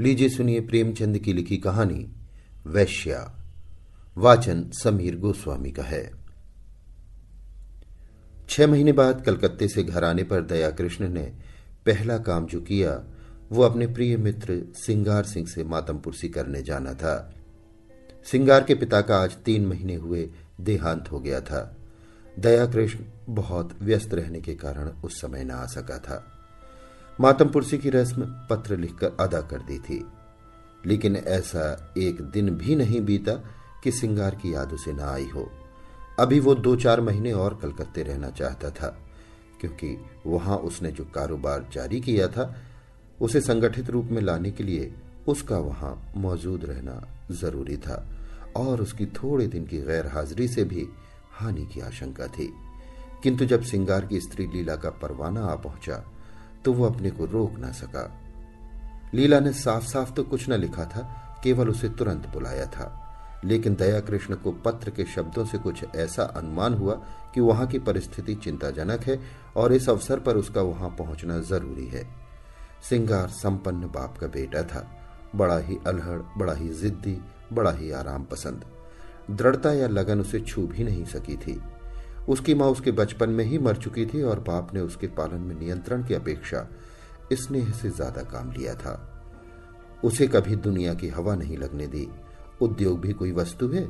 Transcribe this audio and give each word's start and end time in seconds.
लीजिए 0.00 0.28
सुनिए 0.28 0.60
प्रेमचंद 0.60 1.18
की 1.18 1.32
लिखी 1.32 1.56
कहानी, 1.56 2.12
वैश्या। 2.66 3.44
वाचन 4.18 4.70
समीर 4.70 5.16
गोस्वामी 5.16 5.70
का 5.70 5.82
है। 5.82 6.10
छह 8.48 8.66
महीने 8.66 8.92
बाद 8.92 9.24
कलकत्ते 9.24 9.68
से 9.68 9.82
घर 9.82 10.04
आने 10.04 10.22
पर 10.22 10.42
दया 10.42 10.70
कृष्ण 10.70 11.08
ने 11.08 11.32
पहला 11.86 12.18
काम 12.18 12.46
जो 12.46 12.60
किया, 12.60 13.04
वो 13.52 13.62
अपने 13.62 13.86
प्रिय 13.86 14.16
मित्र 14.16 14.64
सिंगार 14.74 15.24
सिंह 15.24 15.46
से 15.46 15.64
मातमपुरसी 15.64 16.28
करने 16.28 16.62
जाना 16.62 16.94
था। 16.94 17.34
सिंगार 18.24 18.64
के 18.64 18.74
पिता 18.74 19.00
का 19.00 19.18
आज 19.18 19.36
तीन 19.36 19.66
महीने 19.66 19.94
हुए 19.94 20.30
देहांत 20.60 21.12
हो 21.12 21.20
गया 21.20 21.40
था। 21.40 21.76
दया 22.38 22.66
कृष्ण 22.66 22.98
बहुत 23.28 23.78
व्यस्त 23.82 24.14
रहने 24.14 24.40
के 24.40 24.54
कारण 24.54 24.88
उस 24.88 25.20
समय 25.20 25.44
न 25.44 25.50
आ 25.50 25.66
सका 25.66 25.98
था। 25.98 26.39
मातमपुरसी 27.20 27.78
की 27.78 27.90
रस्म 27.90 28.22
पत्र 28.50 28.76
लिखकर 28.76 29.12
अदा 29.20 29.40
कर 29.40 29.58
दी 29.58 29.78
थी। 29.78 30.06
लेकिन 30.86 31.16
ऐसा 31.16 31.94
एक 31.98 32.20
दिन 32.20 32.50
भी 32.50 32.76
नहीं 32.76 33.00
बीता 33.00 33.32
कि 33.84 33.92
सिंगार 33.92 34.34
की 34.34 34.54
याद 34.54 34.72
उसे 34.72 34.92
ना 34.92 35.10
आई 35.12 35.26
हो। 35.26 35.50
अभी 36.20 36.40
वो 36.40 36.54
दो 36.54 36.76
चार 36.76 37.00
महीने 37.00 37.32
और 37.32 37.58
कलकत्ते 37.62 38.02
रहना 38.02 38.30
चाहता 38.30 38.70
था, 38.70 38.98
क्योंकि 39.60 40.04
वहाँ 40.26 40.56
उसने 40.56 40.92
जो 40.92 41.04
कारोबार 41.04 41.68
जारी 41.72 42.00
किया 42.00 42.28
था, 42.28 42.56
उसे 43.20 43.40
संगठित 43.40 43.90
रूप 43.90 44.04
में 44.04 44.22
लाने 44.22 44.50
के 44.50 44.64
लिए 44.64 44.94
उसका 45.28 45.58
वहाँ 45.58 46.12
मौजूद 46.16 46.64
रहना 46.64 47.08
ज़रूरी 47.30 47.76
था, 47.76 48.08
और 48.56 48.82
उसकी 48.82 49.06
थोड़े 49.06 49.46
दिन 49.46 49.66
की 49.66 49.78
गैर 49.78 50.06
हाजिरी 50.06 50.48
से 50.48 50.64
भी 50.64 50.88
हानि 51.32 51.66
की 51.66 51.80
आशंका 51.80 52.26
थी। 52.26 52.52
किंतु 53.22 53.44
जब 53.44 53.62
सिंगार 53.62 54.06
की 54.06 54.20
स्त्री 54.20 54.46
लीला 54.46 54.76
का 54.76 54.90
परवाना 54.90 55.44
आ 55.44 55.54
पहुँचा 55.54 56.12
तो 56.64 56.72
वो 56.72 56.86
अपने 56.86 57.10
को 57.10 57.24
रोक 57.24 57.58
ना 57.58 57.72
सका। 57.72 58.20
लीला 59.14 59.40
ने 59.40 59.52
साफ़ 59.52 59.84
साफ़ 59.84 60.12
तो 60.12 60.22
कुछ 60.22 60.48
न 60.48 60.52
लिखा 60.52 60.84
था, 60.84 61.36
केवल 61.44 61.68
उसे 61.68 61.88
तुरंत 61.88 62.28
बुलाया 62.28 62.66
था। 62.66 63.06
लेकिन 63.44 63.74
दया 63.74 64.00
कृष्ण 64.00 64.34
को 64.34 64.52
पत्र 64.52 64.90
के 64.90 65.04
शब्दों 65.04 65.44
से 65.44 65.58
कुछ 65.58 65.84
ऐसा 65.96 66.22
अनुमान 66.22 66.74
हुआ 66.74 66.94
कि 67.34 67.40
वहाँ 67.40 67.66
की 67.66 67.78
परिस्थिति 67.78 68.34
चिंताजनक 68.34 69.00
है 69.00 69.20
और 69.56 69.72
इस 69.72 69.88
अवसर 69.88 70.20
पर 70.20 70.36
उसका 70.36 70.62
वहाँ 70.62 70.90
पहुँचना 70.90 71.38
ज़रूरी 71.38 71.86
है। 71.86 72.08
सिंगार 72.88 73.28
संपन्न 73.28 73.80
बाप 73.80 74.18
का 74.18 74.26
बेटा 74.26 74.62
था। 74.62 74.96
बड़ा 75.36 75.58
ही 75.58 75.78
अलहड़, 75.86 76.20
बड़ा 76.36 76.52
ही 76.52 76.68
जिद्दी, 76.68 77.20
बड़ा 77.52 77.70
ही 77.70 77.90
आराम 77.90 78.24
पसंद। 78.24 78.64
दृढ़ता 79.30 79.72
या 79.72 79.88
लगन 79.88 80.20
उसे 80.20 80.40
छू 80.40 80.66
भी 80.66 80.84
नहीं 80.84 81.04
सकी 81.04 81.36
थी। 81.36 81.62
उसकी 82.30 82.54
माँ 82.54 82.68
उसके 82.68 82.92
बचपन 82.92 83.30
में 83.30 83.44
ही 83.44 83.58
मर 83.58 83.76
चुकी 83.76 84.06
थी 84.06 84.22
और 84.22 84.40
बाप 84.40 84.74
ने 84.74 84.80
उसके 84.80 85.06
पालन 85.06 85.40
में 85.40 85.60
नियंत्रण 85.60 86.04
की 86.04 86.14
अपेक्षा 86.14 86.68
स्नेह 87.32 87.70
से 87.72 87.90
ज़्यादा 87.90 88.22
काम 88.22 88.50
लिया 88.52 88.74
था। 88.74 89.22
उसे 90.04 90.26
कभी 90.26 90.56
दुनिया 90.56 90.94
की 90.94 91.08
हवा 91.08 91.34
नहीं 91.34 91.56
लगने 91.56 91.86
दी। 91.86 92.08
उद्योग 92.62 93.00
भी 93.00 93.12
कोई 93.12 93.32
वस्तु 93.32 93.68
है, 93.68 93.84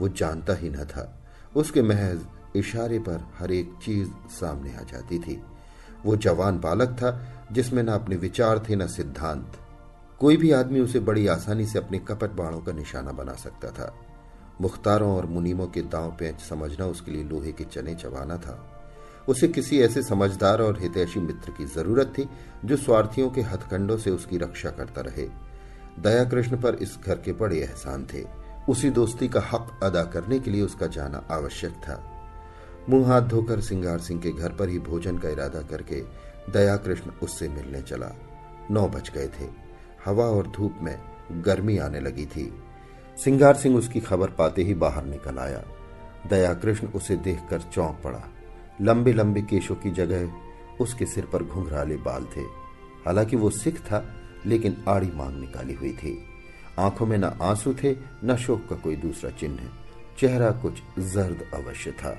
वो 0.00 0.08
जानता 0.08 0.54
ही 0.54 0.70
न 0.70 0.84
था। 0.84 1.22
उसके 1.56 1.82
महज 1.82 2.20
इशारे 2.56 2.98
पर 2.98 3.24
हर 3.38 3.52
एक 3.52 3.72
चीज़ 3.84 4.08
सामने 4.28 4.74
आ 4.74 4.82
जाती 4.82 5.18
थी। 5.18 5.42
वो 6.04 6.16
जवान 6.16 6.58
बालक 6.58 6.88
था, 6.88 7.28
जिसमें 7.52 7.82
न 7.82 7.88
अपने 7.88 8.16
विचार 8.16 8.58
थे, 8.68 8.76
न 8.76 8.86
सिद्धांत। 8.86 9.52
कोई 10.18 10.36
भी 10.36 10.50
आदमी 10.52 10.80
उसे 10.80 11.00
बड़ी 11.00 11.26
आसानी 11.26 11.66
से 11.66 11.78
अपने 11.78 11.98
कपट 11.98 12.30
बाणों 12.30 12.60
का 12.60 12.72
निशाना 12.72 13.12
बना 13.12 13.32
सकता 13.32 13.70
था। 13.70 13.94
मुख्तारों 14.62 15.16
और 15.16 15.26
मुनीमों 15.26 15.66
के 15.66 15.82
दांव 15.82 16.16
पेंच 16.18 16.40
समझना 16.40 16.86
उसके 16.86 17.10
लिए 17.10 17.24
लोहे 17.24 17.52
के 17.52 17.64
चने 17.64 17.94
चबाना 17.94 18.36
था। 18.36 18.68
उसे 19.28 19.48
किसी 19.48 19.80
ऐसे 19.80 20.02
समझदार 20.02 20.62
और 20.62 20.80
हितैषी 20.80 21.20
मित्र 21.20 21.50
की 21.50 21.64
ज़रूरत 21.64 22.14
थी, 22.18 22.28
जो 22.64 22.76
स्वार्थियों 22.76 23.30
के 23.30 23.40
हथकंडों 23.40 23.98
से 23.98 24.10
उसकी 24.10 24.38
रक्षा 24.38 24.70
करता 24.70 25.00
रहे। 25.00 25.28
दया 26.00 26.24
कृष्ण 26.24 26.56
पर 26.60 26.74
इस 26.74 26.98
घर 27.06 27.14
के 27.14 27.32
बड़े 27.32 27.58
एहसान 27.60 28.06
थे। 28.14 28.24
उसी 28.68 28.90
दोस्ती 28.90 29.28
का 29.28 29.40
हक 29.40 29.80
अदा 29.82 30.04
करने 30.04 30.38
के 30.38 30.50
लिए 30.50 30.62
उसका 30.62 30.86
जाना 30.86 31.26
आवश्यक 31.30 31.72
था। 31.72 32.08
मुँह 32.88 33.08
हाथ 33.08 33.22
धोकर 33.22 33.60
सिंगार 33.60 33.98
सिंह 33.98 34.20
के 34.20 34.30
घर 34.30 34.52
पर 34.52 34.68
ही 34.68 34.78
भोजन 34.78 35.18
का 35.18 35.28
इरादा 35.28 35.62
करके 35.62 36.04
दया 36.52 36.76
कृष्ण 36.76 37.10
उससे 37.22 37.48
मिलने 37.48 37.82
चला। 37.82 38.16
नौ 38.70 38.88
बज 38.88 39.10
गए 39.10 39.28
थे। 39.28 39.48
हवा 40.04 40.24
और 40.24 40.46
धूप 40.46 40.74
में 40.82 40.98
गर्मी 41.32 41.78
आने 41.78 42.00
लगी 42.00 42.26
थी। 42.26 42.61
सिंगार 43.24 43.54
सिंह 43.54 43.78
उसकी 43.78 44.00
खबर 44.00 44.30
पाते 44.30 44.62
ही 44.62 44.74
बाहर 44.74 45.04
निकल 45.04 45.38
आया। 45.38 45.64
दया 46.30 46.54
कृष्ण 46.54 46.86
उसे 46.86 47.16
देखकर 47.16 47.60
चौंक 47.60 48.00
पड़ा। 48.04 48.20
लंबे 48.80 49.12
लंबे 49.12 49.42
केशों 49.42 49.74
की 49.74 49.90
जगह 49.90 50.32
उसके 50.80 51.06
सिर 51.06 51.26
पर 51.26 51.42
घुंघराले 51.42 51.96
बाल 51.96 52.24
थे। 52.36 52.40
हालाँकि 53.06 53.36
वो 53.36 53.50
सिख 53.50 53.80
था, 53.80 54.14
लेकिन 54.46 54.76
आड़ी 54.88 55.10
मांग 55.14 55.40
निकाली 55.40 55.74
हुई 55.74 55.92
थी। 55.92 56.24
आँखों 56.78 57.06
में 57.06 57.18
न 57.18 57.24
आँसू 57.24 57.74
थे, 57.74 57.96
न 58.24 58.36
शोक 58.36 58.66
का 58.70 58.76
कोई 58.76 58.96
दूसरा 58.96 59.30
चिन्ह 59.30 59.60
चेहरा 60.18 60.50
कुछ 60.50 60.74
जर्द 60.98 61.50
अवश्य 61.54 61.90
था। 61.90 62.18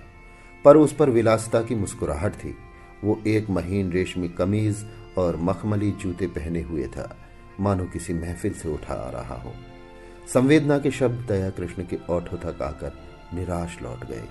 पर 0.65 0.77
उस 0.77 0.95
पर 0.95 1.09
विलासता 1.09 1.61
की 1.61 1.75
मुस्कुराहट 1.75 2.33
थी। 2.33 2.55
वो 3.03 3.21
एक 3.27 3.49
महीन 3.49 3.91
रेशमी 3.91 4.29
कमीज 4.29 4.85
और 5.17 5.37
मखमली 5.37 5.91
जूते 5.91 6.27
पहने 6.27 6.61
हुए 6.61 6.87
था। 6.87 7.17
मानो 7.59 7.85
किसी 7.85 8.13
महफिल 8.13 8.53
से 8.53 8.69
उठा 8.69 8.93
आ 8.93 9.09
रहा 9.09 9.35
हो। 9.35 9.53
संवेदना 10.27 10.77
के 10.79 10.91
शब्द 10.91 11.25
दया 11.27 11.49
कृष्ण 11.49 11.83
के 11.83 11.97
ओठों 12.09 12.37
तक 12.39 12.61
आकर 12.61 12.91
निराश 13.33 13.77
लौट 13.81 14.05
गए। 14.05 14.23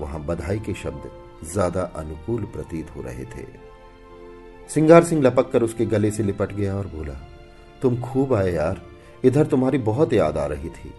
वहाँ 0.00 0.24
बधाई 0.26 0.58
के 0.58 0.74
शब्द 0.74 1.10
ज़्यादा 1.44 1.82
अनुकूल 1.96 2.44
प्रतीत 2.44 2.90
हो 2.96 3.02
रहे 3.02 3.24
थे। 3.26 3.44
सिंगार 4.70 5.04
सिंह 5.04 5.22
लपक 5.22 5.50
कर 5.50 5.62
उसके 5.62 5.86
गले 5.86 6.10
से 6.10 6.22
लिपट 6.22 6.52
गया 6.52 6.74
और 6.76 6.86
बोला, 6.86 7.14
तुम 7.82 8.00
खूब 8.02 8.34
आए 8.34 8.52
यार। 8.52 8.80
इधर 9.24 9.46
तुम्हारी 9.46 9.78
बहुत 9.80 10.12
याद 10.12 10.36
आ 10.38 10.46
रही 10.46 10.68
थी। 10.70 10.92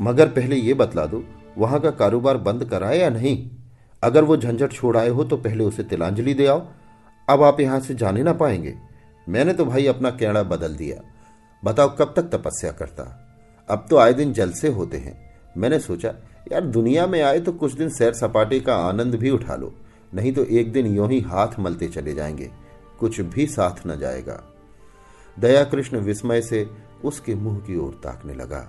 मगर 0.00 0.28
पहले 0.28 0.56
ये 0.56 0.74
बतला 0.74 1.06
दो, 1.06 1.22
वहाँ 1.58 1.80
का 1.80 1.90
कारोबार 1.92 2.36
बंद 2.38 2.64
कराए 2.64 2.98
या 2.98 3.08
नहीं? 3.10 3.50
अगर 4.02 4.24
वो 4.24 4.36
झंझट 4.36 4.72
छोड़ 4.72 4.96
आए 4.96 5.08
हो 5.08 5.24
तो 5.24 5.36
पहले 5.36 5.64
उसे 5.64 5.82
तिलांजलि 5.84 6.34
दे 6.34 6.46
आओ। 6.46 6.66
अब 7.28 7.42
आप 7.42 7.60
यहाँ 7.60 7.80
से 7.80 7.94
जाने 7.94 8.22
ना 8.22 8.32
पाएँगे। 8.34 8.74
मैंने 9.26 9.52
तो 9.52 9.64
भाई 9.64 9.86
अपना 9.86 10.10
कैड़ा 10.10 10.42
बदल 10.44 10.76
दिया। 10.76 11.02
बताओ 11.62 11.96
कब 11.96 12.12
तक 12.16 12.30
तपस्या 12.30 12.70
करता? 12.72 13.04
अब 13.70 13.86
तो 13.90 13.96
आए 13.96 14.12
दिन 14.12 14.32
जलसे 14.32 14.68
होते 14.68 14.96
हैं। 14.96 15.18
मैंने 15.56 15.78
सोचा, 15.78 16.14
यार 16.52 16.66
दुनिया 16.66 17.06
में 17.06 17.20
आए 17.22 17.40
तो 17.40 17.52
कुछ 17.52 17.72
दिन 17.72 17.88
सैर 17.88 18.12
सपाटे 18.12 18.60
का 18.60 18.76
आनंद 18.78 19.14
भी 19.14 19.30
उठा 19.30 19.56
लो, 19.56 19.72
नहीं 20.14 20.32
तो 20.32 20.44
एक 20.44 20.72
दिन 20.72 20.86
यूँ 20.86 21.08
ही 21.08 21.20
हाथ 21.20 21.58
मलते 21.58 21.88
चले 21.88 22.14
जाएँगे, 22.14 22.50
कुछ 23.00 23.20
भी 23.20 23.46
साथ 23.46 23.86
न 23.86 23.98
जाएगा। 23.98 24.42
दया 25.36 25.64
कृष्ण 25.64 25.98
विस्मय 25.98 26.42
से 26.42 26.68
उसके 27.04 27.34
मुँह 27.34 27.58
की 27.58 27.76
ओर 27.76 28.00
ताकने 28.04 28.34
लगा, 28.34 28.66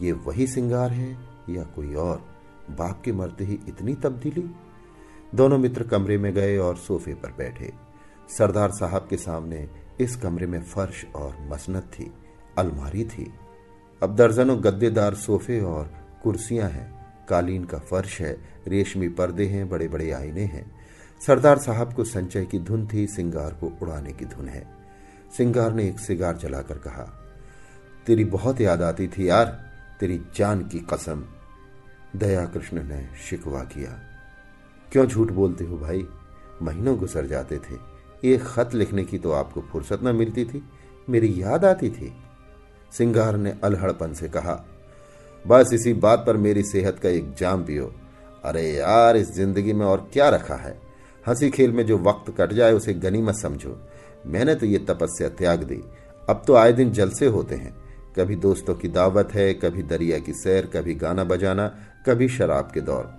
ये 0.00 0.12
वही 0.12 0.46
सिंगार 0.46 0.90
है 0.90 1.10
या 1.50 1.62
कोई 1.76 1.94
और? 1.94 2.24
बाप 2.70 3.00
के 3.04 3.12
मरते 3.12 3.44
ही 3.44 3.58
इतनी 3.68 3.94
तब्दीली? 3.94 4.44
दोनों 5.34 5.58
मित्र 5.58 5.82
कमरे 5.82 6.18
में 6.18 6.32
गए 6.34 6.56
और 6.58 6.76
सोफे 6.76 7.14
पर 7.14 7.32
बैठे। 7.38 7.72
सरदार 8.28 8.70
साहब 8.70 9.06
के 9.10 9.16
सामने 9.16 9.68
इस 10.00 10.16
कमरे 10.16 10.46
में 10.46 10.62
फर्श 10.62 11.04
और 11.14 11.36
मसनत 11.50 11.90
थी, 11.92 12.10
अलमारी 12.58 13.04
थी। 13.04 13.32
अब 14.04 14.14
दर्जनों 14.16 14.64
गद्देदार 14.64 15.14
सोफे 15.14 15.60
और 15.60 15.90
कुर्सियाँ 16.22 16.68
हैं। 16.70 17.26
कालीन 17.28 17.64
का 17.64 17.78
फर्श 17.80 18.20
है, 18.20 18.32
रेशमी 18.68 19.08
पर्दे 19.08 19.46
हैं 19.46 19.68
बड़े 19.68 19.86
बड़े 19.88 20.10
आईने 20.10 20.44
हैं। 20.44 20.64
सरदार 21.26 21.58
साहब 21.58 21.92
को 21.92 22.04
संचय 22.04 22.44
की 22.44 22.58
धुन 22.58 22.86
थी, 22.92 23.06
सिंगार 23.06 23.50
को 23.50 23.72
उड़ाने 23.82 24.12
की 24.12 24.24
धुन 24.24 24.48
है। 24.48 24.66
सिंगार 25.36 25.72
ने 25.74 25.88
एक 25.88 25.98
सिगार 25.98 26.36
जलाकर 26.36 26.78
कहा, 26.78 27.04
तेरी 28.06 28.24
बहुत 28.24 28.60
याद 28.60 28.82
आती 28.82 29.06
थी 29.08 29.28
यार, 29.28 29.46
तेरी 30.00 30.20
जान 30.36 30.64
की 30.64 30.78
कसम। 30.92 31.24
दया 32.16 32.44
कृष्ण 32.46 32.82
ने 32.82 33.06
शिकवा 33.30 33.62
किया, 33.64 33.98
क्यों 34.92 35.06
झूठ 35.06 35.32
बोलते 35.32 35.64
हो 35.64 35.78
भाई? 35.78 36.06
महीनों 36.62 36.96
गुजर 36.98 37.26
जाते 37.26 37.58
थे। 37.58 37.78
एक 38.24 38.42
खत 38.44 38.74
लिखने 38.74 39.04
की 39.04 39.18
तो 39.18 39.32
आपको 39.32 39.60
फुर्सत 39.62 40.02
न 40.02 40.14
मिलती 40.16 40.44
थी। 40.44 40.62
मेरी 41.10 41.34
याद 41.42 41.64
आती 41.64 41.90
थी। 41.90 42.12
सिंगार 42.98 43.36
ने 43.36 43.54
अलहड़पन 43.64 44.12
से 44.12 44.28
कहा, 44.28 44.64
बस 45.46 45.70
इसी 45.72 45.92
बात 45.92 46.24
पर 46.26 46.36
मेरी 46.36 46.62
सेहत 46.62 46.98
का 46.98 47.08
एक 47.08 47.34
जाम 47.34 47.64
पियो। 47.64 47.94
अरे 48.44 48.62
यार, 48.72 49.16
इस 49.16 49.34
ज़िंदगी 49.34 49.72
में 49.72 49.86
और 49.86 50.10
क्या 50.12 50.28
रखा 50.28 50.54
है? 50.54 50.78
हँसी 51.28 51.50
खेल 51.50 51.72
में 51.72 51.86
जो 51.86 51.98
वक्त 51.98 52.34
कट 52.40 52.52
जाए 52.52 52.72
उसे 52.72 52.94
गनीमत 52.94 53.34
समझो। 53.34 53.88
मैंने 54.26 54.54
तो 54.54 54.66
ये 54.66 54.78
तपस्या 54.78 55.28
त्याग 55.28 55.62
दी। 55.62 55.82
अब 56.30 56.42
तो 56.46 56.54
आए 56.54 56.72
दिन 56.72 56.92
जलसे 56.92 57.26
होते 57.26 57.54
हैं। 57.54 57.74
कभी 58.16 58.36
दोस्तों 58.36 58.74
की 58.74 58.88
दावत 58.88 59.28
है, 59.34 59.54
कभी 59.54 59.82
दरिया 59.82 60.18
की 60.18 60.32
सैर, 60.32 60.66
कभी 60.66 60.94
गाना 60.94 61.24
बजाना, 61.24 61.66
कभी 62.06 62.28
शराब 62.28 62.70
के 62.74 62.80
दौर। 62.80 63.12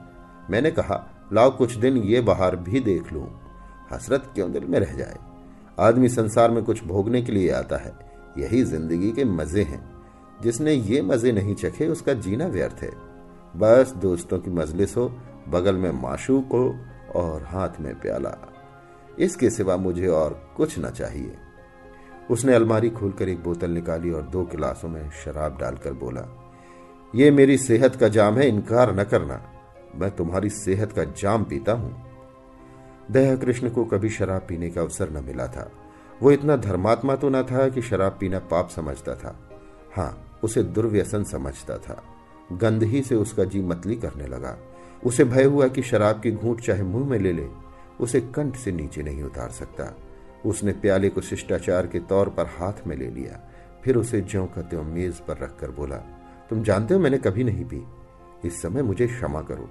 मैंने 0.50 0.72
कहा, 0.72 1.28
लाओ 1.34 1.58
कुछ 1.58 1.76
दिन 1.76 1.98
ये 1.98 2.22
बाहर 2.22 2.56
भी 2.56 2.80
देख 2.80 3.14
लू। 3.14 3.28
हसरत 3.92 4.32
क्यों 4.36 4.52
दिल 4.52 4.66
में 4.66 4.80
रह 4.80 4.94
जाए? 4.94 5.18
आदमी 5.80 6.10
संसार 6.10 6.52
में 6.52 6.64
कुछ 6.64 6.84
भोगने 6.84 7.22
के 7.22 7.32
लिए 7.32 7.52
आता 7.52 7.78
है। 7.78 8.05
यही 8.38 8.64
ज़िंदगी 8.64 9.12
के 9.12 9.26
मज़े 9.26 9.64
हैं। 9.64 9.84
जिसने 10.44 10.74
ये 10.74 11.02
मज़े 11.02 11.32
नहीं 11.32 11.56
चखे, 11.56 11.88
उसका 11.88 12.14
जीना 12.14 12.48
व्यर्थ 12.48 12.82
है। 12.82 12.92
बस 13.58 13.94
दोस्तों 13.98 14.40
की 14.40 14.52
मजलिस 14.52 14.96
हो, 14.98 15.08
बगल 15.50 15.76
में 15.76 15.92
माशूक 15.92 16.54
हो 16.54 16.76
और 17.16 17.44
हाथ 17.44 17.80
में 17.82 17.94
प्याला। 18.00 18.36
इसके 19.20 19.50
सिवा 19.50 19.78
मुझे 19.78 20.08
और 20.08 20.54
कुछ 20.58 20.80
न 20.80 20.90
चाहिए। 20.90 21.38
उसने 22.32 22.54
अलमारी 22.54 22.90
खोलकर 22.90 23.30
एक 23.30 23.44
बोतल 23.44 23.72
निकाली 23.72 24.12
और 24.12 24.22
दो 24.22 24.44
गिलासों 24.44 24.90
में 24.90 25.10
शराब 25.24 25.58
डालकर 25.60 25.94
बोला, 25.94 26.28
ये 27.16 27.32
मेरी 27.32 27.58
सेहत 27.58 27.96
का 27.96 28.08
जाम 28.08 28.38
है, 28.38 28.48
इनकार 28.48 28.96
न 29.00 29.04
करना। 29.04 29.42
मैं 29.96 30.10
तुम्हारी 30.12 30.50
सेहत 30.50 30.92
का 30.92 31.04
जाम 31.14 31.44
पीता 31.44 31.72
हूँ। 31.72 31.96
दया 33.12 33.36
कृष्ण 33.36 33.70
को 33.70 33.86
कभी 33.86 34.10
शराब 34.10 34.46
पीने 34.50 34.70
का 34.70 34.82
अवसर 34.82 35.10
न 35.10 35.24
मिला 35.24 35.48
था। 35.48 35.70
वो 36.22 36.32
इतना 36.32 36.56
धर्मात्मा 36.56 37.16
तो 37.16 37.30
न 37.30 37.42
था 37.44 37.68
कि 37.70 37.82
शराब 37.82 38.18
पीना 38.20 38.40
पाप 38.52 38.70
समझता 38.70 39.16
था। 39.16 39.36
हाँ 39.96 40.40
उसे 40.44 40.64
दुर्व्यसन 40.64 41.24
समझता 41.24 41.78
था। 41.78 42.02
गंध 42.54 42.84
ही 42.84 43.02
से 43.02 43.16
उसका 43.16 43.44
जी 43.44 43.62
मतली 43.62 43.96
करने 43.96 44.28
लगा। 44.28 44.58
उसे 45.06 45.24
भय 45.24 45.44
हुआ 45.44 45.68
कि 45.68 45.82
शराब 45.82 46.22
की 46.22 46.32
घूंट 46.32 46.62
चाहे 46.62 46.84
मुँह 46.84 47.10
में 47.10 47.18
ले 47.20 47.32
ले, 47.34 47.48
उसे 48.00 48.22
कंठ 48.36 48.56
से 48.56 48.72
नीचे 48.72 49.04
नहीं 49.04 49.24
उतार 49.24 49.50
सकता। 49.50 49.96
उसने 50.46 50.72
प्याले 50.72 51.10
को 51.10 51.22
शिष्टाचार 51.22 51.88
के 51.88 52.00
तौर 52.00 52.30
पर 52.30 52.46
हाथ 52.58 52.88
में 52.88 52.96
ले 52.96 53.10
लिया। 53.10 53.40
फिर 53.84 53.96
उसे 53.96 54.22
ज्यो 54.22 54.46
का 54.46 54.62
त्यों 54.62 54.84
मेज 54.84 55.20
पर 55.20 55.38
रखकर 55.38 55.72
बोला, 55.72 55.98
तुम 56.50 56.64
जानते 56.64 56.94
हो 56.94 57.00
मैंने 57.00 57.18
कभी 57.18 57.44
नहीं 57.44 57.66
पी। 57.66 57.84
इस 58.46 58.62
समय 58.62 58.82
मुझे 58.82 59.08
क्षमा 59.08 59.42
करो। 59.42 59.70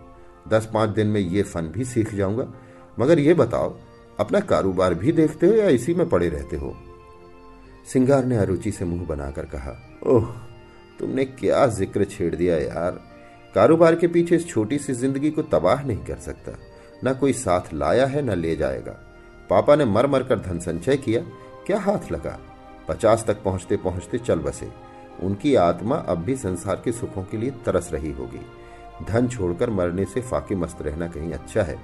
दस 0.48 0.68
पाँच 0.74 0.90
दिन 0.90 1.06
में 1.06 1.20
ये 1.20 1.42
फन 1.42 1.68
भी 1.68 1.84
सीख 1.84 2.14
जाऊँगा। 2.14 2.52
मगर 2.98 3.18
ये 3.18 3.34
बताओ 3.34 3.76
अपना 4.20 4.40
कारोबार 4.40 4.94
भी 4.94 5.12
देखते 5.12 5.46
हो 5.46 5.54
या 5.54 5.68
इसी 5.68 5.94
में 5.94 6.08
पड़े 6.08 6.28
रहते 6.28 6.56
हो? 6.56 6.76
सिंगार 7.92 8.24
ने 8.24 8.36
अरुचि 8.36 8.72
से 8.72 8.84
मुँह 8.84 9.06
बनाकर 9.06 9.44
कहा, 9.44 9.76
ओह, 10.06 10.26
तुमने 10.98 11.24
क्या 11.24 11.66
ज़िक्र 11.66 12.04
छेड़ 12.04 12.34
दिया 12.34 12.56
यार। 12.56 13.00
कारोबार 13.54 13.94
के 13.94 14.06
पीछे 14.06 14.36
इस 14.36 14.48
छोटी 14.48 14.78
सी 14.78 14.92
ज़िंदगी 14.92 15.30
को 15.30 15.42
तबाह 15.42 15.82
नहीं 15.82 16.04
कर 16.04 16.16
सकता। 16.16 16.52
न 17.04 17.14
कोई 17.14 17.32
साथ 17.32 17.72
लाया 17.74 18.06
है, 18.06 18.22
न 18.22 18.30
ले 18.30 18.56
जाएगा। 18.56 18.92
पापा 19.50 19.76
ने 19.76 19.84
मर 19.84 20.06
मर 20.06 20.22
कर 20.22 20.38
धन 20.38 20.58
संचय 20.58 20.96
किया। 20.96 21.20
क्या 21.66 21.78
हाथ 21.78 22.12
लगा? 22.12 22.38
पचास 22.88 23.24
तक 23.26 23.42
पहुँचते 23.42 23.76
पहुँचते 23.76 24.18
चल 24.18 24.38
बसे। 24.38 24.68
उनकी 25.22 25.54
आत्मा 25.54 25.96
अब 25.96 26.18
भी 26.18 26.36
संसार 26.36 26.82
के 26.84 26.92
सुखों 26.92 27.22
के 27.22 27.36
लिए 27.36 27.50
तरस 27.50 27.90
रही 27.92 28.12
होगी। 28.12 28.40
धन 29.04 29.28
छोड़कर 29.28 29.70
मरने 29.70 30.04
से 30.04 30.20
फाके 30.20 30.54
मस्त 30.54 30.82
रहना 30.82 31.08
कहीं 31.08 31.32
अच्छा 31.32 31.62
है। 31.62 31.76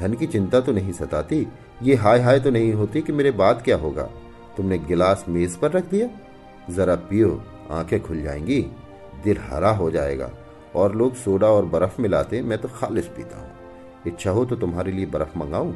धन 0.00 0.14
की 0.14 0.26
चिंता 0.26 0.60
तो 0.60 0.72
नहीं 0.72 0.92
सताती, 0.92 1.48
ये 1.82 1.94
हाय 1.94 2.20
हाय 2.20 2.40
तो 2.40 2.50
नहीं 2.50 2.72
होती 2.72 3.02
कि 3.02 3.12
मेरे 3.12 3.30
बाद 3.30 3.62
क्या 3.62 3.76
होगा। 3.76 4.02
तुमने 4.56 4.78
गिलास 4.78 5.24
मेज 5.28 5.56
पर 5.56 5.70
रख 5.70 5.84
दिया? 5.84 6.08
जरा 6.74 6.94
पियो, 6.94 7.42
आँखें 7.70 8.02
खुल 8.02 8.22
जाएँगी, 8.22 8.62
दिल 9.24 9.38
हरा 9.38 9.70
हो 9.70 9.90
जाएगा। 9.90 10.30
और 10.76 10.94
लोग 10.94 11.14
सोडा 11.14 11.46
और 11.46 11.64
बर्फ़ 11.64 12.02
मिलाते, 12.02 12.42
मैं 12.42 12.58
तो 12.58 12.68
खालिश 12.68 13.06
पीता 13.06 13.38
हूँ। 13.38 13.50
इच्छा 14.06 14.30
हो 14.30 14.44
तो 14.44 14.56
तुम्हारे 14.56 14.92
लिए 14.92 15.06
बर्फ़ 15.06 15.38
मंगाऊं? 15.38 15.74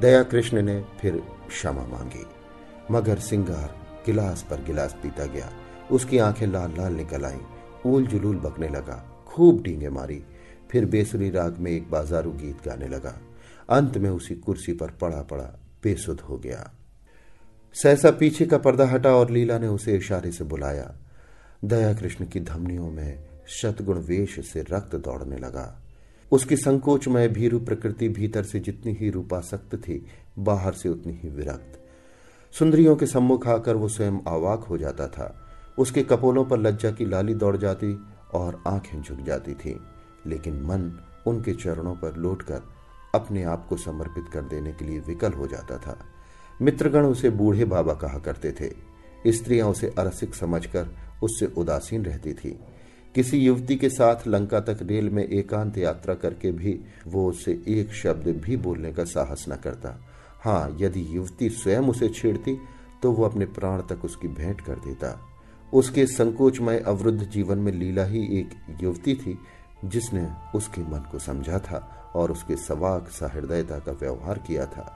दया 0.00 0.22
कृष्ण 0.22 0.62
ने 0.62 0.84
फिर 1.00 1.22
क्षमा 1.48 1.86
मांगी। 1.86 2.26
मगर 2.90 3.16
सिंगार 3.16 3.74
गिलास 4.06 4.42
पर 4.42 4.56
गिलास 4.56 4.96
पीता 5.02 5.24
गया। 5.26 5.50
उसकी 5.90 6.18
आँखें 6.18 6.46
लाल 6.46 6.74
लाल 6.78 6.92
निकल 6.92 7.24
आई। 7.24 7.38
ऊल 7.86 8.06
जुलूल 8.06 8.36
बकने 8.36 8.68
लगा। 8.68 9.24
खूब 9.26 9.62
डींगे 9.62 9.88
मारी। 9.88 10.22
फिर 10.72 10.84
बेसुरी 10.84 11.30
राग 11.30 11.56
में 11.58 11.70
एक 11.70 11.90
बाजारू 11.90 12.32
गीत 12.32 12.56
गाने 12.66 12.88
लगा। 12.88 13.20
अंत 13.70 13.98
में 13.98 14.10
उसी 14.10 14.34
कुर्सी 14.34 14.72
पर 14.72 14.90
पड़ा 14.90 15.22
पड़ा 15.22 15.60
बेसुध 15.82 16.20
हो 16.20 16.38
गया। 16.38 16.72
सहसा 17.74 18.10
पीछे 18.10 18.46
का 18.46 18.58
पर्दा 18.58 18.86
हटा 18.86 19.10
और 19.10 19.30
लीला 19.30 19.58
ने 19.58 19.66
उसे 19.66 19.96
इशारे 19.96 20.32
से 20.32 20.44
बुलाया। 20.44 20.94
दया 21.64 21.94
कृष्ण 21.94 22.26
की 22.26 22.40
धमनियों 22.40 22.90
में 22.90 23.24
शतगुण 23.46 23.98
वेश 23.98 24.52
से 24.52 24.62
रक्त 24.62 24.96
दौड़ने 24.96 25.36
लगा। 25.36 25.82
उसकी 26.32 26.56
संकोचमय 26.56 27.28
भीरु 27.28 27.60
प्रकृति 27.60 28.08
भीतर 28.08 28.42
से 28.42 28.60
जितनी 28.60 28.92
ही 28.92 29.10
रूपासक्त 29.10 29.76
थी, 29.76 30.06
बाहर 30.38 30.72
से 30.72 30.88
उतनी 30.88 31.12
ही 31.12 31.28
विरक्त। 31.28 31.84
सुंदरियों 32.52 32.96
के 32.96 33.06
सम्मुख 33.06 33.46
आकर 33.46 33.76
वो 33.76 33.88
स्वयं 33.88 34.12
अवाक 34.12 34.60
हो 34.60 34.78
जाता 34.78 35.08
था। 35.08 35.48
उसके 35.78 36.02
कपोलों 36.02 36.44
पर 36.44 36.58
लज्जा 36.58 36.90
की 36.90 37.04
लाली 37.04 37.34
दौड़ 37.34 37.56
जाती 37.56 37.98
और 38.34 38.62
आँखें 38.66 39.02
झुक 39.02 39.20
जाती 39.20 39.54
थी। 39.54 39.80
लेकिन 40.26 40.62
मन 40.62 40.90
उनके 41.26 41.52
चरणों 41.54 41.94
पर 41.94 42.16
लौटकर 42.16 42.62
अपने 43.14 43.42
आप 43.42 43.66
को 43.68 43.76
समर्पित 43.76 44.24
कर 44.32 44.42
देने 44.42 44.72
के 44.72 44.84
लिए 44.84 44.98
विकल 44.98 45.32
हो 45.32 45.46
जाता 45.46 45.78
था। 45.78 45.98
मित्रगण 46.62 47.06
उसे 47.06 47.30
बूढ़े 47.30 47.64
बाबा 47.64 47.94
कहा 47.94 48.18
करते 48.18 48.52
थे। 48.52 49.32
स्त्रियाँ 49.32 49.68
उसे 49.68 49.94
अरसिक 49.98 50.34
समझकर 50.34 50.88
उससे 51.22 51.46
उदासीन 51.56 52.04
रहती 52.04 52.32
थी। 52.34 52.58
किसी 53.14 53.38
युवती 53.38 53.76
के 53.76 53.88
साथ 53.88 54.26
लंका 54.26 54.60
तक 54.60 54.78
रेल 54.82 55.10
में 55.10 55.24
एकांत 55.24 55.78
यात्रा 55.78 56.14
करके 56.14 56.52
भी 56.52 56.78
वो 57.06 57.28
उससे 57.30 57.52
एक 57.68 57.92
शब्द 57.92 58.28
भी 58.44 58.56
बोलने 58.56 58.92
का 58.92 59.04
साहस 59.04 59.44
न 59.48 59.56
करता। 59.56 59.98
हाँ 60.44 60.76
यदि 60.80 61.06
युवती 61.16 61.48
स्वयं 61.50 61.82
उसे 61.82 62.08
छेड़ती 62.08 62.56
तो 63.02 63.12
वो 63.12 63.24
अपने 63.24 63.46
प्राण 63.46 63.80
तक 63.80 64.04
उसकी 64.04 64.28
भेंट 64.28 64.60
कर 64.60 64.78
देता। 64.78 65.18
उसके 65.72 66.06
संकोचमय 66.06 66.78
अवरुद्ध 66.78 67.22
जीवन 67.22 67.58
में 67.58 67.72
लीला 67.72 68.04
ही 68.04 68.22
एक 68.38 68.50
युवती 68.82 69.14
थी 69.14 69.38
जिसने 69.84 70.28
उसके 70.54 70.82
मन 70.82 71.06
को 71.12 71.18
समझा 71.18 71.58
था 71.58 71.88
और 72.14 72.32
उसके 72.32 72.56
सवाक 72.56 73.08
सहृदयता 73.08 73.78
का 73.78 73.92
व्यवहार 73.92 74.38
किया 74.38 74.66
था। 74.66 74.90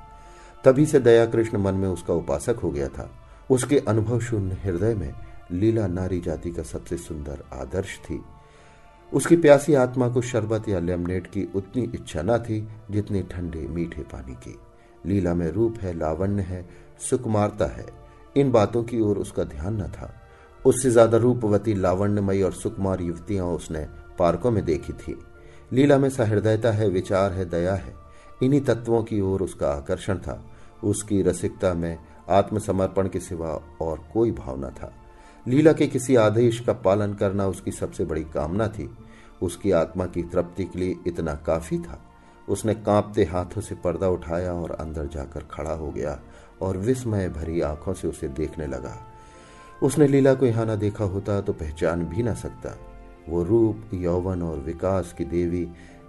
तभी 0.65 0.87
से 0.87 1.01
दया 1.01 1.27
कृष्ण 1.27 1.59
मन 1.59 1.75
में 1.75 1.89
उसका 1.89 2.15
उपासक 2.15 2.61
हो 2.63 2.71
गया 2.71 2.89
था। 2.89 3.11
उसके 3.51 3.79
अनुभव 3.79 4.21
शून्य 4.21 4.59
हृदय 4.65 4.95
में 4.95 5.13
लीला 5.53 5.87
नारी 5.87 6.21
जाति 6.21 6.51
का 6.51 6.63
सबसे 6.63 6.97
सुंदर 6.97 7.43
आदर्श 7.53 7.99
थी। 8.01 8.21
उसकी 9.13 9.37
प्यासी 9.37 9.75
आत्मा 9.75 10.09
को 10.09 10.23
शरबत 10.23 10.69
या 10.69 10.79
लेमनेट 10.79 11.27
की 11.27 11.47
उतनी 11.55 11.83
इच्छा 11.95 12.23
न 12.23 12.39
थी 12.39 12.67
जितनी 12.91 13.23
ठंडे 13.23 13.67
मीठे 13.69 14.03
पानी 14.03 14.35
की। 14.35 14.59
लीला 15.05 15.35
में 15.35 15.51
रूप 15.51 15.79
है, 15.81 15.93
लावण्य 15.99 16.43
है, 16.43 16.67
सुकुमारता 17.01 17.67
है। 17.67 17.87
इन 18.37 18.51
बातों 18.51 18.83
की 18.85 19.01
ओर 19.01 19.19
उसका 19.19 19.45
ध्यान 19.45 19.83
न 19.83 19.89
था। 19.89 20.13
उससे 20.65 20.91
ज़्यादा 20.91 21.19
रूपवती, 21.19 21.75
लावण्यमयी 21.75 22.43
और 22.43 22.53
सुकुमार 22.53 23.01
युवतियाँ 23.01 23.47
उसने 23.47 23.87
पार्कों 24.19 24.51
में 24.51 24.65
देखी 24.65 24.93
थी। 24.93 25.19
लीला 25.73 25.99
में 25.99 26.11
सहृदयता 26.11 26.71
है, 26.71 26.89
विचार 26.89 27.33
है, 27.33 27.45
दया 27.45 27.75
है। 27.75 27.95
इन्हीं 28.43 28.61
तत्वों 28.61 29.03
की 29.03 29.21
ओर 29.21 29.43
उसका 29.43 29.71
आकर्षण 29.71 30.19
था। 30.19 30.45
उसकी 30.85 31.23
रसिकता 31.23 31.75
में 31.75 31.99
आत्मसमर्पण 32.31 33.09
के 33.09 33.21
सिवा 33.21 33.79
और 33.81 34.05
कोई 34.13 34.31
भावना 34.31 34.69
था। 34.69 34.93
लीला 35.49 35.73
के 35.73 35.87
किसी 35.87 36.17
आदेश 36.17 36.61
का 36.61 36.73
पालन 36.73 37.15
करना 37.15 37.47
उसकी 37.47 37.73
सबसे 37.73 38.05
बड़ी 38.05 38.25
कामना 38.25 38.69
थी। 38.69 38.99
उसकी 39.43 39.71
आत्मा 39.71 40.07
की 40.07 40.23
तृप्ति 40.23 40.65
के 40.65 40.79
लिए 40.79 40.97
इतना 41.07 41.35
काफ़ी 41.35 41.79
था। 41.79 42.03
उसने 42.49 42.75
कांपते 42.75 43.25
हाथों 43.25 43.61
से 43.61 43.75
पर्दा 43.75 44.09
उठाया 44.09 44.53
और 44.53 44.71
अंदर 44.71 45.07
जाकर 45.07 45.41
खड़ा 45.51 45.73
हो 45.73 45.91
गया 45.91 46.21
और 46.63 46.77
विस्मय 46.77 47.29
भरी 47.29 47.61
आँखों 47.61 47.95
से 47.95 48.09
उसे 48.09 48.29
देखने 48.29 48.67
लगा। 48.67 48.97
उसने 49.83 50.07
लीला 50.07 50.35
को 50.35 50.47
यहाँ 50.47 50.67
ना 50.67 50.77
देखा 50.77 51.05
होता 51.05 51.41
तो 51.41 51.53
पहचान 51.53 52.05
भी 52.05 52.23
ना 52.23 52.35
सकता। 52.35 52.86
वो 53.29 53.43
रूप, 53.43 53.95
यौवन 53.95 54.43
और 54.43 54.59
विकास 54.59 55.13
की 55.13 55.25
देवी 55.25 55.67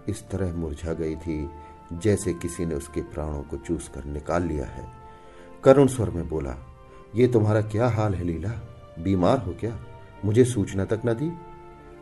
इस 0.09 0.23
तरह 0.29 0.53
मुरझा 0.53 0.93
गई 0.93 1.15
थी, 1.15 1.49
जैसे 1.93 2.33
किसी 2.33 2.65
ने 2.65 2.75
उसके 2.75 3.01
प्राणों 3.03 3.41
को 3.41 3.57
चूस 3.57 3.87
कर 3.87 4.05
निकाल 4.05 4.43
लिया 4.43 4.65
है। 4.65 4.85
करुण 5.63 5.87
स्वर 5.87 6.09
में 6.09 6.27
बोला, 6.29 6.55
ये 7.15 7.27
तुम्हारा 7.27 7.61
क्या 7.61 7.87
हाल 7.87 8.13
है 8.13 8.23
लीला? 8.23 8.49
बीमार 8.99 9.37
हो 9.37 9.53
क्या? 9.59 9.77
मुझे 10.25 10.43
सूचना 10.45 10.85
तक 10.85 11.01
न 11.05 11.13
दी? 11.13 11.31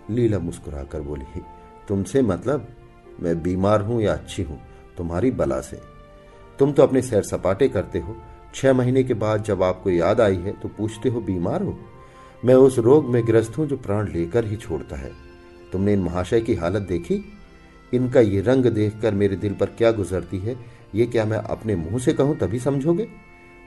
लीला 0.09 0.39
मुस्कुराकर 0.39 1.01
बोली, 1.01 1.41
तुमसे 1.87 2.21
मतलब 2.21 2.67
मैं 3.21 3.41
बीमार 3.43 3.81
हूँ 3.81 4.01
या 4.01 4.13
अच्छी 4.13 4.43
हूँ? 4.43 4.59
तुम्हारी 4.97 5.31
बला 5.31 5.59
से। 5.61 5.79
तुम 6.59 6.71
तो 6.71 6.83
अपने 6.83 7.01
सैर 7.01 7.23
सपाटे 7.23 7.67
करते 7.69 7.99
हो। 7.99 8.15
छह 8.55 8.73
महीने 8.73 9.03
के 9.03 9.13
बाद 9.13 9.43
जब 9.43 9.63
आपको 9.63 9.89
याद 9.89 10.21
आई 10.21 10.35
है 10.35 10.51
तो 10.51 10.69
पूछते 10.69 11.09
हो, 11.09 11.21
बीमार 11.21 11.63
हो? 11.63 11.77
मैं 12.45 12.55
उस 12.55 12.79
रोग 12.79 13.05
में 13.09 13.27
ग्रस्त 13.27 13.57
हूँ 13.57 13.67
जो 13.67 13.77
प्राण 13.77 14.07
लेकर 14.07 14.45
ही 14.45 14.55
छोड़ता 14.55 14.95
है। 14.95 15.11
तुमने 15.71 15.93
इन 15.93 15.99
महाशय 15.99 16.41
की 16.41 16.55
हालत 16.55 16.81
देखी? 16.81 17.23
इनका 17.93 18.19
ये 18.19 18.41
रंग 18.41 18.65
देखकर 18.65 19.13
मेरे 19.13 19.35
दिल 19.35 19.53
पर 19.53 19.65
क्या 19.65 19.91
गुजरती 19.91 20.37
है, 20.37 20.55
ये 20.95 21.05
क्या 21.05 21.25
मैं 21.25 21.37
अपने 21.37 21.75
मुँह 21.75 21.97
से 21.99 22.13
कहूँ 22.13 22.37
तभी 22.37 22.59
समझोगे? 22.59 23.07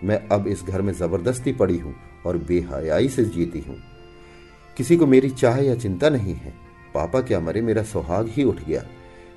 मैं 0.05 0.29
अब 0.29 0.47
इस 0.47 0.63
घर 0.63 0.83
में 0.83 0.93
ज़बरदस्ती 0.93 1.53
पड़ी 1.53 1.79
हूँ 1.79 1.95
और 2.27 2.37
बेहयाई 2.39 3.09
से 3.09 3.25
जीती 3.25 3.61
हूँ। 3.61 3.77
किसी 4.77 4.97
को 4.97 5.07
मेरी 5.07 5.31
चाह 5.31 5.59
या 5.59 5.75
चिंता 5.75 6.09
नहीं 6.09 6.35
है। 6.35 6.55
पापा 6.95 7.21
क्या 7.21 7.41
मरे 7.41 7.61
मेरा 7.61 7.83
सुहाग 7.83 8.29
ही 8.29 8.45
उठ 8.45 8.63
गया। 8.65 8.85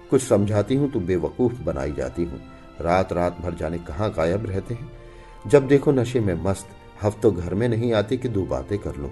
कुछ 0.10 0.22
समझाती 0.22 0.76
हूँ 0.76 0.92
तो 0.92 1.00
बेवकूफ़ 1.00 1.62
बनाई 1.62 1.92
जाती 1.92 2.24
हूँ। 2.24 2.42
रात 2.82 3.14
रात 3.14 3.42
भर 3.42 3.56
जाने 3.56 3.78
कहाँ 3.78 4.12
गायब 4.12 4.46
रहते 4.46 4.74
हैं? 4.74 4.92
जब 5.48 5.68
देखो 5.68 5.92
नशे 5.92 6.20
में 6.20 6.34
मस्त, 6.44 6.68
हफ्तों 7.04 7.36
घर 7.36 7.54
में 7.54 7.70
नहीं 7.70 7.94
आते 7.94 8.18
कि 8.18 8.30
दो 8.30 8.46
बातें 8.46 8.80
कर 8.80 8.96
लो। 8.96 9.12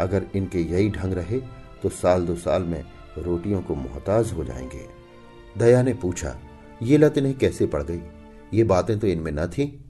अगर 0.00 0.26
इनके 0.34 0.60
यही 0.60 0.90
ढंग 0.90 1.12
रहे 1.12 1.40
तो 1.82 1.88
साल 1.88 2.26
दो 2.26 2.34
साल 2.36 2.62
में 2.62 2.82
रोटियों 3.18 3.60
को 3.62 3.74
मोहताज 3.74 4.32
हो 4.32 4.44
जाएँगे। 4.44 4.86
दया 5.58 5.82
ने 5.82 5.94
पूछा, 5.94 6.36
ये 6.82 6.98
लत 6.98 7.18
इन्हें 7.18 7.36
कैसे 7.38 7.66
पड़ 7.66 7.82
गई? 7.82 8.00
ये 8.54 8.64
बातें 8.64 8.98
तो 8.98 9.06
इनमें 9.06 9.32
न 9.32 9.46
थी? 9.46 9.84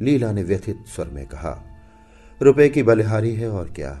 लीला 0.00 0.32
ने 0.32 0.42
व्यथित 0.42 0.84
स्वर 0.86 1.08
में 1.08 1.26
कहा, 1.26 1.62
रुपए 2.42 2.68
की 2.68 2.82
बलिहारी 2.82 3.34
है 3.34 3.50
और 3.50 3.70
क्या? 3.70 4.00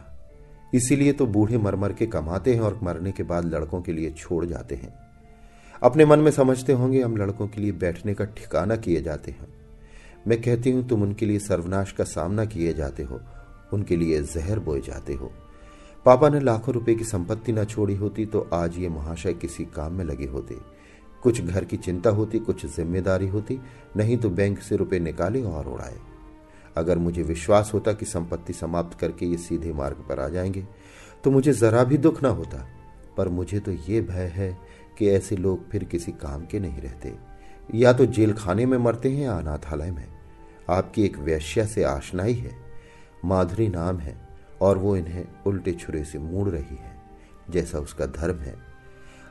इसीलिए 0.74 1.12
तो 1.12 1.26
बूढ़े 1.26 1.58
मरमर 1.58 1.92
के 1.92 2.06
कमाते 2.06 2.54
हैं 2.54 2.60
और 2.60 2.78
मरने 2.82 3.12
के 3.12 3.22
बाद 3.22 3.44
लड़कों 3.44 3.80
के 3.82 3.92
लिए 3.92 4.10
छोड़ 4.10 4.44
जाते 4.46 4.74
हैं। 4.74 4.94
अपने 5.82 6.04
मन 6.04 6.18
में 6.18 6.30
समझते 6.30 6.72
होंगे 6.72 7.02
हम 7.02 7.16
लड़कों 7.16 7.48
के 7.48 7.60
लिए 7.60 7.72
बैठने 7.72 8.14
का 8.14 8.24
ठिकाना 8.24 8.76
किए 8.76 9.02
जाते 9.02 9.30
हैं। 9.30 9.46
मैं 10.28 10.40
कहती 10.42 10.70
हूँ, 10.70 10.88
तुम 10.88 11.02
उनके 11.02 11.26
लिए 11.26 11.38
सर्वनाश 11.38 11.92
का 11.92 12.04
सामना 12.04 12.44
किए 12.44 12.72
जाते 12.74 13.02
हो 13.02 13.20
उनके 13.74 13.96
लिए 13.96 14.22
जहर 14.22 14.58
बोए 14.58 14.80
जाते 14.80 15.14
हो। 15.14 15.30
पापा 16.06 16.28
ने 16.28 16.40
लाखों 16.40 16.74
रुपए 16.74 16.94
की 16.94 17.04
संपत्ति 17.04 17.52
न 17.52 17.64
छोड़ी 17.64 17.94
होती 17.96 18.26
तो 18.26 18.48
आज 18.52 18.78
ये 18.78 18.88
महाशय 18.88 19.32
किसी 19.32 19.64
काम 19.66 19.92
में 19.92 20.04
लगे 20.04 20.26
होते। 20.26 20.56
कुछ 21.22 21.40
घर 21.40 21.64
की 21.64 21.76
चिंता 21.76 22.10
होती, 22.10 22.38
कुछ 22.38 22.64
ज़िम्मेदारी 22.66 23.28
होती, 23.28 23.58
नहीं 23.96 24.16
तो 24.16 24.30
बैंक 24.30 24.58
से 24.58 24.76
रुपए 24.76 24.98
निकाले 24.98 25.42
और 25.42 25.68
उड़ाए। 25.68 25.96
अगर 26.76 26.98
मुझे 26.98 27.22
विश्वास 27.22 27.70
होता 27.74 27.92
कि 27.92 28.06
संपत्ति 28.06 28.52
समाप्त 28.52 28.98
करके 28.98 29.26
ये 29.26 29.36
सीधे 29.36 29.72
मार्ग 29.72 30.04
पर 30.08 30.20
आ 30.20 30.28
जाएँगे 30.28 30.66
तो 31.24 31.30
मुझे 31.30 31.52
जरा 31.52 31.84
भी 31.84 31.98
दुख 31.98 32.22
ना 32.22 32.28
होता। 32.28 32.66
पर 33.16 33.28
मुझे 33.28 33.60
तो 33.60 33.72
ये 33.72 34.00
भय 34.00 34.32
है 34.34 34.58
कि 34.98 35.08
ऐसे 35.08 35.36
लोग 35.36 35.70
फिर 35.70 35.84
किसी 35.84 36.12
काम 36.12 36.44
के 36.46 36.60
नहीं 36.60 36.80
रहते। 36.80 37.14
या 37.74 37.92
तो 37.92 38.06
जेल 38.06 38.32
खाने 38.32 38.66
में 38.66 38.76
मरते 38.78 39.10
हैं 39.10 39.24
या 39.24 39.32
अनाथालय 39.32 39.90
में। 39.90 40.06
आपकी 40.70 41.04
एक 41.04 41.18
वैश्या 41.18 41.64
से 41.66 41.82
आशनाई 41.84 42.34
है। 42.34 42.63
माधुरी 43.24 43.68
नाम 43.68 43.98
है 43.98 44.16
और 44.60 44.78
वो 44.78 44.96
इन्हें 44.96 45.24
उल्टे 45.46 45.72
छुरे 45.72 46.04
से 46.04 46.18
मूड़ 46.18 46.48
रही 46.48 46.76
है, 46.76 46.94
जैसा 47.50 47.78
उसका 47.78 48.06
धर्म 48.06 48.38
है। 48.38 48.54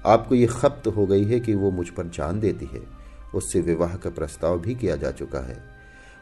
आपको 0.05 0.35
ये 0.35 0.47
खप्त 0.47 0.87
हो 0.87 1.05
गई 1.05 1.25
है 1.25 1.39
कि 1.39 1.53
वो 1.55 1.71
मुझ 1.71 1.89
पर 1.89 2.07
जान 2.07 2.39
देती 2.39 2.65
है। 2.65 2.81
उससे 3.35 3.61
विवाह 3.61 3.95
का 3.95 4.09
प्रस्ताव 4.09 4.59
भी 4.59 4.75
किया 4.75 4.95
जा 4.95 5.11
चुका 5.11 5.39
है। 5.39 5.57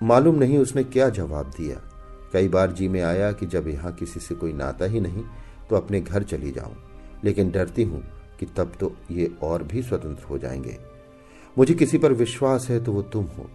मालूम 0.02 0.36
नहीं 0.36 0.58
उसने 0.58 0.84
क्या 0.84 1.10
जवाब 1.10 1.52
दिया। 1.58 1.82
कई 2.34 2.48
बार 2.48 2.72
जी 2.72 2.88
में 2.88 3.02
आया 3.02 3.32
कि 3.32 3.46
जब 3.46 3.68
यहाँ 3.68 3.92
किसी 3.94 4.20
से 4.20 4.36
कोई 4.36 4.54
नाता 4.54 4.86
ही 4.86 5.00
नहीं 5.00 5.24
तो 5.70 5.76
अपने 5.76 6.02
घर 6.02 6.24
चली 6.24 6.52
जाऊँ। 6.52 6.76
लेकिन 7.24 7.52
डरती 7.52 7.84
हूँ 7.84 8.04
कि 8.40 8.46
तब 8.58 8.72
तो 8.80 8.96
ये 9.12 9.32
और 9.44 9.64
भी 9.64 9.82
स्वतंत्र 9.84 10.24
हो 10.24 10.38
जाएँगे। 10.38 10.78
मुझे 11.58 11.74
किसी 11.74 11.98
पर 11.98 12.14
विश्वास 12.14 12.68
है 12.70 12.84
तो 12.84 12.92
वो 12.92 13.02
तुम 13.02 13.26
हो, 13.28 13.50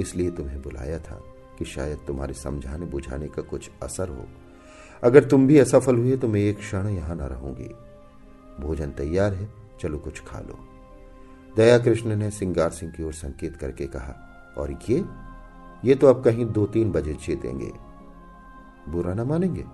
इसलिए 0.00 0.30
तुम्हें 0.30 0.60
बुलाया 0.62 0.98
था। 0.98 1.22
कि 1.58 1.64
शायद 1.64 1.98
तुम्हारे 2.06 2.34
समझाने 2.34 2.86
बुझाने 2.86 3.28
का 3.28 3.42
कुछ 3.42 3.70
असर 3.82 4.08
हो। 4.08 4.26
अगर 5.02 5.24
तुम 5.24 5.46
भी 5.46 5.58
असफल 5.58 5.96
हुए 5.96 6.16
तो 6.16 6.28
मैं 6.28 6.40
एक 6.40 6.58
क्षण 6.58 6.88
यहाँ 6.88 7.16
न 7.16 7.20
रहूँगी। 7.20 7.68
भोजन 8.60 8.90
तैयार 8.90 9.34
है, 9.34 9.48
चलो 9.80 9.98
कुछ 9.98 10.20
खा 10.20 10.40
लो। 10.40 10.58
दया 11.56 11.78
कृष्ण 11.78 12.16
ने 12.16 12.30
सिंगार 12.30 12.70
सिंह 12.70 12.92
की 12.92 13.02
ओर 13.02 13.12
संकेत 13.12 13.56
करके 13.56 13.86
कहा, 13.86 14.14
और 14.58 14.78
ये? 14.90 15.04
ये 15.84 15.94
तो 15.94 16.06
अब 16.06 16.22
कहीं 16.24 16.46
दो 16.46 16.66
तीन 16.66 16.90
बजे 16.92 17.14
चेतेंगे। 17.14 17.70
बुरा 18.88 19.14
ना 19.14 19.24
मानेंगे? 19.24 19.64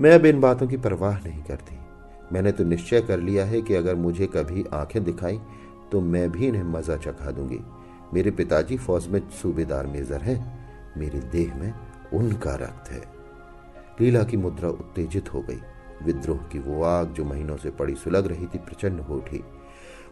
मैं 0.00 0.12
अब 0.12 0.26
इन 0.26 0.40
बातों 0.40 0.66
की 0.66 0.76
परवाह 0.76 1.18
नहीं 1.18 1.42
करती। 1.42 1.78
मैंने 2.32 2.52
तो 2.52 2.64
निश्चय 2.64 3.00
कर 3.00 3.20
लिया 3.20 3.44
है 3.44 3.60
कि 3.62 3.74
अगर 3.74 3.94
मुझे 3.94 4.26
कभी 4.26 4.64
आँखें 4.72 5.02
दिखाई 5.04 5.40
तो 5.92 6.00
मैं 6.00 6.30
भी 6.30 6.46
इन्हें 6.46 6.62
मज़ा 6.62 6.96
चखा 6.96 7.30
दूँगी। 7.30 7.58
मेरे 8.14 8.30
पिताजी 8.30 8.76
फौज 8.76 9.06
में 9.06 9.20
सूबेदार 9.32 9.86
मेजर 9.86 10.20
हैं। 10.20 10.59
मेरे 11.00 11.20
देह 11.32 11.54
में 11.54 11.72
उनका 12.14 12.54
रक्त 12.56 12.90
है 12.90 13.02
लीला 14.00 14.22
की 14.22 14.36
मुद्रा 14.36 14.68
उत्तेजित 14.68 15.32
हो 15.34 15.40
गई। 15.40 15.60
विद्रोह 16.04 16.38
की 16.52 16.58
वो 16.58 16.82
आग 16.82 17.12
जो 17.12 17.24
महीनों 17.24 17.56
से 17.56 17.70
पड़ी 17.70 17.94
सुलग 17.94 18.26
रही 18.26 18.46
थी, 18.46 18.58
प्रचंड 18.58 19.00
हो 19.00 19.16
उठी। 19.16 19.42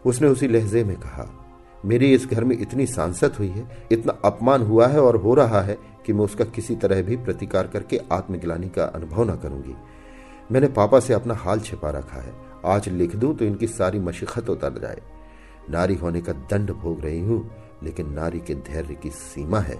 उसने 0.05 0.27
उसी 0.27 0.47
लहजे 0.47 0.83
में 0.83 0.95
कहा, 0.95 1.25
मेरी 1.85 2.13
इस 2.13 2.25
घर 2.27 2.43
में 2.43 2.57
इतनी 2.57 2.85
सांसत 2.85 3.39
हुई 3.39 3.47
है, 3.47 3.67
इतना 3.91 4.13
अपमान 4.25 4.63
हुआ 4.63 4.87
है 4.87 5.01
और 5.01 5.15
हो 5.15 5.33
रहा 5.33 5.61
है 5.61 5.77
कि 6.05 6.13
मैं 6.13 6.25
उसका 6.25 6.45
किसी 6.45 6.75
तरह 6.75 7.01
भी 7.01 7.15
प्रतिकार 7.17 7.67
करके 7.67 7.99
आत्मग्लानी 8.11 8.69
का 8.69 8.85
अनुभव 8.85 9.31
न 9.31 9.35
करूँगी। 9.35 9.75
मैंने 10.51 10.67
पापा 10.67 10.99
से 10.99 11.13
अपना 11.13 11.33
हाल 11.33 11.59
छिपा 11.59 11.89
रखा 11.89 12.21
है। 12.21 12.33
आज 12.65 12.89
लिख 12.89 13.15
दूँ 13.15 13.35
तो 13.35 13.45
इनकी 13.45 13.67
सारी 13.67 13.99
मशिकत 13.99 14.49
उतर 14.49 14.79
जाए। 14.81 15.01
नारी 15.69 15.95
होने 15.95 16.21
का 16.21 16.33
दंड 16.33 16.71
भोग 16.71 17.01
रही 17.01 17.19
हूँ, 17.19 17.49
लेकिन 17.83 18.13
नारी 18.13 18.39
के 18.39 18.55
धैर्य 18.55 18.95
की 18.95 19.09
सीमा 19.09 19.59
है। 19.59 19.77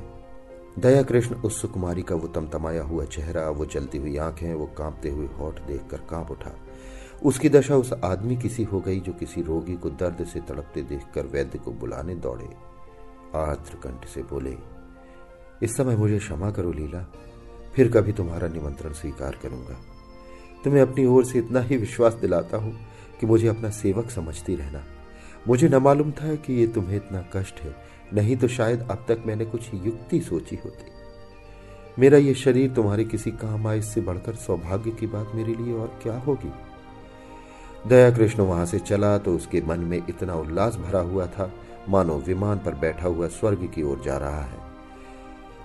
दया 0.79 1.01
कृष्ण 1.03 1.35
उस 1.35 1.61
सुकुमारी 1.61 2.01
का 2.01 2.15
वो 2.15 2.27
तमतमाया 2.27 2.83
हुआ 2.83 3.05
चेहरा, 3.05 3.49
वो 3.49 3.65
जलती 3.65 3.97
हुई 3.97 4.17
आँखें, 4.17 4.53
वो 4.53 4.65
कांपते 4.65 5.09
हुए 5.09 5.27
होठ 5.27 5.59
देखकर 5.61 5.97
काँप 5.97 6.31
उठा। 6.31 6.51
उसकी 7.23 7.49
दशा 7.49 7.75
उस 7.75 7.93
आदमी 8.03 8.37
किसी 8.37 8.63
हो 8.63 8.79
गई 8.79 8.99
जो 8.99 9.13
किसी 9.13 9.41
रोगी 9.41 9.75
को 9.75 9.89
दर्द 9.89 10.25
से 10.25 10.39
तड़पते 10.39 10.81
देखकर 10.81 11.25
वैद्य 11.25 11.59
को 11.59 11.71
बुलाने 11.71 12.15
दौड़े। 12.15 12.49
आर्द्र 13.35 13.75
कंठ 13.75 14.07
से 14.07 14.21
बोले, 14.21 14.57
इस 15.63 15.77
समय 15.77 15.95
मुझे 15.95 16.19
क्षमा 16.19 16.51
करो 16.51 16.71
लीला, 16.71 17.05
फिर 17.75 17.91
कभी 17.91 18.13
तुम्हारा 18.13 18.47
निमंत्रण 18.47 18.93
स्वीकार 18.93 19.39
करूँगा। 19.43 19.77
तुम्हें 20.63 20.81
अपनी 20.81 21.05
ओर 21.05 21.25
से 21.25 21.39
इतना 21.39 21.59
ही 21.59 21.77
विश्वास 21.77 22.13
दिलाता 22.13 22.57
हूँ 22.57 22.73
कि 23.19 23.25
मुझे 23.25 23.47
अपना 23.47 23.69
सेवक 23.69 24.09
समझती 24.09 24.55
रहना। 24.55 24.83
मुझे 25.47 25.69
न 25.69 25.75
मालूम 25.75 26.11
था 26.11 26.35
कि 26.35 26.53
ये 26.53 26.67
तुम्हें 26.67 26.95
इतना 26.95 27.25
कष्ट 27.33 27.59
है 27.59 27.88
नहीं 28.13 28.37
तो 28.37 28.47
शायद 28.47 28.87
अब 28.91 29.05
तक 29.07 29.23
मैंने 29.25 29.45
कुछ 29.45 29.69
युक्ति 29.73 30.19
सोची 30.21 30.55
होती। 30.65 30.91
मेरा 31.99 32.17
ये 32.17 32.33
शरीर 32.33 32.71
तुम्हारे 32.71 33.03
किसी 33.03 33.31
काम 33.31 33.67
आए 33.67 33.79
इससे 33.79 34.01
बढ़कर 34.01 34.35
सौभाग्य 34.35 34.91
की 34.91 35.07
बात 35.07 35.31
मेरे 35.35 35.55
लिए 35.55 35.73
और 35.73 35.99
क्या 36.03 36.17
होगी? 36.19 36.51
दया 37.87 38.11
कृष्ण 38.11 38.43
वहाँ 38.43 38.65
से 38.65 38.79
चला 38.79 39.17
तो 39.17 39.35
उसके 39.35 39.61
मन 39.61 39.79
में 39.79 39.97
इतना 40.09 40.33
उल्लास 40.33 40.75
भरा 40.75 40.99
हुआ 40.99 41.25
था, 41.25 41.51
मानो 41.89 42.17
विमान 42.17 42.57
पर 42.57 42.75
बैठा 42.75 43.07
हुआ 43.07 43.27
स्वर्ग 43.27 43.71
की 43.75 43.83
ओर 43.83 44.01
जा 44.01 44.17
रहा 44.17 44.41
है। 44.41 44.59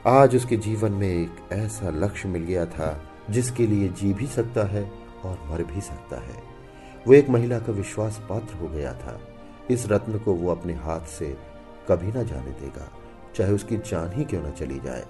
आज 0.06 0.36
उसके 0.36 0.56
जीवन 0.56 0.92
में 0.92 1.08
एक 1.08 1.52
ऐसा 1.52 1.90
लक्ष्य 1.90 2.28
मिल 2.28 2.42
गया 2.42 2.66
था, 2.66 3.04
जिसके 3.30 3.66
लिए 3.66 3.88
जी 3.88 4.12
भी 4.14 4.26
सकता 4.26 4.66
है 4.66 4.92
और 5.24 5.38
मर 5.46 5.64
भी 5.64 5.80
सकता 5.80 6.16
है। 6.16 6.42
वो 7.06 7.14
एक 7.14 7.28
महिला 7.28 7.58
का 7.58 7.72
विश्वास 7.72 8.20
पात्र 8.28 8.54
हो 8.54 8.68
गया 8.68 8.94
था। 8.94 9.20
इस 9.70 9.86
रत्न 9.88 10.18
को 10.18 10.34
वो 10.34 10.50
अपने 10.50 10.74
हाथ 10.74 11.00
से 11.00 11.36
कभी 11.88 12.12
ना 12.12 12.22
जाने 12.22 12.50
देगा, 12.50 12.90
चाहे 13.36 13.52
उसकी 13.52 13.76
जान 13.76 14.12
ही 14.12 14.24
क्यों 14.24 14.42
ना 14.42 14.50
चली 14.50 14.78
जाए। 14.80 15.04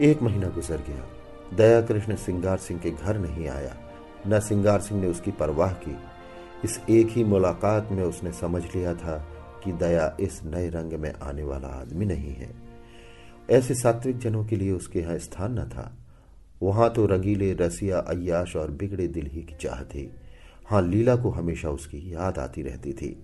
एक 0.00 0.22
महीना 0.22 0.48
गुजर 0.48 0.82
गया 0.88 1.56
दया 1.56 1.80
कृष्ण 1.80 2.16
सिंगार 2.16 2.58
सिंह 2.58 2.80
के 2.80 2.90
घर 2.90 3.18
नहीं 3.18 3.48
आया। 3.48 3.76
न 4.26 4.40
सिंगार 4.40 4.80
सिंह 4.80 5.00
ने 5.00 5.06
उसकी 5.06 5.30
परवाह 5.30 5.72
की। 5.72 5.96
इस 6.64 6.80
एक 6.90 7.08
ही 7.08 7.24
मुलाकात 7.24 7.88
में 7.92 8.02
उसने 8.02 8.32
समझ 8.32 8.62
लिया 8.64 8.94
था 8.94 9.16
कि 9.64 9.72
दया 9.72 10.16
इस 10.20 10.40
नए 10.44 10.68
रंग 10.68 10.92
में 10.92 11.12
आने 11.14 11.42
वाला 11.42 11.68
आदमी 11.68 12.04
नहीं 12.04 12.34
है। 12.34 12.50
ऐसे 13.50 13.74
सात्विक 13.74 14.18
जनों 14.18 14.44
के 14.44 14.56
लिए 14.56 14.72
उसके 14.72 15.00
यहाँ 15.00 15.18
स्थान 15.18 15.58
न 15.58 15.64
था। 15.64 15.96
वहाँ 16.62 16.90
तो 16.90 17.06
रंगीले 17.06 17.52
रसिया 17.52 17.98
अयाश 17.98 18.56
और 18.56 18.70
बिगड़े 18.70 19.08
दिल 19.08 19.26
ही 19.26 19.42
की 19.42 19.56
चाह 19.60 19.82
थी। 19.84 20.10
हाँ, 20.66 20.82
लीला 20.82 21.16
को 21.16 21.30
हमेशा 21.30 21.70
उसकी 21.70 22.14
याद 22.14 22.38
आती 22.38 22.62
रहती 22.62 22.92
थी। 22.92 23.23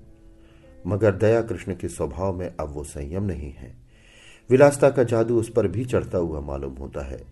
मगर 0.87 1.15
दया 1.15 1.43
कृष्ण 1.43 1.75
के 1.75 1.89
स्वभाव 1.89 2.37
में 2.37 2.57
अब 2.61 2.69
वो 2.75 2.85
संयम 2.85 3.23
नहीं 3.23 3.53
है। 3.53 3.77
विलासता 4.51 4.91
का 4.91 5.03
जादू 5.03 5.41
उस 5.41 5.53
पर 5.53 5.69
भी 5.69 5.85
चढ़ता 5.85 6.19
हुआ 6.19 6.41
मालूम 6.41 6.75
होता 6.75 7.05
है। 7.05 7.23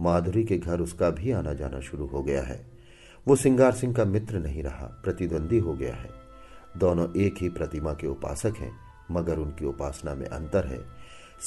माधुरी 0.00 0.44
के 0.44 0.58
घर 0.58 0.80
उसका 0.80 1.10
भी 1.10 1.30
आना 1.30 1.52
जाना 1.54 1.80
शुरू 1.80 2.06
हो 2.06 2.22
गया 2.22 2.42
है। 2.42 2.66
वो 3.28 3.36
सिंगार 3.36 3.72
सिंह 3.72 3.94
का 3.94 4.04
मित्र 4.04 4.38
नहीं 4.38 4.62
रहा, 4.62 5.00
प्रतिद्वंदी 5.04 5.58
हो 5.58 5.72
गया 5.72 5.94
है। 5.94 6.10
दोनों 6.76 7.20
एक 7.20 7.34
ही 7.40 7.48
प्रतिमा 7.48 7.92
के 7.92 8.06
उपासक 8.06 8.54
हैं, 8.58 8.72
मगर 9.10 9.38
उनकी 9.38 9.66
उपासना 9.66 10.14
में 10.14 10.26
अंतर 10.26 10.66
है। 10.66 10.80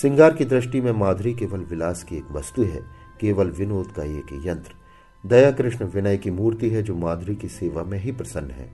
सिंगार 0.01 0.35
की 0.35 0.45
दृष्टि 0.45 0.81
में 0.81 0.91
माधुरी 0.91 1.33
केवल 1.33 1.59
विलास 1.59 2.03
की 2.03 2.17
एक 2.17 2.31
वस्तु 2.31 2.63
है, 2.63 2.81
केवल 3.21 3.47
विनोद 3.47 3.87
का 3.91 4.03
एक 4.03 4.41
यंत्र। 4.45 4.71
दया 5.25 5.51
कृष्ण 5.51 5.85
विनय 5.85 6.17
की 6.17 6.31
मूर्ति 6.31 6.69
है 6.69 6.83
जो 6.83 6.95
माधुरी 6.95 7.35
की 7.35 7.47
सेवा 7.47 7.83
में 7.83 7.99
ही 7.99 8.11
प्रसन्न 8.11 8.51
है। 8.51 8.71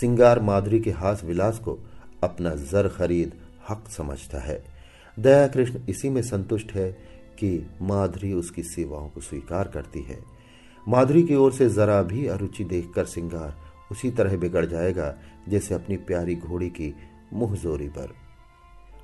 सिंगार 0.00 0.40
माधुरी 0.40 0.80
के 0.80 0.90
हास 0.90 1.24
विलास 1.24 1.58
को 1.58 1.78
अपना 2.24 2.50
जर 2.50 2.88
खरीद 2.88 3.32
हक 3.68 3.88
समझता 3.88 4.38
है। 4.38 4.64
दया 5.18 5.46
कृष्ण 5.46 5.80
इसी 5.88 6.10
में 6.10 6.22
संतुष्ट 6.22 6.72
है 6.72 6.92
कि 7.38 7.70
माधुरी 7.82 8.32
उसकी 8.32 8.62
सेवाओं 8.62 9.08
को 9.08 9.20
स्वीकार 9.20 9.68
करती 9.68 10.02
है। 10.02 10.18
माधुरी 10.88 11.22
की 11.22 11.34
ओर 11.34 11.52
से 11.52 11.68
जरा 11.68 12.02
भी 12.02 12.26
अरुचि 12.26 12.64
देखकर 12.64 13.04
सिंगार 13.04 13.56
उसी 13.90 14.10
तरह 14.10 14.36
बिगड़ 14.36 14.66
जाएगा 14.66 15.14
जैसे 15.48 15.74
अपनी 15.74 15.96
प्यारी 15.96 16.36
घोड़ी 16.36 16.68
की 16.68 16.94
मुंहजोरी 17.32 17.88
पर। 17.88 18.14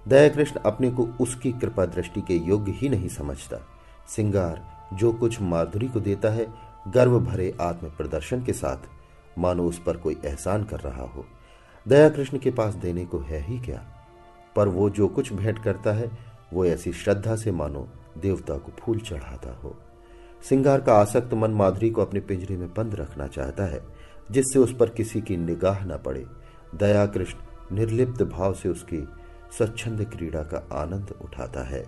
दया 0.08 0.28
कृष्ण 0.28 0.60
अपने 0.60 0.90
को 0.90 1.04
उसकी 1.04 1.52
कृपा 1.52 1.86
दृष्टि 1.86 2.20
के 2.20 2.34
योग्य 2.34 2.72
ही 2.72 2.88
नहीं 2.88 3.08
समझता। 3.08 3.66
सिंगार 4.08 4.88
जो 4.92 5.12
कुछ 5.12 5.40
माधुरी 5.40 5.88
को 5.88 6.00
देता 6.00 6.30
है, 6.30 6.46
गर्व 6.88 7.20
भरे 7.20 7.56
आत्म 7.60 7.88
प्रदर्शन 7.88 8.44
के 8.44 8.52
साथ, 8.52 8.76
मानो 9.38 9.64
उस 9.64 9.82
पर 9.86 9.96
कोई 9.96 10.16
एहसान 10.24 10.64
कर 10.64 10.80
रहा 10.80 11.02
हो। 11.02 11.26
दया 11.88 12.08
कृष्ण 12.08 12.38
के 12.38 12.50
पास 12.50 12.74
देने 12.74 13.04
को 13.04 13.18
है 13.18 13.40
ही 13.40 13.58
क्या? 13.58 13.84
पर 14.56 14.68
वो 14.68 14.90
जो 14.90 15.08
कुछ 15.08 15.32
भेंट 15.32 15.58
करता 15.58 15.92
है, 15.92 16.10
वो 16.52 16.64
ऐसी 16.64 16.92
श्रद्धा 16.92 17.36
से 17.36 17.52
मानो 17.52 17.88
देवता 18.18 18.54
को 18.54 18.72
फूल 18.78 18.98
चढ़ाता 18.98 19.52
हो। 19.52 19.76
सिंगार 20.48 20.80
का 20.80 20.94
आसक्त 20.94 21.34
मन 21.34 21.50
माधुरी 21.50 21.90
को 21.90 22.02
अपने 22.02 22.20
पिंजरे 22.20 22.56
में 22.56 22.74
बंद 22.74 22.94
रखना 22.94 23.26
चाहता 23.26 23.64
है, 23.64 23.80
जिससे 24.30 24.58
उस 24.58 24.76
पर 24.76 24.88
किसी 24.88 25.20
की 25.20 25.36
निगाह 25.36 25.84
न 25.84 25.96
पड़े। 25.96 26.26
दया 26.74 27.06
कृष्ण 27.06 27.38
निर्लिप्त 27.76 28.22
भाव 28.22 28.54
से 28.54 28.68
उसकी 28.68 29.08
स्वच्छंद 29.58 30.04
क्रीड़ा 30.04 30.42
का 30.42 30.68
आनंद 30.72 31.14
उठाता 31.22 31.62
है। 31.62 31.86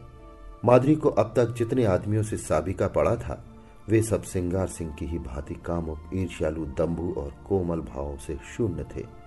माधुरी 0.65 0.95
को 0.95 1.09
अब 1.09 1.33
तक 1.37 1.55
जितने 1.55 1.85
आदमियों 1.85 2.23
से 2.23 2.37
साबिका 2.37 2.89
पड़ा 2.89 3.17
था, 3.17 3.45
वे 3.89 4.03
सब 4.03 4.23
सिंगार 4.23 4.67
सिंह 4.67 4.95
की 4.95 5.07
ही 5.07 5.19
भांति 5.19 5.55
कामुक 5.55 6.11
ईर्ष्यालु, 6.15 6.65
दम्भु 6.65 7.15
और 7.21 7.33
कोमल 7.49 7.81
भावों 7.81 8.17
से 8.17 8.39
शून्य 8.57 8.87
थे। 8.97 9.26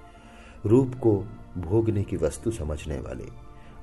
रूप 0.66 0.96
को 0.96 1.26
भोगने 1.58 2.04
की 2.04 2.18
वस्तु 2.18 2.52
समझने 2.52 3.00
वाले। 3.00 3.26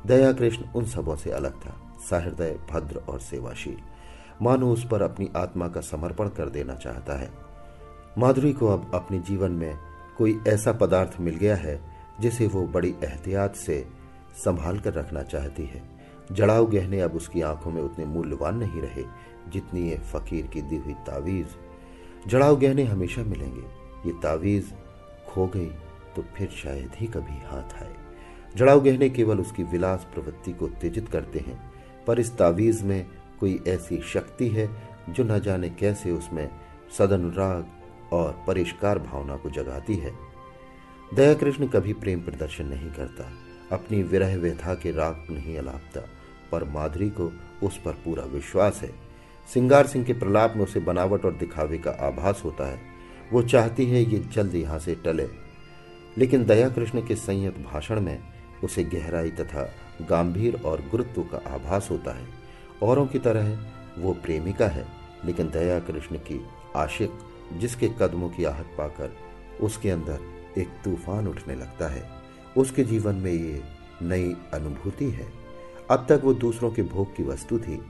दया 0.06 0.33
कृष्ण 0.33 0.64
उन 0.76 0.85
सबों 0.85 1.16
से 1.16 1.30
अलग 1.30 1.52
था। 1.52 1.75
सहृदय, 2.11 2.59
भद्र 2.71 2.97
और 2.97 3.21
सेवाशील। 3.21 3.76
मानो 4.42 4.73
उस 4.73 4.88
पर 4.90 5.02
अपनी 5.02 5.30
आत्मा 5.37 5.68
का 5.68 5.80
समर्पण 5.80 6.28
कर 6.28 6.49
देना 6.49 6.75
चाहता 6.75 7.18
है। 7.18 7.30
माधुरी 8.18 8.52
को 8.52 8.66
अब 8.66 8.90
अपने 8.95 9.18
जीवन 9.18 9.52
में 9.52 9.78
कोई 10.18 10.40
ऐसा 10.49 10.73
पदार्थ 10.73 11.21
मिल 11.21 11.35
गया 11.35 11.56
है, 11.56 11.80
जिसे 12.21 12.47
वो 12.47 12.66
बड़ी 12.66 12.95
एहतियात 13.04 13.56
से 13.56 13.88
संभाल 14.45 14.78
कर 14.78 14.92
रखना 14.92 15.23
चाहती 15.23 15.64
है। 15.64 15.83
जड़ाऊ 16.33 16.66
गहने 16.66 17.00
अब 17.00 17.12
उसकी 17.12 17.40
आँखों 17.40 17.71
में 17.71 17.83
उतने 17.83 18.04
मूल्यवान 18.04 18.56
नहीं 18.56 18.83
रहे, 18.83 19.04
जितनी 19.49 19.90
ये 19.90 19.97
फकीर 19.97 20.47
की 20.47 20.62
दी 20.62 20.76
हुई 20.76 20.95
तावीज। 20.95 21.47
जड़ाऊ 22.26 22.56
गहने 22.56 22.85
हमेशा 22.85 23.23
मिलेंगे। 23.23 23.62
ये 24.09 24.12
तावीज 24.23 24.75
खो 25.28 25.47
गई। 25.47 25.71
तो 26.16 26.25
फिर 26.37 26.49
शायद 26.54 26.90
ही 26.96 27.06
कभी 27.06 27.38
हाथ 27.46 27.75
आए। 27.75 27.94
जड़ाऊ 28.56 28.80
गहने 28.80 29.08
केवल 29.11 29.40
उसकी 29.40 29.62
विलास 29.62 30.06
प्रवृत्ति 30.14 30.52
को 30.52 30.64
उत्तेजित 30.64 31.08
करते 31.08 31.38
हैं, 31.38 31.58
पर 32.06 32.20
इस 32.20 32.37
तावीज 32.37 32.82
में 32.82 33.06
कोई 33.40 33.61
ऐसी 33.68 34.00
शक्ति 34.04 34.49
है 34.49 34.68
जो 35.08 35.25
न 35.25 35.38
जाने 35.40 35.68
कैसे 35.70 36.11
उसमें 36.11 36.49
सदनुराग 36.99 38.12
और 38.12 38.44
परिष्कार 38.46 38.99
भावना 38.99 39.37
को 39.37 39.50
जगाती 39.50 39.94
है। 39.94 40.12
दया 41.14 41.35
कृष्ण 41.35 41.66
कभी 41.66 41.92
प्रेम 41.92 42.20
प्रदर्शन 42.20 42.66
नहीं 42.66 42.90
करता, 42.90 43.30
अपनी 43.73 44.02
विरह 44.02 44.37
व्यथा 44.37 44.75
के 44.75 44.92
राग 44.92 45.26
नहीं 45.30 45.56
अलापता, 45.58 46.00
पर 46.52 46.64
माधुरी 46.64 47.08
को 47.11 47.30
उस 47.62 47.80
पर 47.85 47.92
पूरा 48.04 48.25
विश्वास 48.25 48.80
है। 48.82 48.90
सिंगार 49.49 49.87
सिंह 49.87 50.04
के 50.04 50.12
प्रलाप 50.12 50.54
में 50.56 50.62
उसे 50.62 50.80
बनावट 50.80 51.25
और 51.25 51.32
दिखावे 51.32 51.78
का 51.78 51.90
आभास 52.06 52.42
होता 52.44 52.66
है। 52.66 52.80
वो 53.32 53.42
चाहती 53.42 53.87
है 53.87 54.02
ये 54.02 54.18
जल्द 54.32 54.54
यहाँ 54.54 54.78
से 54.78 54.94
टले। 54.94 55.26
लेकिन 56.18 56.44
दया 56.44 56.68
कृष्ण 56.68 57.06
के 57.06 57.16
संयत 57.16 57.58
भाषण 57.62 58.00
में 58.00 58.18
उसे 58.64 58.85
गहराई 58.85 59.30
तथा 59.30 59.62
गंभीर 60.02 60.61
और 60.64 60.82
गुरुत्व 60.90 61.23
का 61.23 61.38
आभास 61.54 61.88
होता 61.90 62.12
है। 62.12 62.26
औरों 62.82 63.06
की 63.06 63.18
तरह 63.18 63.58
वो 63.99 64.12
प्रेमिका 64.14 64.66
है, 64.66 64.87
लेकिन 65.25 65.50
दया 65.50 65.78
कृष्ण 65.80 66.16
की 66.16 66.40
आशिक, 66.76 67.18
जिसके 67.58 67.88
कदमों 68.00 68.28
की 68.30 68.44
आहट 68.44 68.76
पाकर 68.78 69.16
उसके 69.61 69.90
अंदर 69.90 70.20
एक 70.58 70.68
तूफ़ान 70.85 71.28
उठने 71.28 71.54
लगता 71.54 71.88
है, 71.88 72.08
उसके 72.56 72.85
जीवन 72.85 73.14
में 73.14 73.32
ये 73.32 73.62
नई 74.02 74.35
अनुभूति 74.54 75.11
है। 75.11 75.26
अब 75.90 76.06
तक 76.08 76.20
वो 76.25 76.35
दूसरों 76.35 76.70
के 76.70 76.82
भोग 76.82 77.16
की 77.16 77.23
वस्तु 77.23 77.58
थी, 77.58 77.80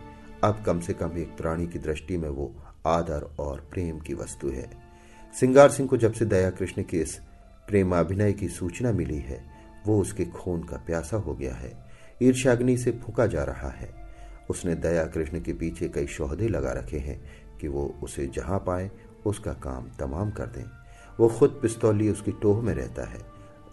अब 0.44 0.62
कम 0.66 0.80
से 0.80 0.92
कम 0.92 1.16
एक 1.18 1.36
प्राणी 1.36 1.66
की 1.66 1.78
दृष्टि 1.78 2.16
में 2.16 2.28
वो 2.28 2.52
आदर 2.86 3.28
और 3.38 3.60
प्रेम 3.72 3.98
की 3.98 4.14
वस्तु 4.14 4.48
है। 4.48 4.70
सिंगार 5.34 5.70
सिंह 5.70 5.88
को 5.88 5.96
जब 5.96 6.12
से 6.12 6.24
दया 6.24 6.50
कृष्ण 6.50 6.82
के 6.82 6.96
इस 6.96 7.18
प्रेमाभिनय 7.68 8.32
की 8.32 8.48
सूचना 8.48 8.92
मिली 8.92 9.18
है। 9.18 9.44
वो 9.86 10.00
उसके 10.00 10.24
खून 10.24 10.62
का 10.62 10.76
प्यासा 10.76 11.16
हो 11.16 11.34
गया 11.34 11.54
है। 11.54 11.86
ईर्ष्याग्नि 12.22 12.76
से 12.76 12.90
फूका 12.90 13.26
जा 13.26 13.44
रहा 13.44 13.68
है। 13.68 13.94
उसने 14.50 14.74
दया 14.74 15.04
कृष्ण 15.04 15.40
के 15.40 15.52
पीछे 15.52 15.88
कई 15.88 16.06
शोहदे 16.06 16.48
लगा 16.48 16.72
रखे 16.72 16.98
हैं 16.98 17.24
कि 17.60 17.68
वो 17.68 17.94
उसे 18.02 18.26
जहाँ 18.26 18.58
पाए, 18.58 18.90
उसका 19.26 19.52
काम 19.52 19.86
तमाम 19.98 20.30
कर 20.30 20.46
दें। 20.46 20.64
वो 21.20 21.28
खुद 21.28 21.58
पिस्तौली 21.62 22.10
उसकी 22.10 22.32
टोह 22.32 22.62
में 22.62 22.74
रहता 22.74 23.04
है। 23.04 23.22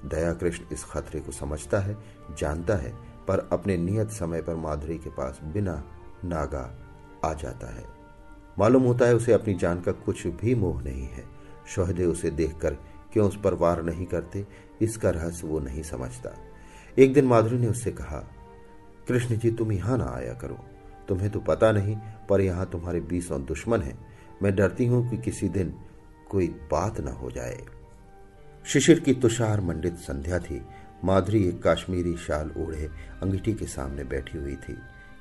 दया 0.06 0.34
कृष्ण 0.34 0.64
इस 0.74 0.84
खतरे 0.84 1.20
को 1.20 1.32
समझता 1.32 1.80
है, 1.80 1.98
जानता 2.38 2.76
है, 2.76 2.94
पर 3.28 3.50
अपने 3.52 3.78
नियत 3.78 4.10
समय 4.10 4.42
पर 4.42 4.56
माधुरी 4.56 4.98
के 4.98 5.10
पास 5.10 5.40
बिना 5.44 5.84
नागा 6.26 6.80
आ 7.26 7.34
जाता 7.34 7.68
है। 7.68 7.86
मालूम 8.60 8.84
होता 8.84 9.06
है 9.06 9.16
उसे 9.16 9.34
अपनी 9.34 9.54
जान 9.54 9.82
का 9.82 9.92
कुछ 9.92 10.28
भी 10.28 10.56
मोह 10.56 10.84
नहीं 10.84 11.08
है। 11.08 11.24
शोहदे 11.68 12.06
उसे 12.06 12.32
देखकर 12.32 12.78
क्यों 13.14 13.28
उस 13.28 13.40
पर 13.44 13.54
वार 13.54 13.84
नहीं 13.84 14.06
करते, 14.06 14.46
इसका 14.82 15.10
रहस्य 15.10 15.48
वो 15.48 15.60
नहीं 15.60 15.84
समझता। 15.84 16.36
एक 17.00 17.14
दिन 17.14 17.26
माधुरी 17.26 17.58
ने 17.58 17.68
उससे 17.68 17.92
कहा, 17.92 18.28
कृष्ण 19.08 19.38
जी, 19.38 19.52
तुम 19.52 19.72
यहाँ 19.72 19.98
ना 19.98 20.06
आया 20.06 20.34
करो। 20.34 20.60
तुम्हें 21.08 21.30
तो 21.30 21.40
पता 21.40 21.72
नहीं, 21.72 21.98
पर 22.30 22.42
यहाँ 22.42 22.70
तुम्हारे 22.70 23.00
बीसों 23.00 23.46
दुश्मन 23.46 23.82
हैं। 23.82 24.08
मैं 24.44 24.56
डरती 24.56 24.86
हूँ 24.86 25.10
कि 25.10 25.18
किसी 25.18 25.50
दिन 25.50 25.74
कोई 26.30 26.48
बात 26.48 27.00
ना 27.00 27.12
हो 27.12 27.32
जाए। 27.32 27.64
शिशिर 28.66 29.00
की 29.00 29.14
तुषार 29.14 29.62
मंडित 29.62 29.96
संध्या 29.96 30.40
थी। 30.40 30.62
माधुरी 31.04 31.48
एक 31.48 31.62
काश्मीरी 31.64 32.16
शाल 32.18 32.52
ओढ़े 32.58 32.90
अंगीठी 33.22 33.54
के 33.54 33.66
सामने 33.66 34.04
बैठी 34.04 34.38
हुई 34.38 34.56
थी। 34.56 34.78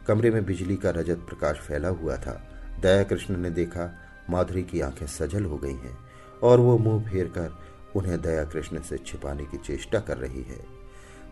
कमरे 0.06 0.30
में 0.30 0.44
बिजली 0.44 0.76
का 0.76 0.90
रजत 0.90 1.18
प्रकाश 1.18 1.56
फैला 1.56 1.88
हुआ 1.88 2.16
था। 2.16 2.42
दया 2.82 3.02
कृष्ण 3.02 3.36
ने 3.36 3.50
देखा, 3.50 3.92
माधुरी 4.30 4.62
की 4.62 4.80
आँखें 4.80 5.06
सजल 5.06 5.44
हो 5.44 5.56
गई 5.56 5.74
हैं 5.74 5.98
और 6.42 6.60
वो 6.60 6.78
मुँह 6.78 7.10
फेर 7.10 7.26
कर 7.28 7.58
उन्हें 7.96 8.20
दया 8.22 8.44
कृष्ण 8.44 8.80
से 8.80 8.98
छिपाने 8.98 9.44
की 9.44 9.56
चेष्टा 9.56 10.00
कर 10.00 10.16
रही 10.18 10.42
है। 10.42 10.82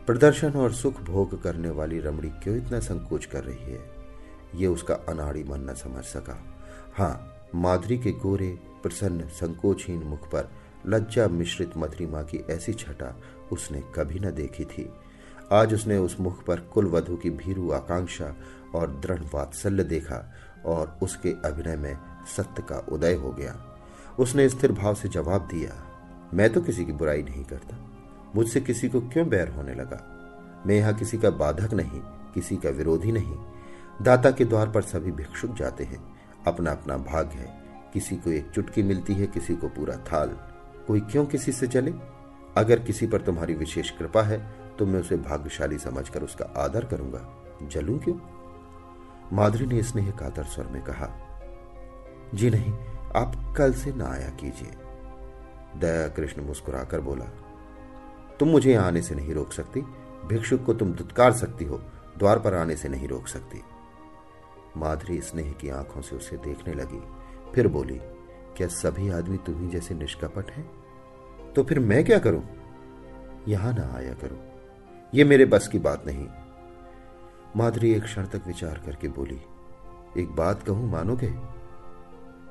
प्रदर्शन 0.07 0.51
और 0.51 0.73
सुख 0.73 1.01
भोग 1.01 1.43
करने 1.43 1.71
वाली 1.71 2.01
रमणी 2.01 2.29
क्यों 2.29 2.57
इतना 2.57 2.81
संकोच 2.81 3.25
कर 3.25 3.45
रही 3.45 3.73
है? 3.73 3.91
ये 4.55 4.67
उसका 4.67 4.95
अनाड़ी 4.95 5.45
मन 5.45 5.61
न 5.71 5.75
समझ 5.75 6.05
सका। 6.05 6.45
हाँ 6.95 7.37
माधुरी 7.55 7.99
के 7.99 8.13
गोरे, 8.13 8.59
प्रसन्न, 8.83 9.29
संकोचहीन 9.29 10.03
मुख 10.03 10.31
पर 10.31 10.51
लज्जा 10.87 11.29
मिश्रित 11.29 11.71
मधुरिमा 11.77 12.23
की 12.23 12.45
ऐसी 12.51 12.73
छटा 12.73 13.21
उसने 13.53 13.83
कभी 13.95 14.19
न 14.19 14.31
देखी 14.31 14.65
थी। 14.65 14.93
आज 15.53 15.75
उसने 15.75 15.99
उस 15.99 16.21
मुख 16.21 16.45
पर 16.45 16.61
कुल 16.61 16.87
वधु 16.87 17.17
की 17.17 17.31
भीरू 17.31 17.71
आकांक्षा 17.71 18.35
और 18.75 18.91
दृढ़ 18.91 19.23
वात्सल्य 19.35 19.85
देखा 19.85 20.33
और 20.67 20.99
उसके 21.03 21.31
अभिनय 21.45 21.77
में 21.77 21.99
सत्य 22.37 22.63
का 22.63 22.87
उदय 22.93 23.15
हो 23.15 23.33
गया। 23.33 23.67
उसने 24.19 24.49
स्थिर 24.49 24.73
भाव 24.73 24.95
से 24.95 25.09
जवाब 25.09 25.47
दिया 25.47 25.90
मैं 26.35 26.53
तो 26.53 26.61
किसी 26.61 26.85
की 26.85 26.93
बुराई 26.93 27.23
नहीं 27.23 27.45
करता। 27.45 27.77
मुझसे 28.37 28.61
किसी 28.61 28.89
को 28.89 29.01
क्यों 29.01 29.29
बैर 29.29 29.49
होने 29.49 29.75
लगा? 29.75 30.01
मैं 30.67 30.75
यहाँ 30.75 30.95
किसी 30.95 31.19
का 31.19 31.31
बाधक 31.31 31.73
नहीं, 31.73 32.01
किसी 32.35 32.57
का 32.57 32.71
विरोधी 32.71 33.13
नहीं। 33.13 33.37
दाता 34.03 34.31
के 34.31 34.45
द्वार 34.45 34.71
पर 34.71 34.83
सभी 34.83 35.13
भिक्षुक 35.13 35.55
जाते 35.55 35.85
हैं। 35.85 36.01
अपना 36.47 36.73
अपना 36.73 36.97
भाग 36.97 37.27
है। 37.27 37.49
किसी 37.93 38.17
को 38.17 38.31
एक 38.31 38.51
चुटकी 38.51 38.83
मिलती 38.83 39.15
है, 39.15 39.27
किसी 39.27 39.57
को 39.57 39.69
पूरा 39.69 39.97
थाल। 40.13 40.29
कोई 40.87 41.01
क्यों 41.01 41.27
किसी 41.27 41.53
से 41.53 41.67
चले? 41.67 41.93
अगर 42.57 42.79
किसी 42.79 43.07
पर 43.07 43.21
तुम्हारी 43.21 43.55
विशेष 43.55 43.91
कृपा 43.91 44.23
है 44.23 44.39
तो 44.79 44.87
मैं 44.87 45.01
उसे 45.01 45.17
भाग्यशाली 45.17 45.79
समझकर 45.79 46.23
उसका 46.23 46.45
आदर 46.57 46.85
करूँगा। 46.85 47.21
जलू 47.63 47.99
क्यों? 47.99 48.17
माधुरी 49.33 49.67
ने 49.67 49.83
स्नेह 49.83 50.11
कातर 50.11 50.45
स्वर 50.45 50.67
में 50.67 50.83
कहा, 50.83 51.09
जी 52.35 52.51
नहीं, 52.51 52.73
आप 53.17 53.55
कल 53.57 53.73
से 53.73 53.93
ना 53.93 54.07
आया 54.07 54.29
कीजिए। 54.31 54.71
दया 55.77 56.09
कृष्ण 56.09 56.43
मुस्कुराकर 56.43 57.01
बोला, 57.01 57.25
तुम 58.41 58.49
मुझे 58.49 58.73
यहाँ 58.73 58.87
आने 58.87 59.03
से 59.03 59.15
नहीं 59.15 59.35
रोक 59.35 59.53
सकती। 59.53 59.81
भिक्षुक 60.27 60.65
को 60.65 60.75
तुम 60.75 60.93
दुत्कार 60.93 61.33
सकती 61.33 61.65
हो, 61.65 61.77
द्वार 62.19 62.39
पर 62.39 62.55
आने 62.55 62.77
से 62.77 62.89
नहीं 62.89 63.09
रोक 63.09 63.29
सकती। 63.29 63.63
माधुरी 64.77 65.21
स्नेह 65.21 65.53
की 65.53 65.69
आँखों 65.69 66.01
से 66.03 66.17
उसे 66.17 66.37
देखने 66.37 66.75
लगी, 66.75 67.01
फिर 67.55 67.69
बोली, 67.69 68.01
क्या 68.57 68.67
सभी 68.69 69.09
आदमी 69.11 69.37
तुम्ही 69.37 69.69
जैसे 69.69 69.95
निष्कपट 69.95 70.51
हैं? 70.51 70.65
तो 71.53 71.63
फिर 71.65 71.79
मैं 71.79 72.05
क्या 72.05 72.19
करूँ? 72.19 72.43
यहाँ 73.49 73.73
ना 73.73 73.91
आया 73.97 74.13
करो। 74.15 74.39
ये 75.15 75.25
मेरे 75.25 75.45
बस 75.45 75.69
की 75.69 75.79
बात 75.79 76.07
नहीं। 76.07 76.27
माधुरी 77.57 77.93
एक 77.93 78.03
क्षण 78.05 78.27
तक 78.27 78.47
विचार 78.47 78.83
करके 78.87 79.09
बोली, 79.11 79.41
एक 80.19 80.31
बात 80.31 80.63
कहूँ 80.63 80.91
मानोगे? 80.91 81.33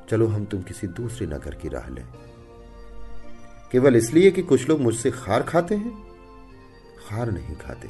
चलो 0.09 0.27
हम 0.27 0.45
तुम 0.45 0.61
किसी 0.61 0.87
दूसरे 0.89 1.27
नगर 1.27 1.55
की 1.55 1.69
राह 1.69 1.87
लें। 1.89 2.05
केवल 3.71 3.95
इसलिए 3.95 4.31
कि 4.31 4.41
कुछ 4.41 4.69
लोग 4.69 4.81
मुझसे 4.81 5.11
खार 5.11 5.43
खाते 5.43 5.75
हैं? 5.75 6.03
खार 7.09 7.31
नहीं 7.31 7.55
खाते। 7.55 7.89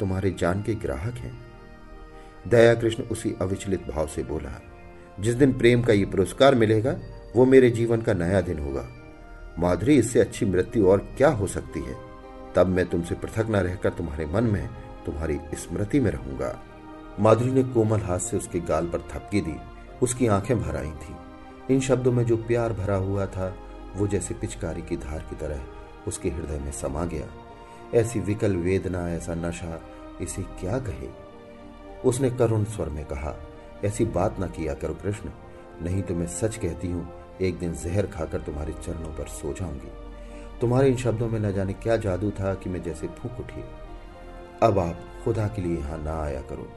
तुम्हारे 0.00 0.30
जान 0.38 0.62
के 0.62 0.74
ग्राहक 0.74 1.14
हैं। 1.14 1.46
दया 2.48 2.74
कृष्ण 2.74 3.02
उसी 3.02 3.34
अविचलित 3.40 3.86
भाव 3.88 4.06
से 4.06 4.22
बोला, 4.22 4.62
जिस 5.20 5.34
दिन 5.34 5.58
प्रेम 5.58 5.82
का 5.82 5.92
ये 5.92 6.04
पुरस्कार 6.04 6.54
मिलेगा, 6.54 6.96
वो 7.36 7.44
मेरे 7.44 7.70
जीवन 7.70 8.02
का 8.02 8.12
नया 8.12 8.40
दिन 8.40 8.58
होगा। 8.58 8.88
माधुरी, 9.58 9.98
इससे 9.98 10.20
अच्छी 10.20 10.46
मृत्यु 10.46 10.88
और 10.88 10.98
क्या 11.16 11.28
हो 11.28 11.46
सकती 11.46 11.80
है? 11.80 11.96
तब 12.56 12.66
मैं 12.66 12.86
तुमसे 12.86 13.14
पृथक 13.14 13.46
न 13.50 13.56
रहकर 13.56 13.90
तुम्हारे 13.90 14.26
मन 14.26 14.44
में 14.44 14.68
तुम्हारी 15.06 15.38
स्मृति 15.54 16.00
में 16.00 16.10
रहूँगा। 16.10 16.62
माधुरी 17.20 17.50
ने 17.50 17.62
कोमल 17.62 18.00
हाथ 18.00 18.18
से 18.18 18.36
उसके 18.36 18.60
गाल 18.60 18.86
पर 18.86 18.98
थपकी 18.98 19.40
दी। 19.40 19.56
उसकी 20.02 20.26
आँखें 20.26 20.62
भर 20.62 20.76
आई 20.76 20.90
थी। 20.90 21.16
इन 21.74 21.80
शब्दों 21.80 22.12
में 22.12 22.24
जो 22.24 22.36
प्यार 22.36 22.72
भरा 22.72 22.96
हुआ 22.96 23.26
था 23.26 23.56
वो 23.96 24.06
जैसे 24.06 24.34
पिचकारी 24.34 24.82
की 24.82 24.96
धार 24.96 25.26
की 25.30 25.36
तरह 25.36 25.60
उसके 26.08 26.30
हृदय 26.30 26.58
में 26.58 26.70
समा 26.72 27.04
गया। 27.04 27.26
ऐसी 27.94 28.20
विकल 28.20 28.56
वेदना, 28.56 29.08
ऐसा 29.10 29.34
नशा, 29.34 29.80
इसे 30.20 30.42
क्या 30.60 30.78
कहे? 30.78 31.08
उसने 32.04 32.30
करुण 32.30 32.64
स्वर 32.64 32.88
में 32.88 33.04
कहा, 33.04 33.34
ऐसी 33.84 34.04
बात 34.06 34.38
ना 34.40 34.46
किया 34.46 34.74
करो 34.74 34.94
कृष्ण, 34.94 35.30
नहीं 35.82 36.02
तो 36.02 36.14
मैं 36.14 36.26
सच 36.30 36.56
कहती 36.56 36.90
हूँ, 36.90 37.08
एक 37.40 37.58
दिन 37.58 37.72
जहर 37.74 38.06
खाकर 38.06 38.40
तुम्हारे 38.40 38.72
चरणों 38.74 39.12
पर 39.14 39.28
सो 39.30 39.52
जाऊँगी। 39.52 39.90
तुम्हारे 40.60 40.88
इन 40.88 40.96
शब्दों 40.96 41.28
में 41.28 41.38
न 41.40 41.52
जाने 41.52 41.72
क्या 41.72 41.96
जादू 41.96 42.30
था 42.30 42.54
कि 42.54 42.70
मैं 42.70 42.82
जैसे 42.82 43.06
फूक 43.18 43.40
उठी। 43.40 43.64
अब 44.62 44.78
आप 44.78 45.00
खुदा 45.24 45.46
के 45.48 45.62
लिए 45.62 45.78
यहाँ 45.78 46.02
ना 46.02 46.20
आया 46.22 46.40
करो, 46.40 46.68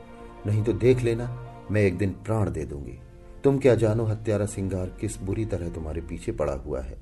नहीं 0.47 0.63
तो 0.63 0.73
देख 0.75 1.01
लेना, 1.01 1.27
मैं 1.71 1.81
एक 1.81 1.97
दिन 1.97 2.11
प्राण 2.25 2.51
दे 2.51 2.65
दूँगी। 2.65 2.99
तुम 3.43 3.57
क्या 3.59 3.75
जानो 3.75 4.05
हत्यारा 4.05 4.45
सिंगार 4.45 4.95
किस 5.01 5.21
बुरी 5.21 5.45
तरह 5.45 5.69
तुम्हारे 5.69 6.01
पीछे 6.01 6.31
पड़ा 6.31 6.53
हुआ 6.55 6.81
है। 6.81 6.97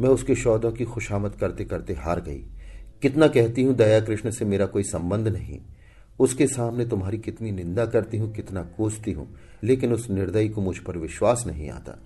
मैं 0.00 0.08
उसके 0.08 0.34
शौदों 0.34 0.72
की 0.72 0.84
खुशामद 0.84 1.34
करते 1.34 1.64
करते 1.64 1.94
हार 1.94 2.20
गई। 2.20 2.44
कितना 3.02 3.28
कहती 3.28 3.62
हूँ, 3.62 3.74
दया 3.74 4.00
कृष्ण 4.00 4.30
से 4.30 4.44
मेरा 4.44 4.66
कोई 4.66 4.82
संबंध 4.82 5.28
नहीं। 5.28 5.60
उसके 6.20 6.46
सामने 6.46 6.86
तुम्हारी 6.86 7.18
कितनी 7.18 7.50
निंदा 7.50 7.86
करती 7.86 8.16
हूँ, 8.16 8.32
कितना 8.32 8.62
कोसती 8.62 9.12
हूँ, 9.12 9.36
लेकिन 9.64 9.92
उस 9.92 10.10
निर्दयी 10.10 10.48
को 10.48 10.60
मुझ 10.60 10.78
पर 10.78 10.98
विश्वास 10.98 11.44
नहीं 11.46 11.70
आता। 11.70 11.98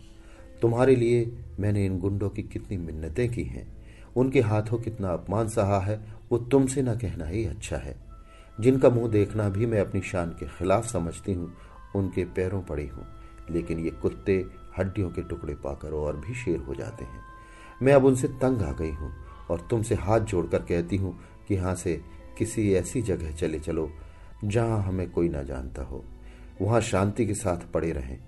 तुम्हारे 0.62 0.96
लिए 0.96 1.32
मैंने 1.60 1.86
इन 1.86 1.98
गुंडों 1.98 2.30
की 2.30 2.42
कितनी 2.42 2.76
मिन्नतें 2.76 3.28
की 3.28 3.42
हैं। 3.42 3.76
उनके 4.16 4.40
हाथों 4.40 4.78
कितना 4.78 5.08
अपमान 5.08 5.48
सहा 5.48 5.80
है, 5.80 6.04
वो 6.32 6.38
तुमसे 6.38 6.82
न 6.82 6.94
कहना 6.94 7.26
ही 7.26 7.44
अच्छा 7.44 7.76
है। 7.76 7.96
जिनका 8.60 8.90
मुँह 8.90 9.08
देखना 9.08 9.48
भी 9.48 9.66
मैं 9.66 9.80
अपनी 9.80 10.00
शान 10.00 10.30
के 10.30 10.46
खिलाफ 10.46 10.86
समझती 10.86 11.32
हूँ, 11.32 11.54
उनके 11.96 12.24
पैरों 12.24 12.62
पड़ी 12.62 12.86
हूँ, 12.86 13.06
लेकिन 13.50 13.78
ये 13.78 13.90
कुत्ते 13.90 14.44
हड्डियों 14.78 15.10
के 15.10 15.22
टुकड़े 15.22 15.54
पाकर 15.54 15.90
और 15.90 16.16
भी 16.16 16.34
शेर 16.34 16.58
हो 16.58 16.74
जाते 16.74 17.04
हैं। 17.04 17.37
मैं 17.82 17.92
अब 17.92 18.04
उनसे 18.04 18.28
तंग 18.28 18.62
आ 18.62 18.72
गई 18.72 18.90
हूँ 18.90 19.12
और 19.50 19.66
तुमसे 19.70 19.94
हाथ 19.94 20.20
जोड़कर 20.20 20.62
कहती 20.62 20.96
हूँ 20.96 21.18
कि 21.48 21.54
यहाँ 21.54 21.74
से 21.74 22.00
किसी 22.38 22.72
ऐसी 22.74 23.02
जगह 23.02 23.32
चले 23.32 23.58
चलो, 23.58 23.90
जहाँ 24.44 24.82
हमें 24.82 25.10
कोई 25.10 25.28
ना 25.28 25.42
जानता 25.42 25.82
हो। 25.82 26.04
वहाँ 26.62 26.80
शांति 26.80 27.26
के 27.26 27.34
साथ 27.34 27.70
पड़े 27.72 27.92
रहें। 27.92 28.18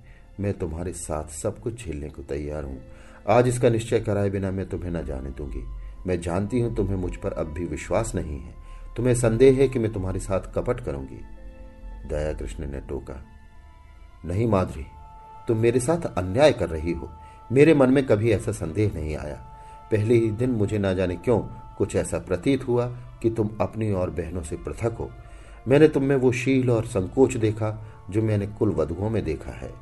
मैं 0.41 0.53
तुम्हारे 0.55 0.93
साथ 0.93 1.29
सब 1.33 1.59
कुछ 1.59 1.85
झेलने 1.85 2.09
को 2.09 2.23
तैयार 2.23 2.65
हूँ। 2.65 2.81
आज 3.29 3.49
इसका 3.49 3.69
निश्चय 3.69 4.01
कराए 4.01 4.31
बिना 4.31 4.51
मैं 4.51 4.69
तुम्हें 4.69 4.91
न 4.91 5.05
जाने 5.05 5.31
दूँगी। 5.31 5.65
मैं 6.07 6.21
जानती 6.21 6.61
हूँ 6.61 6.75
तुम्हें 6.77 6.97
मुझ 6.97 7.15
पर 7.17 7.33
अब 7.33 7.53
भी 7.53 7.65
विश्वास 7.65 8.15
नहीं 8.15 8.39
है। 8.39 8.55
तुम्हें 8.97 9.15
संदेह 9.15 9.57
है 9.57 9.69
कि 9.69 9.79
मैं 9.79 9.93
तुम्हारे 9.93 10.21
साथ 10.21 10.53
कपट 10.55 10.81
करूँगी। 10.81 11.21
दया 12.09 12.33
कृष्ण 12.33 12.67
ने 12.67 12.81
टोका, 12.81 13.23
नहीं 14.25 14.47
माधुरी, 14.47 14.87
तुम 15.49 15.59
मेरे 15.59 15.81
साथ 15.81 16.07
अन्याय 16.09 16.53
कर 16.53 16.69
रही 16.69 16.93
हो। 16.93 17.11
मेरे 17.53 17.75
मन 17.75 17.91
में 17.91 18.05
कभी 18.07 18.31
ऐसा 18.31 18.53
संदेह 18.53 18.93
नहीं 18.95 19.17
आया। 19.17 19.35
पहले 19.91 20.15
ही 20.15 20.31
दिन 20.31 20.51
मुझे 20.51 20.79
ना 20.79 20.93
जाने 20.95 21.17
क्यों 21.17 21.39
कुछ 21.79 21.97
ऐसा 21.97 22.19
प्रतीत 22.19 22.67
हुआ 22.69 22.87
कि 23.23 23.31
तुम 23.31 23.51
अपनी 23.61 23.91
और 23.93 24.11
बहनों 24.11 24.43
से 24.43 24.57
पृथक 24.57 24.97
हो। 25.01 25.11
मैंने 25.69 25.89
तुम 25.89 26.05
में 26.05 26.17
वो 26.17 26.33
शील 26.33 26.71
और 26.71 26.87
संकोच 26.87 27.37
देखा 27.37 27.77
जो 28.11 28.23
मैंने 28.23 28.47
कुल 28.47 28.71
वधुओं 28.71 29.11
में 29.11 29.25
देखा 29.25 29.51
है। 29.51 29.73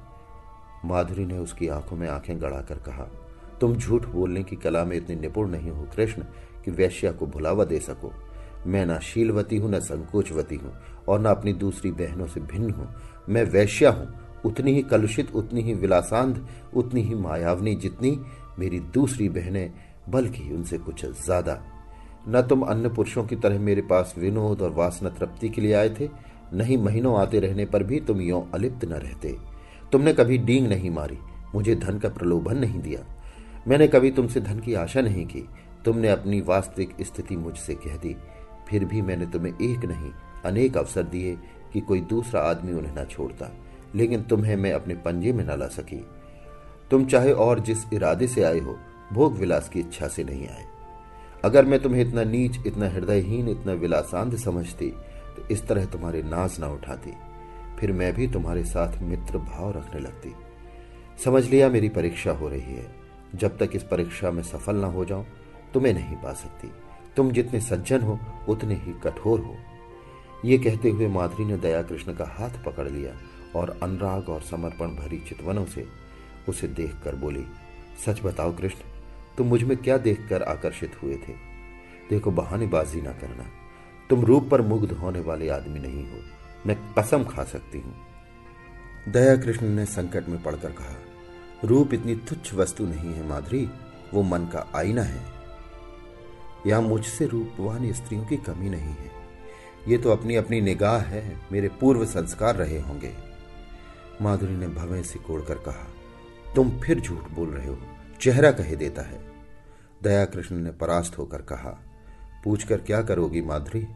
माधुरी 0.84 1.26
ने 1.26 1.38
उसकी 1.38 1.68
आँखों 1.68 1.96
में 1.96 2.08
आँखें 2.08 2.40
गड़ाकर 2.40 2.78
कहा, 2.78 3.08
तुम 3.60 3.76
झूठ 3.76 4.06
बोलने 4.06 4.42
की 4.42 4.56
कला 4.56 4.84
में 4.84 4.96
इतनी 4.96 5.16
निपुण 5.16 5.48
नहीं 5.48 5.70
हो 5.70 5.86
कृष्ण 5.96 6.22
कि 6.64 6.70
वैश्या 6.70 7.12
को 7.12 7.26
भुलावा 7.26 7.64
दे 7.64 7.78
सको। 7.78 8.12
मैं 8.66 8.84
ना 8.86 8.98
शीलवती 8.98 9.56
हूँ, 9.56 9.70
न 9.70 9.80
संकोचवती 9.80 10.56
हूँ 10.56 10.72
और 11.08 11.20
न 11.20 11.24
अपनी 11.24 11.52
दूसरी 11.52 11.90
बहनों 11.90 12.26
से 12.26 12.40
भिन्न 12.40 12.70
हूँ। 12.70 12.88
मैं 13.28 13.44
वैश्या 13.44 13.90
हूँ 13.90 14.08
उतनी 14.46 14.72
ही 14.72 14.82
कलुषित, 14.82 15.34
उतनी 15.34 15.62
ही 15.62 15.74
विलासांध, 15.74 16.44
उतनी 16.74 17.02
ही 17.02 17.14
मायावनी 17.14 17.74
जितनी 17.74 18.18
मेरी 18.58 18.80
दूसरी 18.94 19.28
बहनें, 19.28 19.70
बल्कि 20.08 20.50
उनसे 20.54 20.78
कुछ 20.78 21.04
ज़्यादा। 21.24 21.60
न 22.28 22.42
तुम 22.42 22.62
अन्य 22.62 22.88
पुरुषों 22.88 23.24
की 23.24 23.36
तरह 23.36 23.58
मेरे 23.58 23.82
पास 23.82 24.14
विनोद 24.18 24.62
और 24.62 24.70
वासना 24.70 25.08
तृप्ति 25.08 25.48
के 25.48 25.60
लिए 25.60 25.72
आए 25.72 25.90
थे 25.90 26.08
नहीं 26.54 26.76
महीनों 26.78 27.18
आते 27.20 27.40
रहने 27.40 27.64
पर 27.66 27.82
भी 27.82 28.00
तुम 28.00 28.20
यो 28.20 28.46
अलिप्त 28.54 28.84
न 28.84 28.92
रहते। 28.94 29.36
तुमने 29.92 30.12
कभी 30.12 30.38
डींग 30.38 30.66
नहीं 30.68 30.90
मारी, 30.90 31.18
मुझे 31.54 31.74
धन 31.74 31.98
का 31.98 32.08
प्रलोभन 32.08 32.58
नहीं 32.58 32.80
दिया। 32.80 33.00
मैंने 33.68 33.88
कभी 33.88 34.10
तुमसे 34.10 34.40
धन 34.40 34.60
की 34.60 34.74
आशा 34.74 35.00
नहीं 35.00 35.26
की, 35.26 35.44
तुमने 35.84 36.08
अपनी 36.08 36.40
वास्तविक 36.40 36.96
स्थिति 37.00 37.36
मुझसे 37.36 37.74
कह 37.74 37.96
दी। 37.96 38.14
फिर 38.68 38.84
भी 38.84 39.02
मैंने 39.02 39.26
तुम्हें 39.26 39.52
एक 39.52 39.84
नहीं, 39.84 40.12
अनेक 40.44 40.76
अवसर 40.76 41.02
दिए 41.02 41.36
कि 41.72 41.80
कोई 41.80 42.00
दूसरा 42.00 42.40
आदमी 42.40 42.72
उन्हें 42.72 42.94
न 42.98 43.04
छोड़ता। 43.04 43.50
लेकिन 43.94 44.22
तुम्हें 44.22 44.56
मैं 44.56 44.72
अपने 44.72 44.94
पंजे 44.94 45.32
में 45.32 45.44
न 45.44 45.58
ला 45.58 45.66
सकी। 45.66 46.04
तुम 46.90 47.04
चाहे 47.06 47.32
और 47.32 47.60
जिस 47.60 47.78
इरादे 47.92 48.26
से 48.26 48.42
आए 48.42 48.58
हो, 48.58 48.78
भोग 49.12 49.36
विलास 49.38 49.68
की 49.68 49.80
इच्छा 49.80 50.08
से 50.08 50.24
नहीं 50.24 50.48
आए। 50.48 50.64
अगर 51.44 51.64
मैं 51.64 51.80
तुम्हें 51.80 52.02
इतना 52.02 52.24
नीच, 52.24 52.58
इतना 52.66 52.88
हृदयहीन, 52.88 53.48
इतना 53.48 53.72
विलासांत 53.72 54.34
समझती 54.34 54.90
तो 55.36 55.48
इस 55.50 55.66
तरह 55.66 55.84
तुम्हारे 55.84 56.22
नाज 56.22 56.58
ना 56.60 56.68
उठाती। 56.68 57.12
फिर 57.78 57.92
मैं 57.92 58.12
भी 58.14 58.28
तुम्हारे 58.28 58.64
साथ 58.64 59.02
मित्र 59.02 59.38
भाव 59.38 59.70
रखने 59.70 60.00
लगती। 60.00 60.34
समझ 61.24 61.44
लिया 61.44 61.68
मेरी 61.68 61.88
परीक्षा 61.88 62.30
हो 62.30 62.48
रही 62.48 62.74
है। 62.74 62.86
जब 63.34 63.58
तक 63.58 63.70
इस 63.74 63.82
परीक्षा 63.82 64.30
में 64.30 64.42
सफल 64.42 64.76
ना 64.76 64.86
हो 64.86 65.04
जाऊँ, 65.04 65.26
तुम्हें 65.74 65.94
नहीं 65.94 66.16
पा 66.16 66.32
सकती। 66.32 66.70
तुम 67.16 67.30
जितने 67.30 67.60
सज्जन 67.60 68.00
हो, 68.00 68.18
उतने 68.48 68.74
ही 68.74 68.92
कठोर 68.92 69.40
हो। 69.40 69.56
ये 70.44 70.58
कहते 70.58 70.90
हुए 70.90 71.08
माधुरी 71.08 71.44
ने 71.44 71.56
दया 71.56 71.82
कृष्ण 71.82 72.14
का 72.14 72.24
हाथ 72.24 72.64
पकड़ 72.64 72.88
लिया। 72.88 73.12
और 73.56 73.80
अनुराग 73.82 74.28
और 74.28 74.42
समर्पण 74.42 74.88
भरी 74.88 75.18
चितवनों 75.18 75.66
से 75.66 75.86
उसे 76.48 76.68
देखकर 76.68 77.14
बोली, 77.14 77.44
सच 78.06 78.20
बताओ 78.22 78.56
कृष्ण, 78.56 78.78
तुम 79.38 79.46
मुझमें 79.46 79.76
क्या 79.76 79.98
देखकर 79.98 80.42
आकर्षित 80.42 81.02
हुए 81.02 81.14
थे? 81.14 81.32
देखो, 82.10 82.30
बहानेबाजी 82.30 83.00
ना 83.00 83.12
करना। 83.12 83.44
तुम 84.10 84.24
रूप 84.24 84.48
पर 84.50 84.62
मुग्ध 84.62 84.92
होने 84.92 85.20
वाले 85.20 85.48
आदमी 85.48 85.80
नहीं 85.80 86.10
हो। 86.10 86.18
मैं 86.66 86.94
कसम 86.98 87.24
खा 87.24 87.44
सकती 87.44 87.80
हूँ। 87.80 87.94
दया 89.08 89.36
कृष्ण 89.36 89.66
ने 89.66 89.84
संकट 89.84 90.28
में 90.28 90.42
पड़कर 90.42 90.72
कहा, 90.72 90.96
रूप 91.64 91.94
इतनी 91.94 92.14
तुच्छ 92.14 92.54
वस्तु 92.54 92.86
नहीं 92.86 93.14
है 93.14 93.28
माधुरी, 93.28 93.70
वो 94.14 94.22
मन 94.22 94.38
का 94.38 94.72
आईना 94.76 95.02
है। 95.02 95.22
यहाँ 96.66 96.82
मुझसे 96.82 97.26
रूपवान 97.26 97.92
स्त्रियों 97.92 98.24
की 98.24 98.36
कमी 98.36 98.70
नहीं 98.70 98.94
है। 98.94 99.10
ये 99.88 99.98
तो 99.98 100.10
अपनी 100.10 100.34
अपनी 100.34 100.60
निगाह 100.60 100.98
है, 100.98 101.36
मेरे 101.52 101.68
पूर्व 101.68 102.04
संस्कार 102.04 102.56
रहे 102.56 102.80
होंगे। 102.80 103.27
माधुरी 104.22 104.56
ने 104.56 104.68
भवें 104.68 105.02
सिकोड़कर 105.02 105.58
कहा, 105.58 105.86
तुम 106.54 106.70
फिर 106.80 107.00
झूठ 107.00 107.30
बोल 107.30 107.48
रहे 107.48 107.68
हो, 107.68 107.78
चेहरा 108.20 108.50
कहे 108.50 108.76
देता 108.76 109.02
है। 109.02 109.20
दया 110.02 110.24
कृष्ण 110.24 110.56
ने 110.56 110.70
परास्त 110.70 111.18
होकर 111.18 111.42
कहा, 111.42 111.78
पूछकर 112.44 112.80
क्या 112.80 113.02
करोगी 113.02 113.40
माधुरी? 113.42 113.86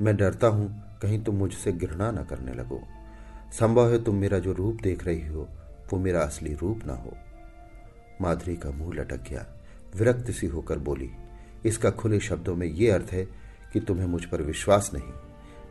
मैं 0.00 0.16
डरता 0.16 0.46
हूँ, 0.46 0.68
कहीं 1.02 1.22
तुम 1.24 1.34
मुझसे 1.34 1.72
घृणा 1.72 2.10
न 2.10 2.24
करने 2.24 2.52
लगो। 2.52 2.80
संभव 3.52 3.92
है 3.92 4.02
तुम 4.04 4.16
मेरा 4.16 4.38
जो 4.38 4.52
रूप 4.52 4.80
देख 4.82 5.04
रही 5.04 5.26
हो, 5.26 5.48
वो 5.92 5.98
मेरा 5.98 6.20
असली 6.20 6.54
रूप 6.54 6.86
ना 6.86 6.94
हो। 6.94 7.16
माधुरी 8.20 8.56
का 8.56 8.70
मुँह 8.70 8.94
लटक 8.94 9.28
गया, 9.30 9.46
विरक्त 9.96 10.30
सी 10.30 10.46
होकर 10.46 10.78
बोली, 10.78 11.10
इसका 11.66 11.90
खुले 11.90 12.20
शब्दों 12.20 12.54
में 12.56 12.66
ये 12.66 12.90
अर्थ 12.90 13.12
है 13.12 13.24
कि 13.72 13.80
तुम्हें 13.80 14.06
मुझ 14.06 14.24
पर 14.24 14.42
विश्वास 14.42 14.90
नहीं। 14.94 15.12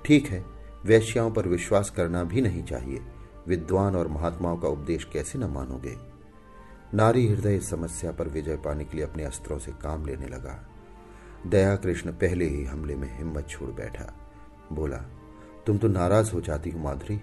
ठीक 0.05 0.27
है, 0.27 0.43
वैश्याओं 0.85 1.31
पर 1.31 1.47
विश्वास 1.47 1.89
करना 1.89 2.23
भी 2.23 2.41
नहीं 2.41 2.63
चाहिए। 2.63 2.99
विद्वान 3.47 3.95
और 3.95 4.07
महात्माओं 4.07 4.57
का 4.57 4.67
उपदेश 4.67 5.03
कैसे 5.03 5.39
न 5.39 5.43
मानोगे? 5.43 5.95
नारी 6.93 7.27
हृदय 7.27 7.55
इस 7.55 7.69
समस्या 7.69 8.11
पर 8.11 8.27
विजय 8.27 8.55
पाने 8.55 8.85
के 8.85 8.97
लिए 8.97 9.05
अपने 9.05 9.23
अस्त्रों 9.23 9.59
से 9.59 9.71
काम 9.71 10.05
लेने 10.05 10.27
लगा। 10.27 10.69
दया 11.47 11.75
कृष्ण 11.75 12.11
पहले 12.11 12.45
ही 12.45 12.65
हमले 12.65 12.95
में 12.95 13.17
हिम्मत 13.17 13.47
छोड़ 13.49 13.69
बैठा। 13.69 14.13
बोला, 14.73 14.97
तुम 15.65 15.77
तो 15.77 15.87
नाराज़ 15.87 16.31
हो 16.31 16.41
जाती 16.41 16.69
हो 16.69 16.79
माधुरी। 16.79 17.21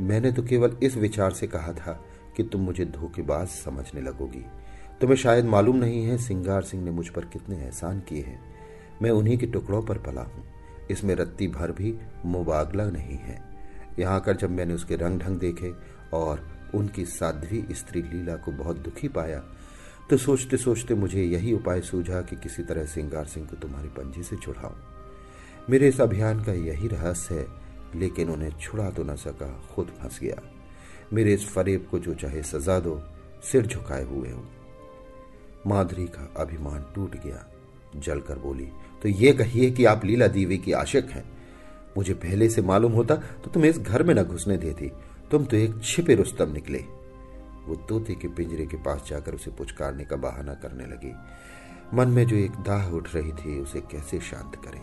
मैंने 0.00 0.32
तो 0.32 0.42
केवल 0.42 0.76
इस 0.82 0.96
विचार 0.96 1.32
से 1.32 1.46
कहा 1.46 1.72
था 1.72 2.04
कि 2.36 2.42
तुम 2.42 2.60
मुझे 2.60 2.84
धोखेबाज 2.84 3.48
समझने 3.48 4.00
लगोगी। 4.00 4.44
तुम्हें 5.00 5.16
शायद 5.16 5.44
मालूम 5.44 5.76
नहीं 5.76 6.04
है 6.04 6.18
सिंगार 6.18 6.62
सिंह 6.62 6.84
ने 6.84 6.90
मुझ 6.90 7.08
पर 7.08 7.24
कितने 7.24 7.56
एहसान 7.56 8.00
किए 8.00 8.22
हैं। 8.22 8.54
मैं 9.02 9.10
उन्हीं 9.10 9.38
के 9.38 9.46
टुकड़ों 9.46 9.82
पर 9.82 9.98
पला 9.98 10.22
हूँ। 10.22 10.44
इसमें 10.90 11.14
रत्ती 11.14 11.48
भर 11.48 11.72
भी 11.72 11.98
मुबागला 12.24 12.84
नहीं 12.84 13.16
है। 13.16 13.53
यहाँ 13.98 14.14
आकर 14.14 14.36
जब 14.36 14.50
मैंने 14.50 14.74
उसके 14.74 14.96
रंग 14.96 15.20
ढंग 15.20 15.38
देखे 15.38 15.72
और 16.12 16.46
उनकी 16.74 17.04
साध्वी 17.04 17.64
स्त्री 17.70 18.02
लीला 18.02 18.36
को 18.36 18.52
बहुत 18.52 18.76
दुखी 18.76 19.08
पाया 19.08 19.42
तो 20.10 20.16
सोचते 20.16 20.56
सोचते 20.56 20.94
मुझे 20.94 21.22
यही 21.22 21.52
उपाय 21.52 21.80
सूझा 21.80 22.20
कि 22.22 22.36
किसी 22.36 22.62
तरह 22.62 22.84
सिंगार 22.84 23.24
सिंह 23.24 23.46
को 23.46 23.56
तुम्हारी 23.56 23.88
पंजे 23.88 24.22
से 24.22 24.36
छुड़ाऊं। 24.36 24.74
मेरे 25.70 25.88
इस 25.88 26.00
अभियान 26.00 26.44
का 26.44 26.52
यही 26.52 26.88
रहस्य 26.88 27.34
है, 27.34 27.46
लेकिन 27.94 28.30
उन्हें 28.30 28.50
छुड़ा 28.60 28.90
तो 28.90 29.04
न 29.04 29.16
सका, 29.16 29.66
खुद 29.74 29.86
फंस 29.86 30.18
गया। 30.20 30.42
मेरे 31.12 31.34
इस 31.34 31.48
फरेब 31.48 31.86
को 31.90 31.98
जो 31.98 32.14
चाहे 32.14 32.42
सजा 32.42 32.78
दो, 32.80 33.00
सिर 33.52 33.66
झुकाए 33.66 34.04
हुए 34.04 34.30
हूँ। 34.30 34.48
माधुरी 35.66 36.06
का 36.06 36.32
अभिमान 36.36 36.84
टूट 36.94 37.16
गया। 37.16 37.46
जलकर 37.96 38.38
बोली 38.38 38.68
तो 39.02 39.08
ये 39.08 39.32
कहिए 39.32 39.70
कि 39.70 39.84
आप 39.84 40.04
लीला 40.04 40.26
देवी 40.26 40.58
की 40.58 40.72
आशिक 40.72 41.10
हैं? 41.10 41.24
मुझे 41.96 42.14
पहले 42.14 42.48
से 42.48 42.62
मालूम 42.62 42.92
होता 42.92 43.14
तो 43.14 43.50
तुम 43.50 43.64
इस 43.64 43.78
घर 43.78 44.02
में 44.02 44.14
न 44.14 44.22
घुसने 44.22 44.56
देती। 44.56 44.90
तुम 45.30 45.44
तो 45.44 45.56
एक 45.56 45.80
छिपे 45.84 46.14
रुस्तम 46.14 46.52
निकले। 46.52 46.78
वो 47.66 47.74
तोते 47.88 48.14
के 48.14 48.28
पिंजरे 48.28 48.66
के 48.66 48.76
पास 48.76 49.04
जाकर 49.08 49.34
उसे 49.34 49.50
पुचकारने 49.50 50.04
का 50.04 50.16
बहाना 50.16 50.54
करने 50.54 50.86
लगी। 50.86 51.12
मन 51.94 52.08
में 52.08 52.26
जो 52.26 52.36
एक 52.36 52.52
दाह 52.66 52.90
उठ 52.90 53.14
रही 53.14 53.32
थी, 53.32 53.58
उसे 53.60 53.80
कैसे 53.80 54.20
शांत 54.20 54.54
करें? 54.64 54.80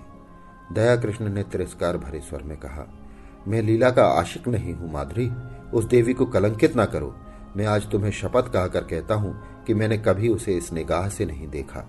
दया 0.74 0.96
कृष्ण 0.96 1.30
ने 1.30 1.44
तिरस्कार 1.44 1.98
भरे 1.98 2.20
स्वर 2.20 2.42
में 2.42 2.58
कहा, 2.58 2.88
मैं 3.48 3.62
लीला 3.62 3.90
का 3.90 4.06
आशिक 4.06 4.48
नहीं 4.48 4.74
हूँ, 4.74 4.92
माधुरी। 4.94 5.30
उस 5.74 5.86
देवी 5.86 6.14
को 6.14 6.26
कलंकित 6.26 6.76
ना 6.76 6.86
करो। 6.86 7.16
मैं 7.58 7.66
आज 7.66 7.90
तुम्हें 7.90 8.12
शपथ 8.12 8.52
कहकर 8.54 8.84
कहता 8.84 9.16
हूँ 9.16 9.64
कि 9.68 9.74
मैंने 9.74 9.98
कभी 9.98 10.30
उसे 10.30 10.56
इस 10.58 10.72
निगाह 10.74 11.08
से 11.10 11.26
नहीं 11.26 11.48
देखा। 11.48 11.86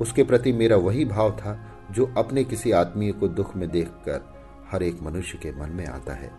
उसके 0.00 0.24
प्रति 0.24 0.52
मेरा 0.52 0.76
वही 0.76 1.04
भाव 1.04 1.30
था 1.30 1.52
जो 1.90 2.14
अपने 2.18 2.44
किसी 2.44 2.70
आदमी 2.70 3.10
को 3.10 3.28
दुख 3.28 3.56
में 3.56 3.70
देखकर 3.70 4.34
हर 4.70 4.82
एक 4.82 5.02
मनुष्य 5.02 5.38
के 5.38 5.52
मन 5.52 5.68
में 5.70 5.86
आता 5.86 6.14
है। 6.14 6.32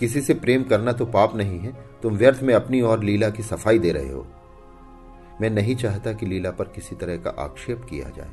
किसी 0.00 0.20
से 0.20 0.34
प्रेम 0.34 0.62
करना 0.62 0.92
तो 0.92 1.06
पाप 1.06 1.36
नहीं 1.36 1.58
है, 1.58 1.72
तुम 2.02 2.16
व्यर्थ 2.16 2.42
में 2.42 2.54
अपनी 2.54 2.80
और 2.80 3.04
लीला 3.04 3.30
की 3.30 3.42
सफ़ाई 3.42 3.78
दे 3.78 3.92
रहे 3.92 4.12
हो। 4.12 4.26
मैं 5.40 5.50
नहीं 5.50 5.76
चाहता 5.76 6.12
कि 6.12 6.26
लीला 6.26 6.50
पर 6.50 6.64
किसी 6.64 6.96
तरह 6.96 7.16
का 7.16 7.30
आक्षेप 7.30 7.86
किया 7.90 8.08
जाए। 8.08 8.30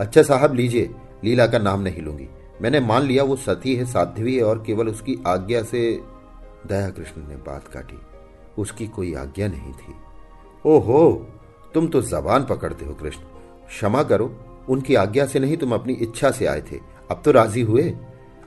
अच्छा 0.00 0.22
साहब, 0.22 0.54
लीजिए, 0.54 0.94
लीला 1.24 1.46
का 1.46 1.58
नाम 1.58 1.80
नहीं 1.80 2.02
लूँगी। 2.02 2.28
मैंने 2.62 2.80
मान 2.80 3.02
लिया 3.02 3.24
वो 3.24 3.36
सती 3.36 3.76
है, 3.76 3.84
साध्वी 3.84 4.36
है 4.36 4.42
और 4.42 4.62
केवल 4.66 4.88
उसकी 4.88 5.18
आज्ञा 5.26 5.62
से 5.62 6.02
दया 6.66 6.90
कृष्ण 6.90 7.28
ने 7.28 7.36
बात 7.36 7.68
काटी। 7.68 7.98
उसकी 8.58 8.86
कोई 8.86 9.14
आज्ञा 9.14 9.48
नहीं 9.48 9.72
थी। 9.72 9.94
ओहो, 10.66 11.26
तुम 11.74 11.88
तो 11.88 12.02
जबान 12.02 12.44
पकड़ते 12.44 12.84
हो 12.84 12.94
कृष्ण। 12.94 13.20
क्षमा 13.66 14.02
करो 14.02 14.26
उनकी 14.68 14.94
आज्ञा 14.94 15.26
से 15.26 15.38
नहीं 15.38 15.56
तुम 15.56 15.72
अपनी 15.72 15.92
इच्छा 15.92 16.30
से 16.30 16.46
आए 16.46 16.62
थे। 16.72 16.76
अब 17.10 17.22
तो 17.24 17.30
राज़ी 17.30 17.60
हुए? 17.60 17.82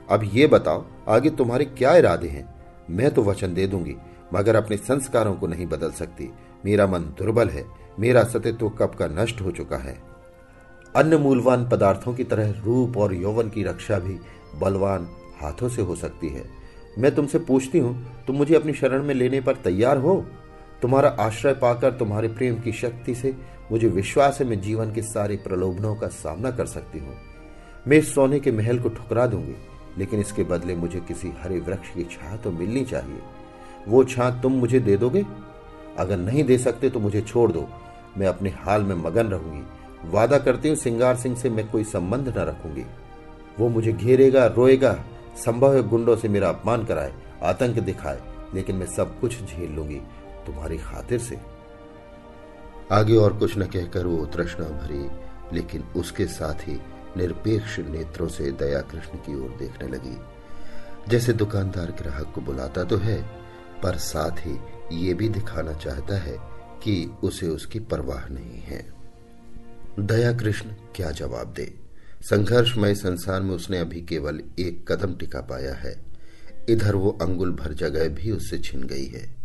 अब 0.10 0.30
ये 0.34 0.48
बताओ, 0.48 0.86
आगे 1.08 1.30
तुम्हारे 1.30 1.66
क्या 1.66 1.96
इरादे 1.96 2.28
हैं? 2.28 2.56
मैं 2.90 3.12
तो 3.12 3.24
वचन 3.24 3.54
दे 3.54 3.68
दूँगी, 3.68 3.96
मगर 4.34 4.56
अपने 4.56 4.78
संस्कारों 4.78 5.36
को 5.36 5.48
नहीं 5.48 5.66
बदल 5.66 5.92
सकती। 5.92 6.30
मेरा 6.66 6.88
मन 6.88 7.00
दुर्बल 7.00 7.50
है, 7.50 7.66
मेरा 8.00 8.24
सतित्व 8.24 8.70
कब 8.70 8.96
का 8.96 9.08
नष्ट 9.08 9.42
हो 9.42 9.52
चुका 9.52 9.78
है। 9.78 9.98
अन्य 10.96 11.18
मूलवान 11.18 11.70
पदार्थों 11.70 12.14
की 12.14 12.24
तरह 12.24 12.52
रूप 12.66 12.98
और 12.98 13.14
यौवन 13.14 13.50
की 13.50 13.64
रक्षा 13.64 14.00
भी 14.00 14.20
बलवान 14.60 15.08
हाथों 15.42 15.70
से 15.70 15.82
हो 15.82 15.96
सकती 15.96 16.30
है। 16.30 16.44
मैं 16.98 17.16
तुमसे 17.16 17.40
पूछती 17.40 17.80
हूँ, 17.80 18.24
तुम 18.28 18.36
मुझे 18.36 18.56
अपनी 18.56 18.74
शरण 18.74 19.04
में 19.04 19.16
लेने 19.16 19.42
पर 19.42 19.56
तैयार 19.56 19.98
हो? 19.98 20.26
तुम्हारा 20.82 21.10
आश्रय 21.20 21.54
पाकर 21.54 21.92
तुम्हारे 21.92 22.28
प्रेम 22.28 22.60
की 22.62 22.72
शक्ति 22.72 23.16
से 23.16 23.34
मुझे 23.72 23.88
विश्वास 23.88 24.40
है, 24.40 24.48
मैं 24.48 24.60
जीवन 24.62 24.94
के 24.94 25.02
सारे 25.02 25.36
प्रलोभनों 25.38 25.96
का 25.96 26.08
सामना 26.08 26.52
कर 26.52 26.66
सकती 26.66 27.00
हूँ। 27.00 27.16
मैं 27.88 27.98
इस 27.98 28.14
सोने 28.16 28.40
के 28.40 28.52
महल 28.52 28.80
को 28.80 28.90
ठुकरा 28.90 29.26
दूँगी, 29.28 29.56
लेकिन 29.98 30.20
इसके 30.20 30.44
बदले 30.44 30.76
मुझे 30.76 31.00
किसी 31.00 31.32
हरे 31.42 31.60
वृक्ष 31.60 31.90
की 31.90 32.04
छा 32.04 32.36
तो 32.38 32.52
मिलनी 32.52 32.84
चाहिए। 32.86 33.20
वो 33.88 34.04
छा 34.04 34.30
तुम 34.42 34.54
मुझे 34.54 34.80
दे 34.80 34.98
दोगे? 34.98 35.26
अगर 35.98 36.18
नहीं 36.18 36.44
दे 36.44 36.58
सकते 36.58 36.90
तो 36.90 37.00
मुझे 37.00 37.22
छोड़ 37.22 37.52
दो। 37.52 37.68
मैं 38.18 38.28
अपने 38.28 38.50
हाल 38.58 38.84
में 38.84 38.96
मगन 38.96 39.28
रहूँगी। 39.28 40.10
वादा 40.10 40.38
करती 40.38 40.70
हूँ, 40.70 40.78
सिंगार 40.78 41.16
सिंह 41.16 41.36
से 41.36 41.50
मैं 41.50 41.68
कोई 41.68 41.84
संबंध 41.84 42.28
न 42.28 42.42
रखूँगी। 42.42 42.86
वो 43.60 43.70
मुझे 43.70 43.94
घेरेगा, 43.94 44.46
रोएगा, 44.48 44.94
संभव 45.46 45.76
है 45.76 45.88
गुंडों 45.90 46.16
से 46.16 46.28
मेरा 46.28 46.50
अपमान 46.50 46.86
कराए, 46.86 47.14
आतंक 47.44 47.80
दिखाए, 47.80 48.20
लेकिन 48.54 48.76
मैं 48.76 48.86
सब 48.88 49.20
कुछ 49.20 49.42
झेल 49.44 49.72
लूँगी। 49.72 50.02
तुम्हारी 50.46 50.78
खातिर 50.78 51.20
से। 51.20 51.40
आगे 52.92 53.16
और 53.16 53.38
कुछ 53.38 53.58
न 53.58 53.66
कहकर 53.66 54.06
वो 54.06 54.26
तृष्णा 54.26 54.68
भरी, 54.68 55.32
लेकिन 55.56 55.84
उसके 55.84 56.26
साथ 56.26 56.54
ही 56.54 56.82
निरपेक्ष 57.18 57.80
नेत्रों 57.80 58.28
से 58.28 58.52
दया 58.52 58.82
कृष्ण 58.82 59.18
की 59.18 59.44
ओर 59.44 59.50
देखने 59.60 59.88
लगी। 59.88 60.18
जैसे 61.08 61.34
दुकानदार 61.34 61.92
ग्राहक 61.92 62.32
को 62.36 62.42
बुलाता 62.42 62.84
तो 62.84 62.98
है, 62.98 63.22
पर 63.84 63.98
साथ 63.98 64.32
ही 64.32 64.60
ये 64.94 65.14
भी 65.14 65.30
दिखाना 65.30 65.74
चाहता 65.74 66.18
है 66.18 66.38
कि 66.84 67.12
उसे 67.24 67.48
उसकी 67.48 67.80
परवाह 67.80 68.28
नहीं 68.28 68.62
है। 68.62 68.94
दया 70.00 70.34
कृष्ण, 70.34 70.70
क्या 70.96 71.12
जवाब 71.12 71.54
दे? 71.54 71.76
संघर्षमय 72.22 72.96
संसार 72.96 73.42
में 73.42 73.56
उसने 73.56 73.80
अभी 73.80 74.02
केवल 74.02 74.42
एक 74.60 74.92
कदम 74.92 75.16
टिका 75.16 75.42
पाया 75.42 75.74
है। 75.74 76.06
इधर 76.70 76.96
वो 76.96 77.18
अंगुल 77.22 77.52
भर 77.52 77.74
जगह 77.74 78.10
भी 78.10 78.32
उससे 78.32 78.60
छिन 78.60 78.84
गई 78.84 79.06
है। 79.06 79.41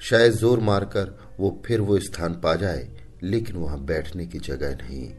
शायद 0.00 0.32
ज़ोर 0.32 0.60
मारकर 0.60 1.16
वो 1.40 1.50
फिर 1.66 1.80
वो 1.80 1.98
स्थान 1.98 2.34
पा 2.34 2.54
जाए, 2.54 2.88
लेकिन 3.22 3.56
वहाँ 3.56 3.78
बैठने 3.80 4.26
की 4.26 4.38
जगह 4.38 4.76
नहीं। 4.76 5.10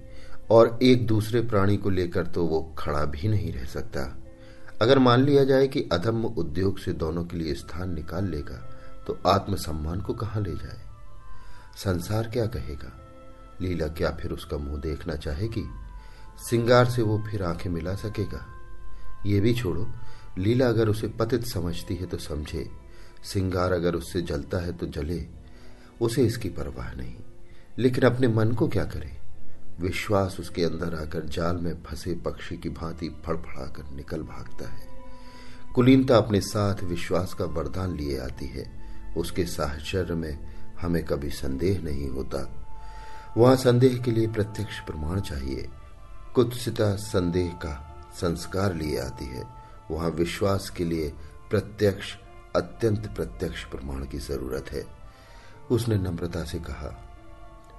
और 0.51 0.79
एक 0.83 1.05
दूसरे 1.07 1.41
प्राणी 1.41 1.77
को 1.77 1.89
लेकर 1.89 2.27
तो 2.27 2.45
वो 2.45 2.61
खड़ा 2.77 3.03
भी 3.05 3.27
नहीं 3.27 3.51
रह 3.53 3.65
सकता। 3.65 4.05
अगर 4.81 4.99
मान 4.99 5.23
लिया 5.23 5.43
जाए 5.43 5.67
कि 5.67 5.87
अधम्म 5.91 6.25
उद्योग 6.37 6.79
से 6.79 6.93
दोनों 6.93 7.23
के 7.25 7.37
लिए 7.37 7.53
स्थान 7.53 7.93
निकाल 7.93 8.29
लेगा 8.29 8.57
तो 9.07 9.17
आत्मसम्मान 9.27 10.01
को 10.01 10.13
कहाँ 10.13 10.41
ले 10.41 10.55
जाए? 10.55 10.79
संसार 11.77 12.29
क्या 12.29 12.45
कहेगा? 12.45 12.91
लीला 13.61 13.87
क्या 13.87 14.11
फिर 14.11 14.31
उसका 14.31 14.57
मुँह 14.57 14.79
देखना 14.81 15.15
चाहेगी? 15.15 15.65
सिंगार 16.39 16.85
से 16.85 17.01
वो 17.01 17.17
फिर 17.29 17.43
आँखें 17.43 17.69
मिला 17.69 17.95
सकेगा? 17.95 18.45
ये 19.25 19.39
भी 19.39 19.53
छोड़ो, 19.53 19.87
लीला 20.37 20.67
अगर 20.67 20.89
उसे 20.89 21.07
पतित 21.09 21.45
समझती 21.45 21.95
है 21.95 22.05
तो 22.05 22.17
समझे। 22.17 22.69
सिंगार 23.23 23.71
अगर 23.71 23.95
उससे 23.95 24.21
जलता 24.21 24.57
है 24.57 24.73
तो 24.73 24.85
जले, 24.85 25.27
उसे 26.01 26.23
इसकी 26.25 26.49
परवाह 26.49 26.91
नहीं। 26.93 27.15
लेकिन 27.77 28.03
अपने 28.03 28.27
मन 28.27 28.51
को 28.51 28.67
क्या 28.67 28.85
करे? 28.85 29.17
विश्वास 29.79 30.37
उसके 30.39 30.63
अंदर 30.63 30.95
आकर 30.95 31.25
जाल 31.25 31.57
में 31.57 31.83
फंसे 31.83 32.15
पक्षी 32.15 32.57
की 32.57 32.69
भांति 32.69 33.21
फड़फड़ाकर 33.25 33.95
निकल 33.95 34.21
भागता 34.21 34.69
है। 34.69 34.87
कुलीनता 35.75 36.17
अपने 36.17 36.41
साथ 36.41 36.83
विश्वास 36.83 37.33
का 37.33 37.45
वरदान 37.45 37.95
लिए 37.95 38.19
आती 38.19 38.45
है। 38.45 38.79
उसके 39.17 39.45
साहचर्य 39.45 40.15
में 40.15 40.55
हमें 40.81 41.05
कभी 41.05 41.29
संदेह 41.29 41.81
नहीं 41.81 42.09
होता। 42.09 42.65
वहाँ 43.37 43.55
संदेह 43.55 43.97
के 43.97 44.11
लिए 44.11 44.27
प्रत्यक्ष 44.27 44.79
प्रमाण 44.79 45.19
चाहिए। 45.19 45.69
कुत्सिता 46.35 46.95
संदेह 46.95 47.51
का 47.51 47.95
संस्कार 48.13 48.75
लिए 48.75 48.99
आती 48.99 49.25
है। 49.25 49.43
वहाँ 49.91 50.09
विश्वास 50.09 50.69
के 50.69 50.85
लिए 50.85 51.13
प्रत्यक्ष 51.49 52.15
अत्यंत 52.59 53.13
प्रत्यक्ष 53.15 53.63
प्रमाण 53.63 54.05
की 54.05 54.17
ज़रूरत 54.17 54.71
है। 54.71 54.85
उसने 55.71 55.97
नम्रता 55.97 56.43
से 56.43 56.59
कहा, 56.59 56.89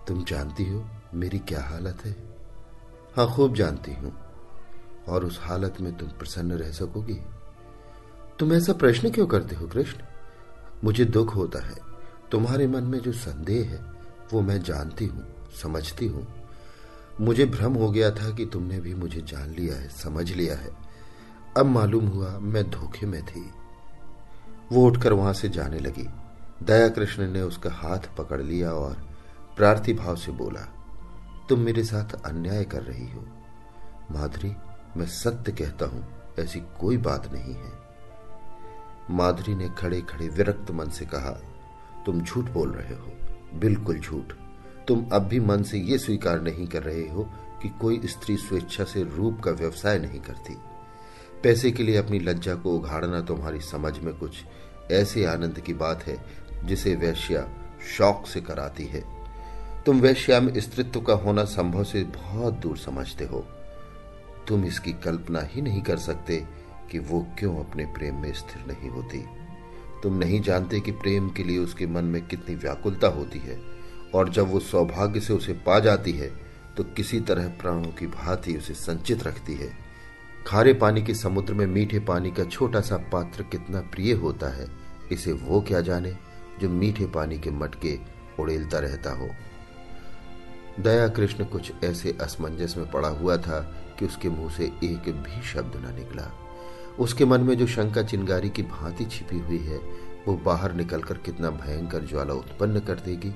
तुम 0.08 0.24
जानती 0.24 0.64
हो 0.64 0.88
मेरी 1.14 1.38
क्या 1.38 1.62
हालत 1.62 2.04
है? 2.04 2.16
हाँ 3.16 3.34
खूब 3.34 3.54
जानती 3.54 3.92
हूँ। 3.92 4.18
और 5.08 5.24
उस 5.24 5.40
हालत 5.42 5.74
में 5.80 5.96
तुम 5.96 6.08
प्रसन्न 6.08 6.52
रह 6.52 6.70
सकोगी। 6.70 7.20
तुम 8.38 8.52
ऐसा 8.52 8.72
प्रश्न 8.72 9.10
क्यों 9.10 9.26
करते 9.26 9.54
हो, 9.54 9.66
कृष्ण? 9.66 10.02
मुझे 10.84 11.04
दुख 11.04 11.34
होता 11.34 11.66
है। 11.66 11.76
तुम्हारे 12.32 12.66
मन 12.66 12.82
में 12.82 12.98
जो 12.98 13.12
संदेह 13.12 13.70
है, 13.70 13.84
वो 14.32 14.40
मैं 14.40 14.62
जानती 14.62 15.06
हूँ, 15.06 15.24
समझती 15.62 16.06
हूँ। 16.06 16.26
मुझे 17.20 17.46
भ्रम 17.46 17.74
हो 17.74 17.90
गया 17.90 18.10
था 18.10 18.30
कि 18.34 18.46
तुमने 18.46 18.80
भी 18.80 18.94
मुझे 18.94 19.20
जान 19.20 19.50
लिया 19.50 19.76
है, 19.76 19.88
समझ 19.88 20.32
लिया 20.32 20.56
है। 20.56 20.70
अब 21.56 21.66
मालूम 21.66 22.06
हुआ 22.06 22.38
मैं 22.38 22.70
धोखे 22.70 23.06
में 23.06 23.22
थी। 23.26 23.50
वो 24.70 24.86
उठकर 24.86 25.12
वहाँ 25.12 25.32
से 25.32 25.48
जाने 25.48 25.78
लगी। 25.78 26.08
दया 26.62 26.88
कृष्ण 26.88 27.30
ने 27.32 27.40
उसका 27.42 27.70
हाथ 27.72 28.14
पकड़ 28.18 28.40
लिया 28.42 28.72
और 28.72 28.96
प्रार्थी 29.56 29.92
भाव 29.92 30.16
से 30.16 30.32
बोला, 30.32 30.60
तुम 31.48 31.60
मेरे 31.60 31.84
साथ 31.84 32.14
अन्याय 32.24 32.64
कर 32.64 32.82
रही 32.82 33.08
हो। 33.10 33.24
माधुरी, 34.10 34.54
मैं 34.96 35.06
सत्य 35.06 35.52
कहता 35.52 35.86
हूँ, 35.86 36.04
ऐसी 36.38 36.60
कोई 36.80 36.96
बात 36.98 37.32
नहीं 37.32 37.54
है। 37.54 37.72
माधुरी 39.10 39.54
ने 39.54 39.68
खड़े 39.68 40.00
खड़े 40.00 40.28
विरक्त 40.28 40.70
मन 40.70 40.88
से 40.88 41.06
कहा, 41.06 41.30
तुम 42.06 42.20
झूठ 42.20 42.50
बोल 42.50 42.72
रहे 42.72 42.94
हो, 42.94 43.12
बिल्कुल 43.58 43.98
झूठ। 43.98 44.32
तुम 44.88 45.04
अब 45.12 45.22
भी 45.22 45.40
मन 45.40 45.62
से 45.62 45.78
ये 45.78 45.98
स्वीकार 45.98 46.40
नहीं 46.40 46.66
कर 46.66 46.82
रहे 46.82 47.08
हो 47.08 47.28
कि 47.62 47.68
कोई 47.80 48.00
स्त्री 48.04 48.36
स्वेच्छा 48.36 48.84
से 48.84 49.02
रूप 49.16 49.40
का 49.40 49.50
व्यवसाय 49.50 49.98
नहीं 49.98 50.20
करती। 50.20 50.56
पैसे 51.42 51.70
के 51.70 51.82
लिए 51.82 51.96
अपनी 51.96 52.18
लज्जा 52.18 52.54
को 52.54 52.74
उघाड़ना 52.76 53.20
तुम्हारी 53.20 53.60
समझ 53.60 53.98
में 53.98 54.12
कुछ 54.14 54.42
ऐसे 54.92 55.24
आनंद 55.24 55.60
की 55.60 55.74
बात 55.74 56.02
है 56.02 56.16
जिसे 56.64 56.94
वैश्या 56.96 57.46
शौक 57.96 58.26
से 58.26 58.40
कराती 58.40 58.84
है। 58.84 59.02
तुम 59.86 60.00
वैश्या 60.00 60.40
में 60.40 60.52
स्त्रित्व 60.60 61.00
का 61.00 61.14
होना 61.14 61.44
संभव 61.44 61.84
से 61.84 62.02
बहुत 62.04 62.54
दूर 62.54 62.76
समझते 62.78 63.24
हो। 63.24 63.44
तुम 64.48 64.64
इसकी 64.64 64.92
कल्पना 65.04 65.40
ही 65.42 65.62
नहीं 65.62 65.82
कर 65.82 65.96
सकते 65.98 66.36
कि 66.90 66.98
वो 66.98 67.26
क्यों 67.38 67.56
अपने 67.56 67.84
प्रेम 67.94 68.16
में 68.16 68.32
स्थिर 68.32 68.66
नहीं 68.66 68.90
होती। 68.90 69.24
तुम 70.02 70.18
नहीं 70.18 70.40
जानते 70.42 70.80
कि 70.80 70.92
प्रेम 70.92 71.28
के 71.30 71.44
लिए 71.44 71.58
उसके 71.58 71.86
मन 71.86 72.04
में 72.04 72.26
कितनी 72.26 72.54
व्याकुलता 72.54 73.08
होती 73.08 73.38
है, 73.38 73.58
और 74.14 74.28
जब 74.28 74.50
वो 74.50 74.60
सौभाग्य 74.60 75.20
से 75.20 75.32
उसे 75.32 75.52
पा 75.66 75.78
जाती 75.78 76.12
है 76.12 76.28
तो 76.76 76.84
किसी 76.86 77.20
तरह 77.20 77.48
प्राणों 77.60 77.90
की 77.90 78.06
भांति 78.08 78.56
उसे 78.56 78.74
संचित 78.74 79.22
रखती 79.22 79.54
है। 79.54 79.72
खारे 80.50 80.72
पानी 80.74 81.02
के 81.02 81.14
समुद्र 81.14 81.54
में 81.54 81.66
मीठे 81.66 81.98
पानी 81.98 82.30
का 82.30 82.44
छोटा 82.44 82.80
सा 82.80 82.96
पात्र 82.96 83.42
कितना 83.42 83.80
प्रिय 83.80 84.12
होता 84.12 84.48
है, 84.48 84.66
इसे 85.12 85.32
वो 85.32 85.60
क्या 85.60 85.80
जाने 85.80 86.16
जो 86.60 86.68
मीठे 86.68 87.06
पानी 87.06 87.38
के 87.38 87.50
मटके 87.50 87.98
उड़ेलता 88.38 88.78
रहता 88.78 89.12
हो। 89.12 89.28
दया 90.82 91.08
कृष्ण 91.08 91.44
कुछ 91.44 91.72
ऐसे 91.84 92.16
असमंजस 92.20 92.74
में 92.76 92.90
पड़ा 92.90 93.08
हुआ 93.08 93.36
था 93.36 93.60
कि 93.98 94.06
उसके 94.06 94.28
मुँह 94.28 94.50
से 94.50 94.64
एक 94.64 95.08
भी 95.08 95.42
शब्द 95.42 95.76
न 95.76 95.94
निकला। 95.94 96.30
उसके 96.98 97.24
मन 97.24 97.40
में 97.40 97.56
जो 97.58 97.66
शंका 97.66 98.02
चिंगारी 98.02 98.50
की 98.50 98.62
भांति 98.62 99.04
छिपी 99.04 99.38
हुई 99.38 99.58
है, 99.58 99.78
वो 100.28 100.34
बाहर 100.36 100.72
निकलकर 100.72 101.18
कितना 101.18 101.50
भयंकर 101.50 102.04
ज्वाला 102.04 102.34
उत्पन्न 102.34 102.80
कर 102.80 102.94
देगी। 102.94 103.32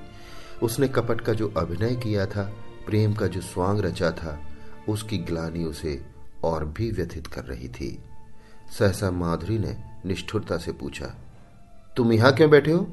उसने 0.62 0.88
कपट 0.88 1.20
का 1.20 1.32
जो 1.32 1.52
अभिनय 1.56 1.94
किया 1.96 2.26
था, 2.26 2.52
प्रेम 2.86 3.14
का 3.14 3.26
जो 3.26 3.40
स्वांग 3.40 3.80
रचा 3.80 4.10
था, 4.10 4.38
उसकी 4.88 5.18
ग्लानी 5.18 5.64
उसे 5.64 6.13
और 6.44 6.64
भी 6.68 6.90
व्यथित 6.90 7.26
कर 7.26 7.44
रही 7.44 7.68
थी। 7.70 7.88
सहसा 8.78 9.10
माधुरी 9.12 9.58
ने 9.58 9.76
निष्ठुरता 10.06 10.56
से 10.58 10.72
पूछा, 10.72 11.14
तुम 11.96 12.12
यहाँ 12.12 12.32
क्यों 12.32 12.50
बैठे 12.50 12.70
हो? 12.70 12.86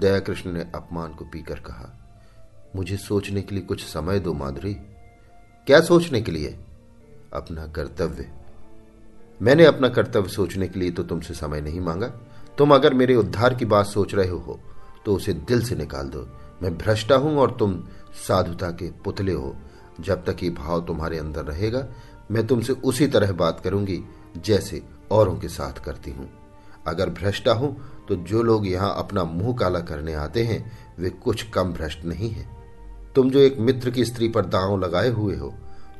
दया 0.00 0.18
कृष्ण 0.20 0.52
ने 0.52 0.60
अपमान 0.74 1.14
को 1.14 1.24
पीकर 1.24 1.58
कहा, 1.60 1.92
मुझे 2.76 2.96
सोचने 2.98 3.42
के 3.42 3.54
लिए 3.54 3.64
कुछ 3.64 3.84
समय 3.84 4.20
दो 4.20 4.32
माधुरी। 4.34 4.74
क्या 5.66 5.80
सोचने 5.82 6.20
के 6.20 6.32
लिए? 6.32 6.58
अपना 7.32 7.66
कर्तव्य। 7.66 8.30
मैंने 9.40 9.64
अपना 9.64 9.88
कर्तव्य 9.88 10.28
सोचने 10.28 10.68
के 10.68 10.80
लिए 10.80 10.90
तो 10.90 11.02
तुमसे 11.02 11.34
समय 11.34 11.60
नहीं 11.60 11.80
मांगा। 11.80 12.06
तुम 12.58 12.74
अगर 12.74 12.94
मेरे 12.94 13.14
उद्धार 13.14 13.54
की 13.54 13.64
बात 13.64 13.86
सोच 13.86 14.14
रहे 14.14 14.28
हो 14.28 14.58
तो 15.04 15.14
उसे 15.16 15.32
दिल 15.32 15.62
से 15.62 15.76
निकाल 15.76 16.08
दो। 16.08 16.26
मैं 16.62 16.76
भ्रष्टा 16.78 17.16
हूँ 17.16 17.36
और 17.36 17.56
तुम 17.58 17.82
साधुता 18.18 18.70
के 18.70 18.90
पुतले 19.04 19.32
हो। 19.32 19.54
जब 20.00 20.24
तक 20.24 20.42
ये 20.42 20.50
भाव 20.50 20.84
तुम्हारे 20.86 21.18
अंदर 21.18 21.44
रहेगा 21.44 21.86
मैं 22.32 22.46
तुमसे 22.46 22.72
उसी 22.74 23.06
तरह 23.06 23.32
बात 23.34 23.60
करूँगी, 23.60 24.02
जैसे 24.36 24.82
औरों 25.12 25.36
के 25.36 25.48
साथ 25.48 25.84
करती 25.84 26.10
हूँ। 26.10 26.28
अगर 26.86 27.10
भ्रष्टा 27.10 27.52
हूँ 27.52 27.76
तो 28.08 28.16
जो 28.18 28.42
लोग 28.42 28.66
यहाँ 28.66 28.94
अपना 28.98 29.24
मुँह 29.24 29.56
काला 29.56 29.80
करने 29.80 30.14
आते 30.14 30.42
हैं, 30.44 30.94
वे 30.98 31.10
कुछ 31.10 31.42
कम 31.50 31.72
भ्रष्ट 31.72 32.04
नहीं 32.04 32.30
है। 32.30 32.46
तुम 33.14 33.30
जो 33.30 33.38
एक 33.38 33.58
मित्र 33.58 33.90
की 33.90 34.04
स्त्री 34.04 34.28
पर 34.28 34.46
दांव 34.46 34.78
लगाए 34.78 35.10
हुए 35.10 35.36
हो, 35.36 35.52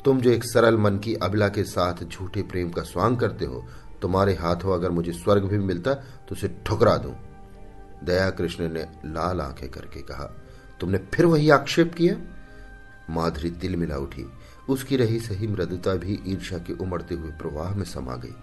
तुम 0.04 0.20
जो 0.20 0.30
एक 0.30 0.44
सरल 0.44 0.76
मन 0.76 0.98
की 0.98 1.14
अबला 1.14 1.48
के 1.48 1.64
साथ 1.64 2.04
झूठे 2.04 2.42
प्रेम 2.42 2.70
का 2.70 2.82
स्वांग 2.82 3.16
करते 3.16 3.44
हो, 3.44 3.64
तुम्हारे 4.02 4.34
हाथों 4.34 4.74
अगर 4.74 4.90
मुझे 4.90 5.12
स्वर्ग 5.12 5.44
भी 5.44 5.58
मिलता 5.60 5.94
तो 5.94 6.32
उसे 6.32 6.48
ठुकरा 6.66 6.96
दूँ। 6.96 7.14
दया 8.04 8.30
कृष्ण 8.30 8.68
ने 8.68 8.86
लाल 9.06 9.40
आँखें 9.40 9.68
करके 9.70 10.00
कहा, 10.02 10.24
तुमने 10.80 10.98
फिर 11.14 11.26
वही 11.26 11.50
आक्षेप 11.50 11.94
किया? 11.94 12.16
माधुरी 13.10 13.50
तिल 13.52 13.76
मिला 13.76 13.96
उठी। 13.98 14.24
उसकी 14.68 14.96
रही 14.96 15.18
सही 15.20 15.46
मृदुता 15.46 15.94
भी 15.94 16.18
ईर्षा 16.26 16.58
के 16.58 16.72
उमड़ते 16.72 17.14
हुए 17.14 17.30
प्रवाह 17.30 17.74
में 17.74 17.84
समा 17.84 18.16
गई। 18.16 18.34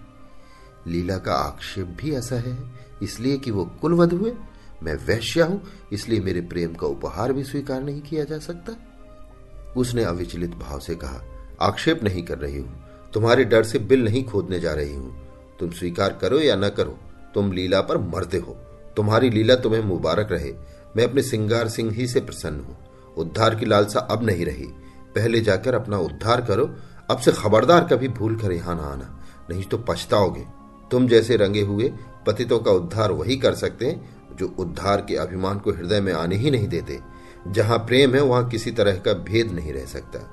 लीला 0.86 1.16
का 1.18 1.34
आक्षेप 1.34 1.86
भी 2.00 2.14
ऐसा 2.14 2.36
है, 2.36 2.56
इसलिए 3.02 3.38
कि 3.38 3.50
वो 3.50 3.64
कुलवध 3.80 4.12
हुए। 4.12 4.32
मैं 4.82 4.94
वैश्या 4.96 5.44
हूँ, 5.44 5.62
इसलिए 5.92 6.20
मेरे 6.20 6.40
प्रेम 6.40 6.74
का 6.74 6.86
उपहार 6.86 7.32
भी 7.32 7.44
स्वीकार 7.44 7.82
नहीं 7.82 8.00
किया 8.00 8.24
जा 8.24 8.38
सकता। 8.38 8.76
उसने 9.76 10.04
अविचलित 10.04 10.50
भाव 10.50 10.78
से 10.78 10.94
कहा, 10.94 11.22
आक्षेप 11.60 12.02
नहीं 12.04 12.22
कर 12.22 12.38
रही 12.38 12.58
हूँ। 12.58 13.10
तुम्हारे 13.14 13.44
डर 13.44 13.62
से 13.62 13.78
बिल 13.78 14.04
नहीं 14.04 14.24
खोदने 14.24 14.60
जा 14.60 14.72
रही 14.72 14.94
हूँ। 14.94 15.14
तुम 15.60 15.70
स्वीकार 15.70 16.12
करो 16.12 16.38
या 16.38 16.56
न 16.56 16.68
करो, 16.68 16.98
तुम 17.34 17.52
लीला 17.52 17.80
पर 17.80 17.98
मरते 17.98 18.38
हो। 18.38 18.56
तुम्हारी 18.96 19.30
लीला 19.30 19.54
तुम्हें 19.54 19.82
मुबारक 19.82 20.32
रहे। 20.32 20.52
मैं 20.96 21.04
अपने 21.04 21.22
सिंगार 21.22 21.68
सिंह 21.68 21.90
ही 21.92 22.06
से 22.06 22.20
प्रसन्न 22.20 22.60
हूँ। 22.60 22.76
उद्धार 23.16 23.54
की 23.54 23.66
लालसा 23.66 24.00
अब 24.00 24.24
नहीं 24.24 24.44
रही। 24.46 24.66
पहले 25.14 25.40
जाकर 25.40 25.74
अपना 25.74 25.98
उद्धार 25.98 26.40
करो। 26.40 26.74
अब 27.10 27.18
से 27.18 27.32
खबरदार 27.32 27.84
कभी 27.84 28.08
भूल 28.08 28.36
कर 28.36 28.52
यहाँ 28.52 28.76
ना 28.76 28.82
आना। 28.82 29.20
नहीं 29.50 29.64
तो 29.64 29.78
पछताओगे। 29.78 30.44
तुम 30.90 31.08
जैसे 31.08 31.36
रंगे 31.36 31.60
हुए 31.60 31.92
पतितों 32.26 32.58
का 32.58 32.70
उद्धार 32.70 33.12
वही 33.12 33.36
कर 33.36 33.54
सकते 33.54 33.86
हैं, 33.86 34.20
जो 34.36 34.54
उद्धार 34.58 35.00
के 35.00 35.16
अभिमान 35.16 35.58
को 35.58 35.72
हृदय 35.72 36.00
में 36.00 36.12
आने 36.12 36.36
ही 36.36 36.50
नहीं 36.50 36.68
देते। 36.68 37.00
जहाँ 37.48 37.78
प्रेम 37.78 38.14
है, 38.14 38.20
वहाँ 38.20 38.48
किसी 38.48 38.70
तरह 38.70 38.96
का 38.96 39.12
भेद 39.12 39.50
नहीं 39.50 39.72
रह 39.72 39.84
सकता। 39.84 40.30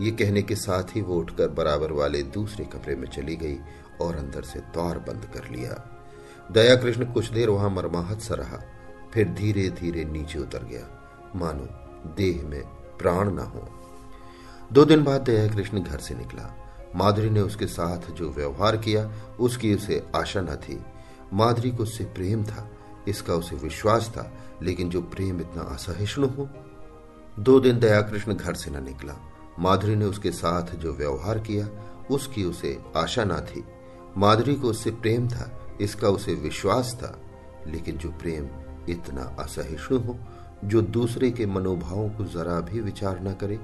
ये 0.00 0.10
कहने 0.10 0.42
के 0.42 0.56
साथ 0.56 0.82
ही 0.82 1.00
वो 1.00 1.16
उठकर 1.16 1.48
बराबर 1.48 1.92
वाले 1.92 2.22
दूसरे 2.22 2.64
कमरे 2.64 2.96
में 2.96 3.08
चली 3.08 3.36
गई 3.36 3.56
और 4.00 4.16
अंदर 4.16 4.42
से 4.42 4.60
द्वार 4.60 4.98
बंद 4.98 5.28
कर 5.34 5.56
लिया। 5.56 6.00
दया 6.52 6.76
कृष्ण 6.76 7.04
कुछ 7.04 7.30
देर 7.30 7.48
वहाँ 7.48 7.70
मरमाहत 7.70 8.20
सा 8.20 8.34
रहा। 8.34 8.62
फिर 9.14 9.28
धीरे 9.28 9.68
धीरे 9.68 10.04
नीचे 10.04 10.38
उतर 10.38 10.64
गया। 10.64 10.86
मानो 11.36 11.68
देह 12.14 12.48
में 12.48 12.62
प्राण 12.98 13.30
ना 13.30 13.42
हो। 13.42 13.77
दो 14.72 14.84
दिन 14.84 15.04
बाद 15.04 15.20
दया 15.20 15.48
कृष्ण 15.48 15.82
घर 15.82 15.98
से 15.98 16.14
निकला। 16.14 16.54
माधुरी 16.96 17.30
ने 17.30 17.40
उसके 17.40 17.66
साथ 17.66 18.10
जो 18.10 18.30
व्यवहार 18.30 18.76
किया, 18.76 19.12
उसकी 19.40 19.74
उसे 19.74 20.06
आशा 20.16 20.40
न 20.40 20.56
थी। 20.56 20.84
माधुरी 21.32 21.70
को 21.70 21.82
उससे 21.82 22.04
प्रेम 22.04 22.44
था, 22.44 22.70
इसका 23.08 23.34
उसे 23.34 23.56
विश्वास 23.56 24.08
था, 24.08 24.32
लेकिन 24.62 24.90
जो 24.90 25.02
प्रेम 25.02 25.40
इतना 25.40 25.62
असहिष्णु 25.62 26.26
हो। 26.26 26.48
दो 27.38 27.60
दिन 27.60 27.78
दया 27.78 28.00
कृष्ण 28.00 28.34
घर 28.34 28.54
से 28.54 28.70
न 28.70 28.84
निकला। 28.84 29.14
माधुरी 29.58 29.96
ने 29.96 30.04
उसके 30.04 30.30
साथ 30.30 30.76
जो 30.76 30.92
व्यवहार 30.92 31.38
किया, 31.38 31.68
उसकी 32.10 32.44
उसे 32.44 32.82
आशा 32.96 33.24
न 33.24 33.40
थी। 33.40 33.64
माधुरी 34.16 34.54
को 34.54 34.68
उससे 34.68 34.90
प्रेम 34.90 35.28
था, 35.28 35.60
इसका 35.80 36.08
उसे 36.08 36.34
विश्वास 36.34 36.94
था, 36.94 37.20
लेकिन 37.66 37.96
जो 37.96 38.08
प्रेम 38.08 38.48
इतना 38.88 39.36
असहिष्णु 39.38 39.98
हो, 39.98 40.18
जो 40.64 40.82
दूसरे 40.82 41.30
के 41.30 41.46
मनोभावों 41.46 42.10
को 42.10 42.24
जरा 42.24 42.60
भी 42.60 42.80
विचार 42.80 43.20
न 43.20 43.34
करे 43.34 43.60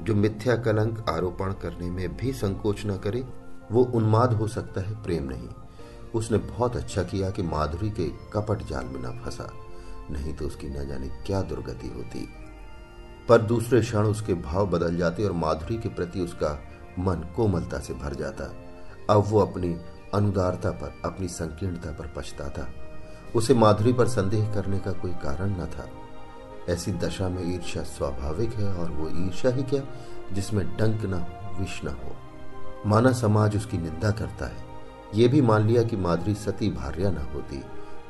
जो 0.00 0.14
मिथ्या 0.14 0.56
कलंक 0.56 1.04
आरोपण 1.08 1.52
करने 1.52 1.90
में 1.90 2.16
भी 2.16 2.32
संकोच 2.32 2.86
न 2.86 2.96
करे, 2.98 3.24
वो 3.72 3.84
उन्माद 3.84 4.32
हो 4.32 4.48
सकता 4.48 4.80
है 4.80 5.02
प्रेम 5.02 5.24
नहीं। 5.24 5.48
उसने 6.14 6.38
बहुत 6.38 6.76
अच्छा 6.76 7.02
किया 7.02 7.30
कि 7.30 7.42
माधुरी 7.42 7.90
के 7.90 8.08
कपट 8.32 8.62
जाल 8.66 8.84
में 8.84 9.00
न 9.00 9.20
फंसा, 9.24 9.50
नहीं 10.10 10.34
तो 10.34 10.46
उसकी 10.46 10.68
न 10.68 10.88
जाने 10.88 11.08
क्या 11.08 11.42
दुर्गति 11.42 11.88
होती। 11.88 12.28
पर 13.28 13.42
दूसरे 13.42 13.80
क्षण 13.80 14.04
उसके 14.04 14.34
भाव 14.34 14.66
बदल 14.66 14.96
जाते 14.96 15.24
और 15.24 15.32
माधुरी 15.32 15.76
के 15.78 15.88
प्रति 15.88 16.20
उसका 16.20 16.58
मन 16.98 17.16
कोमलता 17.36 17.78
से 17.78 17.94
भर 17.94 18.14
जाता। 18.14 18.44
अब 19.10 19.24
वो 19.26 19.40
अपनी 19.40 19.76
अनुदारता 20.14 20.70
पर, 20.70 21.00
अपनी 21.04 21.28
संकीर्णता 21.28 21.90
पर 21.90 22.12
पछताता। 22.16 22.68
उसे 23.36 23.54
माधुरी 23.54 23.92
पर 23.92 24.08
संदेह 24.08 24.54
करने 24.54 24.78
का 24.78 24.92
कोई 24.92 25.10
कारण 25.10 25.50
न 25.50 25.66
था। 25.66 25.88
ऐसी 26.68 26.92
दशा 26.92 27.28
में 27.28 27.54
ईर्ष्या 27.54 27.82
स्वाभाविक 27.82 28.54
है 28.54 28.74
और 28.74 28.90
वो 28.90 29.08
ईर्ष्या 29.08 29.50
ही 29.50 29.62
क्या, 29.62 29.82
जिसमें 30.32 30.76
डंक 30.76 31.04
न 31.04 31.14
हो 31.14 31.60
विष 31.60 31.84
न 31.84 31.88
हो। 31.88 32.16
माना 32.86 33.12
समाज 33.12 33.56
उसकी 33.56 33.78
निंदा 33.78 34.10
करता 34.10 34.46
है। 34.46 34.64
ये 35.14 35.28
भी 35.28 35.40
मान 35.40 35.66
लिया 35.66 35.82
कि 35.82 35.96
माधुरी 35.96 36.34
सती 36.34 36.70
भार्या 36.70 37.10
न 37.10 37.16
होती। 37.16 37.64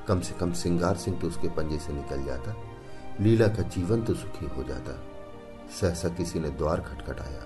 कम 0.09 0.21
से 0.21 0.35
कम 0.35 0.53
सिंगार 0.53 0.97
सिंह 0.97 1.21
तो 1.21 1.27
उसके 1.27 1.49
पंजे 1.49 1.79
से 1.79 1.93
निकल 1.93 2.25
जाता। 2.25 2.57
लीला 3.21 3.47
का 3.47 3.63
जीवन 3.63 4.03
तो 4.03 4.15
सुखी 4.15 4.47
हो 4.47 4.63
जाता। 4.63 5.03
सहसा 5.81 6.09
किसी 6.09 6.41
ने 6.41 6.49
द्वार 6.49 6.81
खटखटाया। 6.81 7.43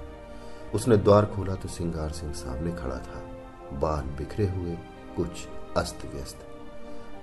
उसने 0.74 0.96
द्वार 0.96 1.26
खोला 1.26 1.54
तो 1.54 1.68
सिंगार 1.68 2.10
सिंह 2.10 2.32
सामने 2.32 2.72
खड़ा 2.72 2.96
था। 2.96 3.24
बाल 3.78 4.02
बिखरे 4.02 4.48
हुए, 4.48 4.78
कुछ 5.16 5.28
अस्त 5.76 5.98
व्यस्त। 6.14 6.36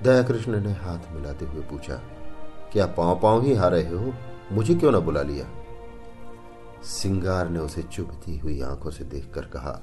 दया 0.04 0.24
कृष्ण 0.24 0.62
ने 0.62 0.74
हाथ 0.74 1.12
मिलाते 1.12 1.46
हुए 1.46 1.62
पूछा 1.62 2.02
क्या 2.76 2.86
पाँव 2.86 3.20
पाँव 3.20 3.44
ही 3.44 3.54
हार 3.54 3.72
रहे 3.72 3.96
हो, 3.96 4.14
मुझे 4.52 4.74
क्यों 4.76 4.92
ना 4.92 5.00
बुला 5.00 5.22
लिया? 5.22 5.46
सिंगार 6.84 7.50
ने 7.50 7.60
उसे 7.60 7.82
चुभती 7.84 8.38
हुई 8.38 8.60
आँखों 8.62 8.92
से 8.92 9.04
देखकर 9.04 9.42
कहा, 9.42 9.80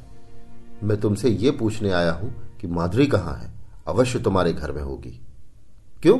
मैं 0.83 1.01
तुमसे 1.01 1.29
ये 1.29 1.51
पूछने 1.51 1.91
आया 1.91 2.13
हूँ 2.13 2.59
कि 2.61 2.67
माधुरी 2.67 3.07
कहाँ 3.07 3.35
है? 3.35 3.51
अवश्य 3.87 4.19
तुम्हारे 4.19 4.53
घर 4.53 4.73
में 4.73 4.83
होगी। 4.83 5.11
क्यों? 6.03 6.19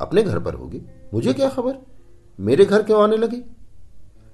अपने 0.00 0.22
घर 0.22 0.38
पर 0.38 0.54
होगी? 0.54 0.82
मुझे 1.14 1.32
क्या 1.32 1.48
खबर? 1.48 1.78
मेरे 2.38 2.64
घर 2.64 2.82
क्यों 2.82 3.02
आने 3.02 3.16
लगी? 3.16 3.42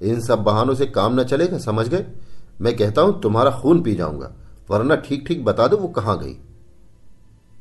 इन 0.03 0.21
सब 0.21 0.43
बहानों 0.43 0.75
से 0.75 0.87
काम 0.87 1.21
न 1.21 1.25
चलेगा, 1.25 1.59
समझ 1.59 1.89
गए? 1.89 2.07
मैं 2.61 2.77
कहता 2.77 3.03
हूँ, 3.03 3.21
तुम्हारा 3.23 3.51
खून 3.51 3.83
पी 3.83 3.95
जाऊँगा, 3.95 4.33
वरना 4.71 4.97
ठीक 4.97 5.27
ठीक 5.29 5.45
बता 5.45 5.69
दो 5.69 5.77
वो 5.77 5.89
कहाँ 5.89 6.19
गई? 6.19 6.37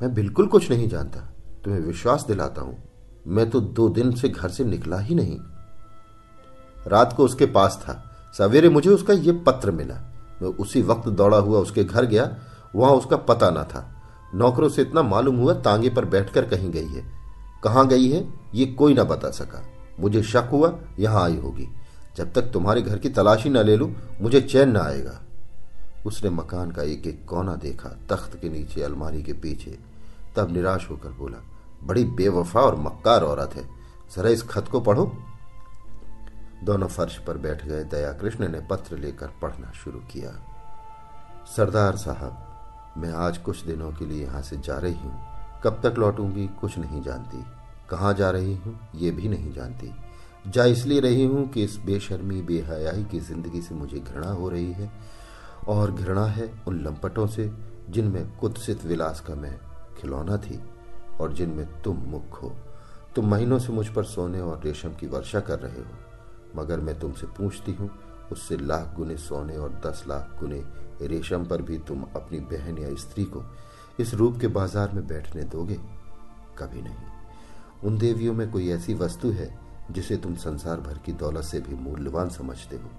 मैं 0.02 0.14
बिल्कुल 0.14 0.48
कुछ 0.48 0.70
नहीं 0.72 0.90
जानता, 0.90 1.20
तुम्हें 1.64 1.82
विश्वास 1.82 2.26
दिलाता 2.28 2.62
हूँ। 2.62 2.78
मैं 3.28 3.50
तो 3.50 3.60
दो 3.60 3.90
दिन 3.90 4.12
से 4.12 4.30
घर 4.30 4.50
से 4.50 4.64
निकला 4.64 5.00
ही 5.00 5.16
नहीं। 5.16 5.40
रात 6.88 7.14
को 7.14 7.26
उसके 7.26 7.46
पास 7.46 7.80
था। 7.82 8.18
सवेरे 8.38 8.70
मुझे 8.70 8.90
उसका 8.90 9.14
यह 9.14 9.44
पत्र 9.48 9.72
मिला। 9.72 9.96
मैं 10.42 10.50
उसी 10.50 10.82
वक्त 10.82 11.10
दौड़ा 11.10 11.38
हुआ 11.38 11.60
उसके 11.60 11.84
घर 11.84 12.06
गया। 12.06 12.38
वहाँ 12.76 12.94
उसका 12.94 13.18
पता 13.18 13.50
न 13.50 13.64
था। 13.64 14.02
नौकरों 14.36 14.70
से 14.70 14.82
इतना 14.82 15.02
मालूम 15.02 15.36
हुआ 15.36 15.54
तांगे 15.54 15.90
पर 15.90 16.06
बैठकर 16.06 16.46
कहीं 16.46 16.72
गई 16.72 16.88
है। 16.88 17.12
कहाँ 17.64 17.88
गई 17.88 18.10
है, 18.12 18.34
ये 18.56 18.66
कोई 18.66 18.94
ना 18.94 19.04
बता 19.04 19.32
सका। 19.32 19.66
मुझे 20.00 20.24
शक 20.24 20.50
हुआ, 20.52 20.80
यहाँ 21.00 21.24
आई 21.24 21.38
होगी। 21.38 21.68
जब 22.18 22.34
तक 22.34 22.42
तुम्हारे 22.42 22.82
घर 22.82 22.98
की 22.98 23.10
तलाशी 23.10 23.50
न 23.50 23.58
ले 23.58 23.76
लू, 23.76 23.92
मुझे 24.22 24.42
चैन 24.42 24.70
न 24.70 24.78
आएगा। 24.78 25.22
उसने 26.06 26.30
मकान 26.30 26.72
का 26.72 26.84
एक 26.84 27.08
एक 27.08 27.26
कोना 27.26 27.56
देखा, 27.56 27.90
तख्त 27.90 28.40
के 28.42 28.50
नीचे, 28.50 28.82
अलमारी 28.82 29.24
के 29.24 29.34
पीछे। 29.34 29.80
तब 30.36 30.52
निराश 30.52 30.88
होकर 30.90 31.10
बोला 31.10 31.55
बड़ी 31.86 32.04
बेवफा 32.04 32.62
और 32.62 32.76
मक्कार 32.76 33.24
औरत 33.24 33.56
है। 33.56 33.68
जरा 34.16 34.30
इस 34.30 34.44
खत 34.44 34.68
को 34.68 34.80
पढ़ो। 34.80 35.06
दोनों 36.64 36.88
फर्श 36.88 37.18
पर 37.18 37.38
बैठ 37.38 37.66
गए। 37.66 37.84
दया 37.84 38.12
कृष्ण 38.12 38.48
ने 38.48 38.60
पत्र 38.60 38.98
लेकर 38.98 39.28
पढ़ना 39.42 39.72
शुरू 39.72 40.00
किया। 40.00 40.32
सरदार 41.56 41.96
साहब, 41.96 42.38
मैं 42.98 43.12
आज 43.14 43.38
कुछ 43.38 43.64
दिनों 43.66 43.92
के 43.92 44.06
लिए 44.06 44.24
यहाँ 44.24 44.42
से 44.42 44.58
जा 44.58 44.78
रही 44.78 44.94
हूँ। 44.94 45.22
कब 45.64 45.80
तक 45.84 45.98
लौटूँगी, 45.98 46.48
कुछ 46.48 46.78
नहीं 46.78 47.02
जानती। 47.02 47.44
कहाँ 47.90 48.14
जा 48.14 48.30
रही 48.32 48.56
हूँ, 48.56 48.80
ये 48.96 49.12
भी 49.12 49.28
नहीं 49.28 49.54
जानती। 49.54 49.94
जा 50.48 50.66
इसलिए 50.66 51.00
रही 51.00 51.26
हूँ 51.26 51.48
कि 51.50 51.64
इस 51.64 51.78
बेशर्मी, 51.78 52.42
बेहयाई 52.42 53.04
की 53.04 53.20
ज़िंदगी 53.20 53.62
से 53.62 53.76
मुझे 53.76 54.00
घृणा 54.00 54.32
हो 54.32 54.50
रही 54.50 54.72
है। 54.72 54.92
और 55.68 55.92
घृणा 55.92 56.26
है 56.26 56.64
उन 56.68 56.80
लंपटों 56.82 57.28
से 57.28 57.52
जिनमें 57.90 58.38
कुत्सित 58.38 58.86
विलास 58.86 59.20
का 59.20 59.36
मैं 59.36 59.58
खिलौना 59.98 60.38
थी। 60.38 60.60
और 61.22 61.34
जिनमें 61.34 61.82
तुम 61.82 61.98
मुख 61.98 62.44
हो। 62.44 62.56
तुम 63.16 63.26
महीनों 63.26 63.60
से 63.60 63.74
मुझ 63.74 63.88
पर 63.88 64.04
सोने 64.04 64.42
और 64.42 64.62
रेशम 64.64 64.90
की 64.90 65.08
वर्षा 65.08 65.40
कर 65.40 65.60
रहे 65.60 65.82
हो। 65.82 66.62
मगर 66.62 66.80
मैं 66.80 67.00
तुमसे 67.00 67.28
पूछती 67.28 67.72
हूँ, 67.72 67.90
उससे 68.32 68.58
लाख 68.58 68.94
गुने 68.96 69.18
सोने 69.18 69.58
और 69.58 69.82
दस 69.86 70.04
लाख 70.08 70.38
गुने 70.40 70.64
रेशम 71.02 71.46
पर 71.46 71.62
भी 71.62 71.78
तुम 71.78 72.04
अपनी 72.04 72.40
बहन 72.40 72.78
या 72.78 72.96
स्त्री 72.96 73.24
को 73.24 73.44
इस 74.00 74.14
रूप 74.14 74.40
के 74.40 74.48
बाज़ार 74.48 74.92
में 74.92 75.08
बैठने 75.08 75.44
दोगे? 75.44 75.80
कभी 76.58 76.82
नहीं। 76.82 76.96
उन 77.84 77.98
देवियों 77.98 78.34
में 78.34 78.52
कोई 78.52 78.70
ऐसी 78.70 78.94
वस्तु 78.94 79.32
है, 79.32 79.60
जिसे 79.92 80.18
तुम 80.18 80.36
संसार 80.36 80.82
भर 80.82 80.98
की 80.98 81.14
दौलत 81.14 81.44
से 81.44 81.60
भी 81.60 81.76
मूल्यवान 81.76 82.30
समझते 82.30 82.76
हो। 82.76 82.90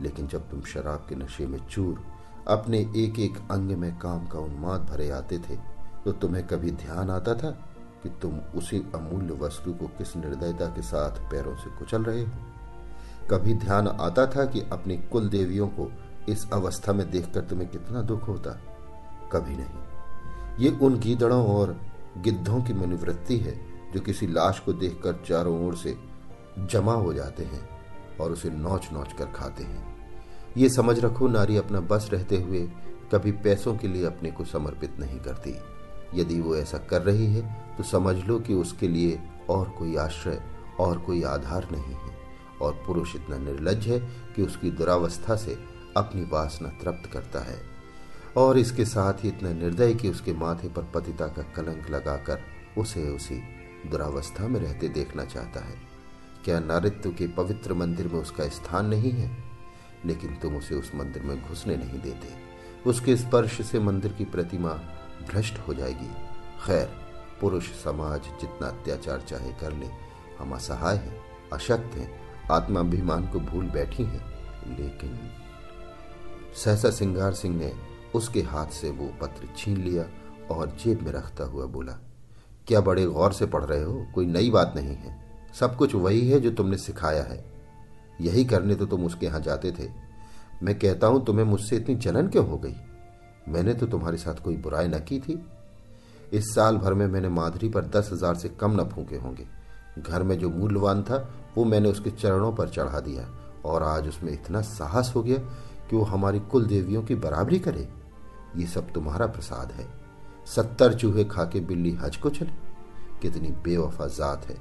लेकिन 0.00 0.26
जब 0.26 0.50
तुम 0.50 0.60
शराब 0.60 1.06
के 1.08 1.14
नशे 1.14 1.46
में 1.46 1.66
चूर, 1.66 2.02
अपने 2.48 2.78
एक 2.96 3.18
एक 3.18 3.38
अंग 3.50 3.70
में 3.70 3.98
काम 3.98 4.26
का 4.26 4.38
उन्माद 4.38 4.80
भरे 4.80 5.10
आते 5.10 5.38
थे 5.38 5.73
तो 6.04 6.12
तुम्हें 6.12 6.46
कभी 6.46 6.70
ध्यान 6.70 7.10
आता 7.10 7.34
था 7.34 7.50
कि 8.02 8.08
तुम 8.08 8.38
उसी 8.38 8.86
अमूल्य 8.94 9.34
वस्तु 9.34 9.72
को 9.72 9.86
किस 9.86 10.16
निर्दयता 10.16 10.66
के 10.66 10.82
साथ 10.82 11.30
पैरों 11.30 11.56
से 11.56 11.70
कुचल 11.70 12.04
रहे 12.04 12.22
हो? 12.22 12.30
कभी 13.30 13.54
ध्यान 13.54 13.88
आता 13.88 14.26
था 14.26 14.44
कि 14.44 14.60
अपनी 14.60 14.96
कुल 14.96 15.28
देवियों 15.28 15.68
को 15.68 15.92
इस 16.28 16.50
अवस्था 16.52 16.92
में 16.92 17.10
देखकर 17.10 17.40
तुम्हें 17.40 17.68
कितना 17.68 18.02
दुख 18.02 18.28
होता? 18.28 18.50
कभी 19.32 19.56
नहीं। 19.56 19.84
ये 20.58 20.70
उन 20.70 20.98
गीदड़ों 20.98 21.46
और 21.46 21.80
गिद्धों 22.18 22.62
की 22.62 22.72
मनोवृत्ति 22.72 23.38
है 23.38 23.60
जो 23.94 24.00
किसी 24.00 24.26
लाश 24.26 24.58
को 24.58 24.72
देखकर 24.72 25.12
चारों 25.26 25.66
ओर 25.66 25.76
से 25.76 25.96
जमा 26.58 26.92
हो 26.92 27.12
जाते 27.12 27.44
हैं 27.44 27.68
और 28.20 28.32
उसे 28.32 28.50
नोच 28.50 28.88
नोच 28.92 29.12
कर 29.12 29.24
खाते 29.24 29.64
हैं। 29.64 29.96
ये 30.56 30.68
समझ 30.68 31.00
रखो, 31.00 31.28
नारी 31.28 31.56
अपना 31.56 31.80
बस 31.80 32.10
रहते 32.12 32.36
हुए 32.36 32.70
कभी 33.12 33.32
पैसों 33.32 33.76
के 33.76 33.88
लिए 33.88 34.06
अपने 34.06 34.30
को 34.30 34.44
समर्पित 34.44 34.98
नहीं 34.98 35.20
करती। 35.20 35.56
यदि 36.14 36.40
वो 36.40 36.56
ऐसा 36.56 36.78
कर 36.78 37.02
रही 37.02 37.26
है 37.26 37.74
तो 37.76 37.82
समझ 37.82 38.16
लो 38.16 38.38
कि 38.40 38.54
उसके 38.54 38.88
लिए 38.88 39.22
और 39.50 39.68
कोई 39.68 39.96
आश्रय 39.96 40.42
और 40.80 40.98
कोई 40.98 41.22
आधार 41.22 41.68
नहीं 41.72 41.94
है। 41.94 42.14
और 42.62 42.82
पुरुष 42.86 43.16
इतना 43.16 43.38
निर्लज 43.38 43.86
है 43.86 43.98
कि 44.36 44.42
उसकी 44.42 44.70
दुरावस्था 44.70 45.36
से 45.36 45.58
अपनी 45.96 46.22
वासना 46.22 46.68
तृप्त 46.68 47.10
करता 47.12 47.40
है। 47.40 47.62
और 48.36 48.58
इसके 48.58 48.84
साथ 48.84 49.12
ही 49.12 49.28
इतना 49.28 49.52
निर्दय 49.52 49.94
कि 49.94 50.10
उसके 50.10 50.32
माथे 50.32 50.68
पर 50.68 50.82
पतिता 50.82 51.26
का 51.26 51.42
कलंक 51.42 51.90
लगाकर 51.90 52.40
उसे 52.78 53.08
उसी 53.08 53.42
दुरावस्था 53.90 54.48
में 54.48 54.60
रहते 54.60 54.88
देखना 54.88 55.24
चाहता 55.24 55.60
है। 55.64 55.76
क्या 56.44 56.60
नारित्व 56.60 57.10
के 57.10 57.26
पवित्र 57.26 57.74
मंदिर 57.74 58.08
में 58.08 58.20
उसका 58.20 58.48
स्थान 58.48 58.86
नहीं 58.86 59.12
है? 59.12 59.44
लेकिन 60.06 60.34
तुम 60.34 60.56
उसे 60.56 60.74
उस 60.74 60.92
मंदिर 60.94 61.22
में 61.22 61.48
घुसने 61.48 61.76
नहीं 61.76 62.00
देते। 62.00 62.28
उसके 62.86 63.16
स्पर्श 63.16 63.62
से 63.66 63.80
मंदिर 63.80 64.12
की 64.12 64.24
प्रतिमा 64.24 64.80
भ्रष्ट 65.28 65.58
हो 65.58 65.74
जाएगी। 65.74 66.08
खैर, 66.66 66.86
पुरुष, 67.40 67.70
समाज 67.74 68.20
जितना 68.40 68.66
अत्याचार 68.66 69.20
चाहे 69.20 69.52
कर 69.52 69.72
ले, 69.72 69.86
हम 70.38 70.54
असहाय 70.54 70.96
हैं, 70.96 71.16
अशक्त 71.52 71.96
हैं, 71.96 72.10
आत्माभिमान 72.50 73.26
को 73.26 73.40
भूल 73.40 73.66
बैठी 73.66 74.02
हैं, 74.02 74.24
लेकिन 74.78 75.18
सहसा 76.54 76.90
सिंगार 76.90 77.32
सिंह 77.32 77.56
ने 77.56 77.72
उसके 78.14 78.42
हाथ 78.42 78.66
से 78.66 78.90
वो 78.90 79.06
पत्र 79.20 79.48
छीन 79.56 79.76
लिया 79.76 80.04
और 80.50 80.76
जेब 80.84 81.02
में 81.02 81.12
रखता 81.12 81.44
हुआ 81.44 81.66
बोला, 81.66 81.92
क्या 82.68 82.80
बड़े 82.80 83.06
गौर 83.06 83.32
से 83.32 83.46
पढ़ 83.46 83.64
रहे 83.64 83.82
हो? 83.82 84.06
कोई 84.14 84.26
नई 84.26 84.50
बात 84.50 84.72
नहीं 84.76 84.94
है। 84.96 85.16
सब 85.54 85.76
कुछ 85.76 85.94
वही 85.94 86.28
है 86.30 86.40
जो 86.40 86.50
तुमने 86.50 86.76
सिखाया 86.76 87.22
है। 87.22 87.44
यही 88.20 88.44
करने 88.44 88.74
तो 88.74 88.86
तुम 88.86 89.04
उसके 89.04 89.26
यहाँ 89.26 89.40
जाते 89.40 89.72
थे। 89.72 89.88
मैं 90.62 90.78
कहता 90.78 91.06
हूँ, 91.06 91.24
तुम्हें 91.24 91.44
मुझसे 91.44 91.76
इतनी 91.76 91.94
जलन 91.94 92.28
क्यों 92.28 92.46
हो 92.48 92.58
गई? 92.58 92.74
मैंने 93.48 93.74
तो 93.74 93.86
तुम्हारे 93.86 94.16
साथ 94.16 94.34
कोई 94.34 94.56
बुराई 94.56 94.88
न 94.88 94.98
की 94.98 95.18
थी। 95.20 95.44
इस 96.32 96.54
साल 96.54 96.76
भर 96.76 96.94
में 96.94 97.06
मैंने 97.06 97.28
माधुरी 97.28 97.68
पर 97.68 97.84
दस 97.86 98.08
हज़ार 98.12 98.34
से 98.34 98.48
कम 98.50 98.80
न 98.80 98.84
फूके 98.84 99.16
होंगे। 99.16 99.46
घर 99.98 100.22
में 100.22 100.38
जो 100.38 100.50
मूल्यवान 100.50 101.02
था, 101.02 101.16
वो 101.56 101.64
मैंने 101.64 101.88
उसके 101.88 102.10
चरणों 102.10 102.52
पर 102.52 102.68
चढ़ा 102.68 103.00
दिया 103.00 103.28
और 103.64 103.82
आज 103.82 104.08
उसमें 104.08 104.32
इतना 104.32 104.60
साहस 104.60 105.12
हो 105.16 105.22
गया 105.22 105.38
कि 105.90 105.96
वो 105.96 106.02
हमारी 106.02 106.40
कुल 106.40 106.66
देवियों 106.66 107.02
की 107.02 107.14
बराबरी 107.14 107.58
करे। 107.58 107.88
ये 108.56 108.66
सब 108.66 108.92
तुम्हारा 108.92 109.26
प्रसाद 109.26 109.72
है। 109.72 109.86
सत्तर 110.46 110.94
चूहे 110.94 111.24
खा 111.24 111.44
के 111.44 111.60
बिल्ली 111.60 111.90
हज 111.92 112.16
को 112.16 112.30
चले। 112.30 112.52
कितनी 113.22 113.50
बेवफा 113.64 114.06
जात 114.06 114.46
है। 114.46 114.56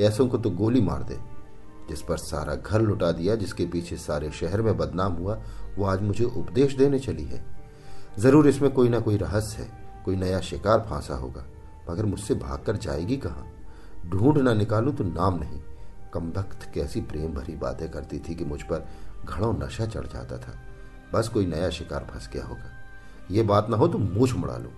ऐसों 0.00 0.26
को 0.28 0.38
तो 0.38 0.50
गोली 0.50 0.80
मार 0.80 1.02
दे। 1.02 1.18
जिस 1.88 2.02
पर 2.02 2.16
सारा 2.16 2.54
घर 2.54 2.80
लुटा 2.80 3.10
दिया, 3.12 3.34
जिसके 3.34 3.66
पीछे 3.66 3.96
सारे 3.96 4.30
शहर 4.30 4.62
में 4.62 4.76
बदनाम 4.76 5.12
हुआ, 5.12 5.38
वो 5.78 5.84
आज 5.84 6.02
मुझे 6.02 6.24
उपदेश 6.24 6.76
देने 6.76 6.98
चली 6.98 7.24
है। 7.24 7.55
ज़रूर 8.18 8.48
इसमें 8.48 8.70
कोई 8.70 8.88
ना 8.88 9.00
कोई 9.00 9.16
रहस्य 9.16 9.62
है, 9.62 9.68
कोई 10.04 10.16
नया 10.16 10.40
शिकार 10.40 10.86
फांसा 10.90 11.14
होगा। 11.14 11.44
मगर 11.90 12.04
मुझसे 12.04 12.34
भागकर 12.34 12.76
जाएगी 12.76 13.16
कहाँ? 13.16 13.46
ढूंढ 14.06 14.38
ना 14.38 14.54
निकालू 14.54 14.92
तो 14.92 15.04
नाम 15.04 15.38
नहीं। 15.38 15.60
कम 16.14 16.32
वक्त 16.36 16.70
कैसी 16.74 17.00
प्रेम 17.00 17.32
भरी 17.32 17.54
बातें 17.56 17.88
करती 17.90 18.18
थी 18.18 18.34
कि 18.34 18.44
मुझ 18.44 18.62
पर 18.62 18.86
घड़ों 19.24 19.52
नशा 19.54 19.86
चढ़ 19.86 20.06
जाता 20.06 20.38
था। 20.38 20.58
बस 21.14 21.28
कोई 21.28 21.46
नया 21.46 21.70
शिकार 21.70 22.06
फंस 22.10 22.28
गया 22.32 22.44
होगा। 22.44 22.70
ये 23.30 23.42
बात 23.42 23.70
ना 23.70 23.76
हो 23.76 23.88
तो 23.88 23.98
मूछ 23.98 24.34
मुड़ा 24.34 24.56
लू। 24.56 24.70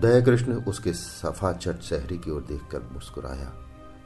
दया 0.00 0.20
कृष्ण 0.20 0.54
उसके 0.62 0.92
सफ़ा 0.92 1.52
चट 1.52 1.80
शहरी 1.80 2.18
की 2.18 2.30
ओर 2.30 2.42
देखकर 2.42 2.88
मुस्कुराया। 2.92 3.52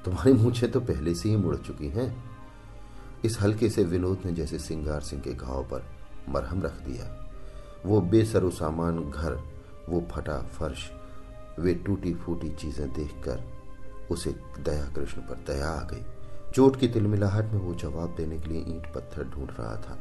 तुम्हारी 0.05 0.33
मूछे 0.33 0.67
तो 0.67 0.81
पहले 0.81 1.15
से 1.15 1.29
ही 1.29 1.37
मुड़ 1.37 1.57
चुकी 1.57 1.89
हैं। 1.89 2.13
इस 3.25 3.41
हल्के 3.41 3.69
से 3.69 3.85
विनोद 3.85 4.23
ने 4.25 4.33
जैसे 4.33 4.59
सिंगार 4.59 5.01
सिंह 5.01 5.23
के 5.23 5.35
घाव 5.35 5.63
पर 5.65 5.85
मरहम 6.29 6.63
रख 6.63 6.81
दिया। 6.81 7.20
वो 7.87 8.01
बेसरो 8.01 8.51
सामान 8.51 8.99
घर, 9.11 9.39
वो 9.89 10.03
फटा 10.11 10.39
फर्श, 10.59 10.91
वे 11.59 11.75
टूटी 11.77 12.15
फूटी 12.15 12.51
चीज़ें 12.51 12.93
देखकर 12.93 13.45
उसे 14.11 14.31
दया 14.61 14.85
कृष्ण 14.95 15.21
पर 15.21 15.45
दया 15.47 15.71
आ 15.71 15.83
गई। 15.85 16.05
चोट 16.55 16.77
की 16.77 16.89
तिलमिलाहट 16.89 17.53
में 17.53 17.61
वो 17.61 17.75
जवाब 17.75 18.15
देने 18.17 18.39
के 18.39 18.49
लिए 18.49 18.65
ईंट 18.69 18.93
पत्थर 18.95 19.25
ढूंढ 19.25 19.51
रहा 19.51 19.77
था। 19.77 19.99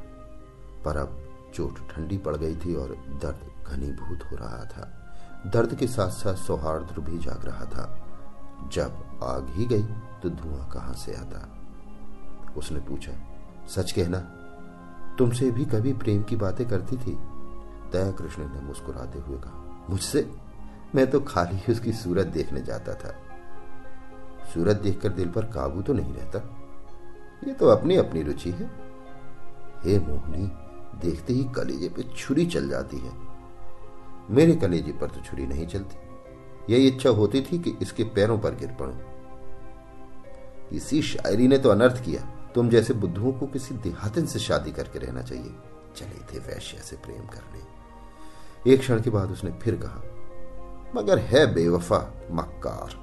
पर 0.86 0.98
अब 0.98 1.18
चोट 1.54 1.80
ठंडी 1.90 2.18
पड़ 2.18 2.36
गई 2.36 2.56
थी 2.56 2.76
और 2.76 2.96
दर्द 3.22 3.68
घनीभूत 3.68 4.24
हो 4.24 4.38
रहा 4.38 4.64
था। 4.66 4.92
दर्द 5.48 5.76
के 5.76 5.88
साथ 5.88 6.10
साथ 6.10 6.36
सौहार्द 6.36 7.00
भी 7.00 7.18
जाग 7.18 7.46
रहा 7.46 7.66
था। 7.66 7.86
जब 8.74 9.20
आग 9.24 9.50
ही 9.50 9.66
गई 9.66 9.84
तो 10.22 10.30
धुआँ 10.30 10.70
कहाँ 10.70 10.94
से 10.94 11.14
आता? 11.14 11.48
उसने 12.58 12.80
पूछा, 12.80 13.12
सच 13.68 13.92
कहना, 13.92 14.20
तुमसे 15.18 15.52
भी 15.52 15.66
कभी 15.66 15.94
प्रेम 15.94 16.24
की 16.24 16.36
बातें 16.36 16.68
करती 16.68 16.98
थी? 16.98 17.18
दया 17.92 18.12
कृष्ण 18.12 18.54
ने 18.54 18.62
मुस्कुराते 18.62 19.20
हुए 19.20 19.38
कहा, 19.38 19.88
मुझसे? 19.90 20.32
मैं 20.96 21.10
तो 21.10 21.20
खाली 21.22 21.72
उसकी 21.72 21.94
सूरत 21.94 22.26
देखने 22.26 22.62
जाता 22.62 22.94
था। 22.94 23.16
सूरत 24.54 24.76
देखकर 24.76 25.10
दिल 25.10 25.30
पर 25.30 25.46
काबू 25.46 25.82
तो 25.82 25.94
नहीं 25.94 26.14
रहता। 26.14 26.40
ये 27.48 27.54
तो 27.54 27.68
अपनी 27.68 27.96
अपनी 27.96 28.24
रुचि 28.24 28.52
है। 28.52 28.72
हे 29.84 30.00
मोहनी, 30.00 30.52
देखते 31.08 31.34
ही 31.34 31.44
कलेजे 31.44 31.90
पे 31.90 32.04
छुरी 32.04 32.46
चल 32.46 32.70
जाती 32.70 32.98
है। 32.98 33.12
मेरे 34.30 34.56
कलेजे 34.56 34.92
पर 34.92 35.08
तो 35.08 35.22
छुरी 35.22 35.48
नहीं 35.48 35.68
चलती। 35.68 35.98
यही 36.74 36.88
इच्छा 36.88 37.10
होती 37.10 37.42
थी 37.42 37.60
कि 37.60 37.78
इसके 37.82 38.04
पैरों 38.04 38.40
पर 38.40 38.56
गिर 38.56 38.72
पड़ू। 38.82 38.94
इसी 40.76 41.02
शायरी 41.02 41.48
ने 41.48 41.58
तो 41.58 41.70
अनर्थ 41.70 42.06
किया। 42.06 42.52
तुम 42.56 42.70
जैसे 42.70 42.94
बुद्धुओं 42.94 43.34
को 43.34 43.48
किसी 43.48 43.76
देहातन 43.76 44.26
से 44.26 44.40
शादी 44.40 44.72
करके 44.72 45.00
रहना 45.00 45.22
चाहिए। 45.22 45.56
चले 45.96 46.34
थे 46.34 46.40
वैश्य 46.40 46.78
से 46.78 46.96
प्रेम 46.96 47.22
करने। 47.22 47.79
एक 48.68 48.80
क्षण 48.80 49.01
के 49.01 49.10
बाद 49.10 49.32
उसने 49.32 49.51
फिर 49.51 49.76
कहा, 49.76 50.01
मगर 50.95 51.20
है 51.20 51.53
बेवफा, 51.53 51.97
मक्कार। 52.32 52.97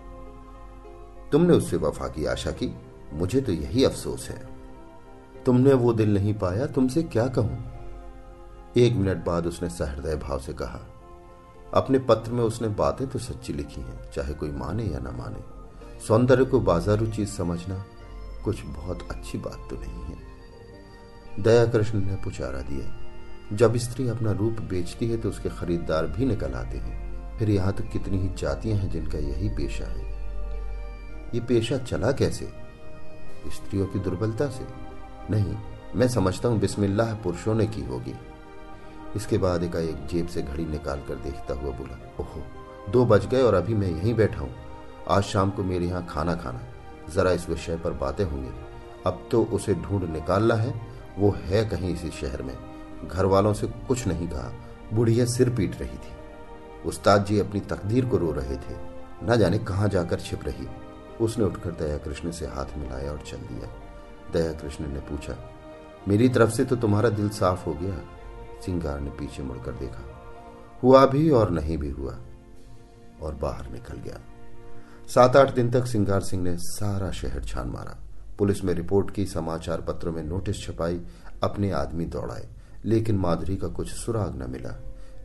तुमने 1.33 1.53
उससे 1.53 1.77
वफा 1.77 2.09
की 2.09 2.25
आशा 2.25 2.51
की, 2.51 2.75
मुझे 3.13 3.41
तो 3.41 3.53
यही 3.53 3.85
अफसोस 3.85 4.29
है। 4.31 4.49
तुमने 5.47 5.73
वो 5.73 5.93
दिल 5.93 6.15
नहीं 6.15 6.35
पाया, 6.35 6.67
तुमसे 6.67 7.03
क्या 7.03 7.27
कहूँ? 7.29 7.65
एक 8.77 8.95
मिनट 8.95 9.25
बाद 9.25 9.47
उसने 9.47 9.69
सहृदय 9.69 10.17
भाव 10.17 10.39
से 10.39 10.53
कहा, 10.53 10.81
अपने 11.75 11.99
पत्र 11.99 12.33
में 12.33 12.43
उसने 12.45 12.69
बातें 12.69 13.07
तो 13.07 13.19
सच्ची 13.19 13.53
लिखी 13.53 13.81
हैं, 13.81 14.11
चाहे 14.11 14.35
कोई 14.35 14.51
माने 14.51 14.85
या 14.85 14.99
ना 14.99 15.11
माने। 15.11 16.01
सौंदर्य 16.01 16.45
को 16.45 16.61
बाजारू 16.61 17.07
चीज़ 17.07 17.29
समझना 17.29 17.85
कुछ 18.45 18.65
बहुत 18.67 19.09
अच्छी 19.11 19.39
बात 19.39 19.67
तो 19.71 19.77
नहीं 19.77 20.03
है। 20.05 21.43
दया 21.43 21.67
कृष्ण 21.67 21.99
ने 21.99 22.17
पुचारा 22.17 22.61
दिया 22.61 23.06
जब 23.53 23.77
स्त्री 23.77 24.09
अपना 24.09 24.33
रूप 24.33 24.61
बेचती 24.61 25.07
है 25.07 25.17
तो 25.17 25.29
उसके 25.29 25.49
खरीदार 25.49 26.07
भी 26.07 26.27
निकल 26.27 26.53
आते 26.53 26.79
हैं। 26.79 27.39
फिर 27.39 27.51
यहाँ 27.51 27.73
तक 27.73 27.91
कितनी 27.91 28.19
ही 28.19 28.29
जातियाँ 28.29 28.79
हैं 28.79 28.91
जिनका 28.91 29.19
यही 29.19 29.49
पेशा 29.49 29.87
है। 29.87 30.05
ये 31.35 31.41
पेशा 31.41 31.79
चला 31.79 32.13
कैसे? 32.13 32.49
स्त्रियों 33.55 33.87
की 33.87 33.99
दुर्बलता 33.99 34.49
से। 34.49 34.67
नहीं, 35.31 35.57
मैं 35.97 36.09
समझता 36.09 36.49
हूँ 36.49 36.59
बिस्मिल्लाह 36.61 37.15
पुरुषों 37.15 37.55
ने 37.55 37.67
की 37.67 37.83
होगी। 37.83 38.15
इसके 39.17 39.39
बाद 39.39 39.63
एक 39.63 40.07
जेब 40.07 40.27
से 40.27 40.43
घड़ी 40.43 40.65
निकाल 40.65 41.03
कर 41.09 41.15
देखता 41.15 41.55
हुआ 41.55 41.73
बोला, 41.73 41.99
ओहो, 42.21 42.43
दो 42.91 43.05
बज 43.07 43.27
गए 43.27 43.43
और 43.43 43.55
अभी 43.55 43.75
मैं 43.75 43.89
यहीं 43.89 44.15
बैठा 44.15 44.41
हूँ। 44.41 44.55
आज 45.09 45.23
शाम 45.23 45.51
को 45.51 45.65
मेरे 45.65 45.87
यहाँ 45.87 46.07
खाना 46.07 46.35
खाना। 46.35 46.61
जरा 47.15 47.33
इस 47.33 47.49
विषय 47.49 47.77
पर 47.77 47.93
बातें 47.93 48.25
होंगी। 48.25 48.51
अब 49.07 49.29
तो 49.31 49.45
उसे 49.45 49.75
ढूंढ 49.75 50.11
निकालना 50.11 50.55
है। 50.55 50.75
वो 51.19 51.37
है 51.45 51.65
कहीं 51.65 51.95
इसी 51.95 52.11
शहर 52.11 52.43
में। 52.43 52.55
घर 53.05 53.25
वालों 53.25 53.53
से 53.53 53.67
कुछ 53.89 54.07
नहीं 54.07 54.29
कहा। 54.29 54.53
बुढ़िया 54.93 55.25
सिर 55.27 55.51
पीट 55.51 55.81
रही 55.81 55.99
थी। 55.99 56.15
उस्ताद 56.87 57.25
जी 57.25 57.39
अपनी 57.39 57.61
तकदीर 57.61 58.07
को 58.07 58.17
रो 58.17 58.33
रहे 58.33 58.57
थे। 58.57 58.77
न 59.25 59.37
जाने 59.39 59.59
कहाँ 59.59 59.89
जाकर 59.89 60.21
छिप 60.21 60.45
रही। 60.45 60.67
उसने 61.21 61.45
उठकर 61.45 61.71
दया 61.71 61.97
कृष्ण 61.99 62.31
से 62.31 62.47
हाथ 62.47 62.77
मिलाया 62.79 63.13
और 63.13 63.23
चल 63.27 63.37
दिया। 63.37 63.69
दया 64.33 64.53
कृष्ण 64.53 64.87
ने 64.87 65.01
पूछा, 65.01 65.37
मेरी 66.09 66.29
तरफ़ 66.29 66.51
से 66.51 66.65
तो 66.65 66.77
तुम्हारा 66.77 67.09
दिल 67.09 67.29
साफ़ 67.29 67.65
हो 67.65 67.75
गया? 67.75 67.99
सिंगार 68.67 69.01
ने 69.01 69.11
पीछे 69.11 69.43
मुड़कर 69.43 69.73
देखा, 69.73 70.03
हुआ 70.83 71.05
भी 71.07 71.31
और 71.31 71.51
नहीं 71.51 71.79
भी 71.79 71.91
हुआ। 71.91 72.17
और 73.23 73.35
बाहर 73.35 73.71
निकल 73.71 73.97
गया। 73.97 74.19
सात 75.07 75.37
आठ 75.37 75.55
दिन 75.55 75.71
तक 75.71 75.87
सिंगार 75.87 76.21
सिंह 76.21 76.43
ने 76.43 76.57
सारा 76.57 77.11
शहर 77.11 77.45
छान 77.45 77.69
मारा। 77.69 77.97
पुलिस 78.39 78.65
में 78.65 78.73
रिपोर्ट 78.75 79.11
की, 79.11 79.27
समाचार 79.27 79.81
पत्रों 79.81 80.13
में 80.13 80.23
नोटिस 80.23 80.61
छपाई, 80.61 81.01
अपने 81.43 81.71
आदमी 81.71 82.05
दौड़ाए। 82.05 82.49
लेकिन 82.87 83.17
माधुरी 83.17 83.57
का 83.57 83.69
कुछ 83.69 83.93
सुराग 83.93 84.43
न 84.43 84.51
मिला। 84.51 84.83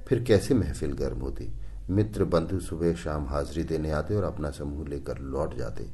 फिर 0.08 0.24
कैसे 0.24 0.54
महफिल 0.54 0.94
गर्म 0.94 1.20
होती? 1.20 1.54
मित्र 1.90 2.24
बंधु 2.24 2.60
सुबह 2.60 2.96
शाम 2.96 3.26
हाजिरी 3.26 3.64
देने 3.64 3.92
आते 3.92 4.16
और 4.16 4.24
अपना 4.24 4.50
समूह 4.50 4.88
लेकर 4.88 5.18
लौट 5.20 5.58
जाते। 5.58 5.88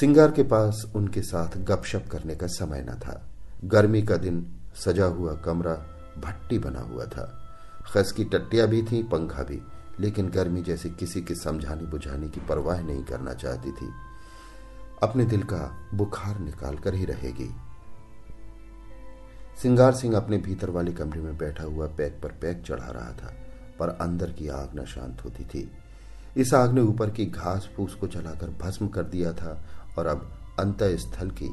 सिंगार 0.00 0.32
के 0.32 0.42
पास 0.42 0.92
उनके 0.96 1.22
साथ 1.22 1.58
गपशप 1.58 2.04
करने 2.12 2.34
का 2.34 2.46
समय 2.46 2.86
न 2.90 2.94
था। 2.94 3.28
गर्मी 3.64 4.02
का 4.02 4.16
दिन 4.16 4.54
सजा 4.76 5.04
हुआ 5.04 5.34
कमरा 5.34 5.74
भट्टी 6.18 6.58
बना 6.58 6.80
हुआ 6.80 7.04
था। 7.04 7.44
खस 7.92 8.12
की 8.12 8.24
टट्टिया 8.24 8.66
भी 8.66 8.82
थी, 8.82 9.02
पंखा 9.02 9.42
भी, 9.42 9.62
लेकिन 10.00 10.28
गर्मी 10.28 10.62
जैसे 10.62 10.90
किसी 10.90 11.22
के 11.22 11.34
समझाने 11.34 11.82
बुझाने 11.82 12.28
की 12.28 12.40
परवाह 12.40 12.80
नहीं 12.80 13.04
करना 13.04 13.34
चाहती 13.34 13.72
थी। 13.72 13.90
अपने 15.02 15.24
दिल 15.24 15.42
का 15.42 15.88
बुखार 15.94 16.38
निकाल 16.38 16.76
कर 16.76 16.94
ही 16.94 17.04
रहेगी। 17.04 17.50
सिंगार 19.62 19.92
सिंह 19.92 20.16
अपने 20.16 20.36
भीतर 20.38 20.70
वाले 20.70 20.92
कमरे 20.92 21.20
में 21.20 21.36
बैठा 21.38 21.64
हुआ 21.64 21.86
पैक 21.86 22.20
पर 22.22 22.32
पैक 22.32 22.62
चढ़ा 22.66 22.90
रहा 22.90 23.12
था, 23.12 23.32
पर 23.78 23.88
अंदर 23.88 24.32
की 24.32 24.48
आग 24.48 24.78
न 24.78 24.84
शांत 24.84 25.24
होती 25.24 25.44
थी। 25.44 25.70
इस 26.36 26.54
आग 26.54 26.72
ने 26.72 26.80
ऊपर 26.80 27.10
की 27.10 27.26
घास 27.26 27.68
फूस 27.76 27.94
को 27.94 28.08
जलाकर 28.08 28.50
भस्म 28.60 28.88
कर 28.88 29.02
दिया 29.04 29.32
था 29.32 29.64
और 29.98 30.06
अब 30.06 30.30
अंत 30.60 30.82
स्थल 30.82 31.30
की 31.30 31.50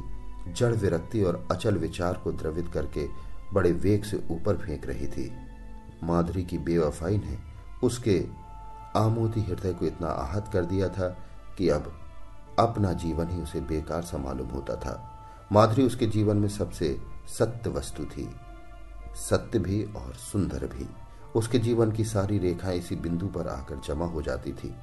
जड़ 0.53 0.73
विरक्ति 0.73 1.23
और 1.23 1.47
अचल 1.51 1.77
विचार 1.77 2.13
को 2.13 2.31
द्रवित 2.31 2.67
करके 2.73 3.07
बड़े 3.53 3.71
वेग 3.71 4.03
से 4.03 4.17
ऊपर 4.31 4.57
फेंक 4.57 4.85
रही 4.85 5.07
थी। 5.07 5.31
माधुरी 6.03 6.43
की 6.43 6.57
बेवफाई 6.57 7.17
ने 7.17 7.37
उसके 7.83 8.23
आमोदी 8.95 9.41
हृदय 9.41 9.73
को 9.73 9.85
इतना 9.85 10.07
आहत 10.07 10.49
कर 10.53 10.65
दिया 10.65 10.89
था 10.89 11.07
कि 11.57 11.69
अब 11.69 11.91
अपना 12.59 12.93
जीवन 12.93 13.29
ही 13.29 13.41
उसे 13.41 13.59
बेकार 13.61 14.01
सा 14.01 14.17
मालूम 14.17 14.47
होता 14.47 14.75
था। 14.75 14.95
माधुरी 15.51 15.83
उसके 15.83 16.05
जीवन 16.05 16.37
में 16.37 16.47
सबसे 16.49 16.97
सत्य 17.27 17.69
वस्तु 17.69 18.05
थी, 18.05 18.29
सत्य 19.19 19.59
भी 19.59 19.83
और 19.83 20.13
सुंदर 20.13 20.65
भी। 20.67 20.87
उसके 21.35 21.59
जीवन 21.59 21.91
की 21.91 22.03
सारी 22.05 22.37
रेखाएँ 22.37 22.77
इसी 22.79 22.95
बिंदु 22.95 23.27
पर 23.27 23.47
आकर 23.47 23.81
जमा 23.87 24.05
हो 24.05 24.21
जाती 24.21 24.53
थी। 24.53 24.73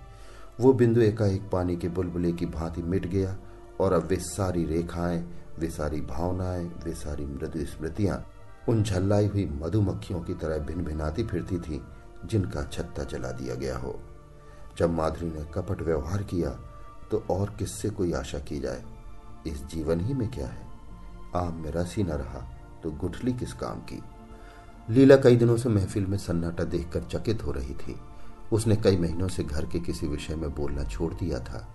वो 0.61 0.72
बिंदु 0.72 1.01
एकाएक 1.01 1.49
पानी 1.51 1.76
के 1.76 1.88
बुलबुले 1.88 2.32
की 2.32 2.47
भांति 2.47 2.82
मिट 2.82 3.07
गया 3.07 3.36
और 3.80 3.93
अब 3.93 4.07
वे 4.07 4.16
सारी 4.16 4.64
रेखाएँ, 4.64 5.24
वे 5.59 5.70
सारी 5.70 6.01
भावनाएँ, 6.01 6.66
वे 6.84 6.93
सारी 6.93 7.26
मृदु 7.26 7.64
स्मृतियाँ 7.66 8.24
उन 8.68 8.82
झल्लाई 8.82 9.26
हुई 9.26 9.45
मधुमक्खियों 9.53 10.20
की 10.20 10.34
तरह 10.34 10.59
भिन 10.59 10.84
भिनाती 10.84 11.24
फिरती 11.24 11.59
थी, 11.59 11.82
जिनका 12.24 12.62
छत्ता 12.64 13.05
जला 13.05 13.30
दिया 13.32 13.55
गया 13.55 13.78
हो। 13.78 13.99
जब 14.78 14.90
माधुरी 14.90 15.30
ने 15.30 15.45
कपट 15.55 15.82
व्यवहार 15.82 16.22
किया 16.22 16.51
तो 17.11 17.24
और 17.30 17.51
किससे 17.51 17.90
कोई 17.90 18.12
आशा 18.12 18.38
की 18.38 18.59
जाए? 18.59 18.82
इस 19.47 19.64
जीवन 19.64 20.01
ही 20.01 20.14
में 20.14 20.30
क्या 20.30 20.47
है? 20.47 20.72
आम 21.37 21.55
में 21.55 21.70
रस 21.72 21.95
ही 21.97 22.03
न 22.03 22.11
रहा 22.11 22.53
तो 22.83 22.91
गुठली 22.91 23.33
किस 23.33 23.53
काम 23.53 23.78
की? 23.78 24.03
लीला 24.91 25.16
कई 25.16 25.37
दिनों 25.37 25.57
से 25.57 25.68
महफिल 25.68 26.07
में 26.07 26.18
सन्नाटा 26.18 26.64
देखकर 26.64 27.03
चकित 27.03 27.45
हो 27.45 27.53
रही 27.53 27.74
थी। 27.74 28.01
उसने 28.53 28.76
कई 28.76 28.97
महीनों 28.97 29.28
से 29.28 29.45
घर 29.45 29.66
के 29.66 29.80
किसी 29.80 30.09
विषय 30.09 30.35
में 30.35 30.55
बोलना 30.55 30.85
छोड़ 30.85 31.14
दिया 31.14 31.39
था। 31.39 31.74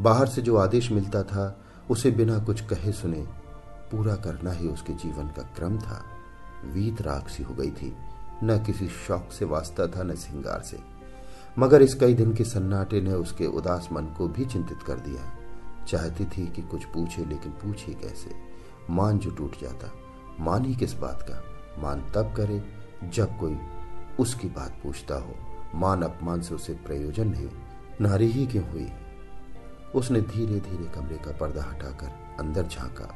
बाहर 0.00 0.26
से 0.26 0.42
जो 0.42 0.56
आदेश 0.56 0.92
मिलता 0.92 1.22
था, 1.22 1.60
उसे 1.90 2.10
बिना 2.10 2.38
कुछ 2.38 2.60
कहे 2.60 2.92
सुने, 2.92 3.26
पूरा 3.92 4.16
करना 4.16 4.50
ही 4.50 4.68
उसके 4.68 4.92
जीवन 4.92 5.28
का 5.28 5.42
क्रम 5.42 5.78
था। 5.78 6.04
वीत 6.64 7.02
राग 7.02 7.26
सी 7.26 7.42
हो 7.42 7.54
गई 7.54 7.70
थी। 7.70 7.96
न 8.44 8.62
किसी 8.66 8.88
शौक 8.88 9.28
से 9.32 9.44
वास्ता 9.44 9.86
था, 9.86 10.02
न 10.02 10.14
सिंगार 10.14 10.60
से। 10.60 10.78
मगर 11.58 11.82
इस 11.82 11.94
कई 11.94 12.14
दिन 12.14 12.34
के 12.34 12.44
सन्नाटे 12.44 13.00
ने 13.00 13.12
उसके 13.12 13.46
उदास 13.46 13.88
मन 13.92 14.02
को 14.02 14.28
भी 14.28 14.44
चिंतित 14.44 14.82
कर 14.82 14.94
दिया। 14.94 15.38
चाहती 15.84 16.24
थी 16.24 16.46
कि 16.46 16.62
कुछ 16.62 16.84
पूछे, 16.84 17.24
लेकिन 17.24 17.52
पूछे 17.52 17.94
कैसे? 17.94 18.45
मान 18.90 19.18
जो 19.18 19.30
टूट 19.30 19.60
जाता, 19.60 19.92
मान 20.40 20.64
ही 20.64 20.74
किस 20.74 20.94
बात 20.94 21.22
का? 21.22 21.42
मान 21.82 22.00
तब 22.14 22.32
करे 22.36 22.62
जब 23.04 23.38
कोई 23.38 23.56
उसकी 24.20 24.48
बात 24.48 24.78
पूछता 24.82 25.14
हो। 25.14 25.34
मान 25.74 26.02
अपमान 26.02 26.40
से 26.40 26.54
उसे 26.54 26.72
प्रयोजन 26.86 27.28
नहीं, 27.28 27.48
नारी 28.00 28.26
ही 28.26 28.46
क्यों 28.46 28.64
हुई? 28.68 28.88
उसने 29.94 30.20
धीरे 30.20 30.60
धीरे 30.60 30.90
कमरे 30.90 31.16
का 31.16 31.32
पर्दा 31.32 31.62
हटाकर 31.62 32.36
अंदर 32.40 32.66
झांका। 32.66 33.08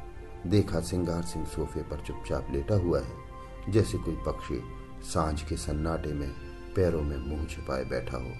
देखा 0.47 0.79
सिंगार 0.79 1.23
सिंह 1.23 1.45
सोफे 1.45 1.81
पर 1.81 1.99
चुपचाप 1.99 2.47
लेटा 2.51 2.75
हुआ 2.75 2.99
है, 2.99 3.71
जैसे 3.71 3.97
कोई 3.97 4.15
पक्षी 4.25 4.61
साँझ 5.03 5.41
के 5.41 5.57
सन्नाटे 5.57 6.13
में 6.13 6.29
पैरों 6.75 7.01
में 7.01 7.17
मुँह 7.17 7.45
छुपाए 7.45 7.83
बैठा 7.85 8.17
हो। 8.17 8.33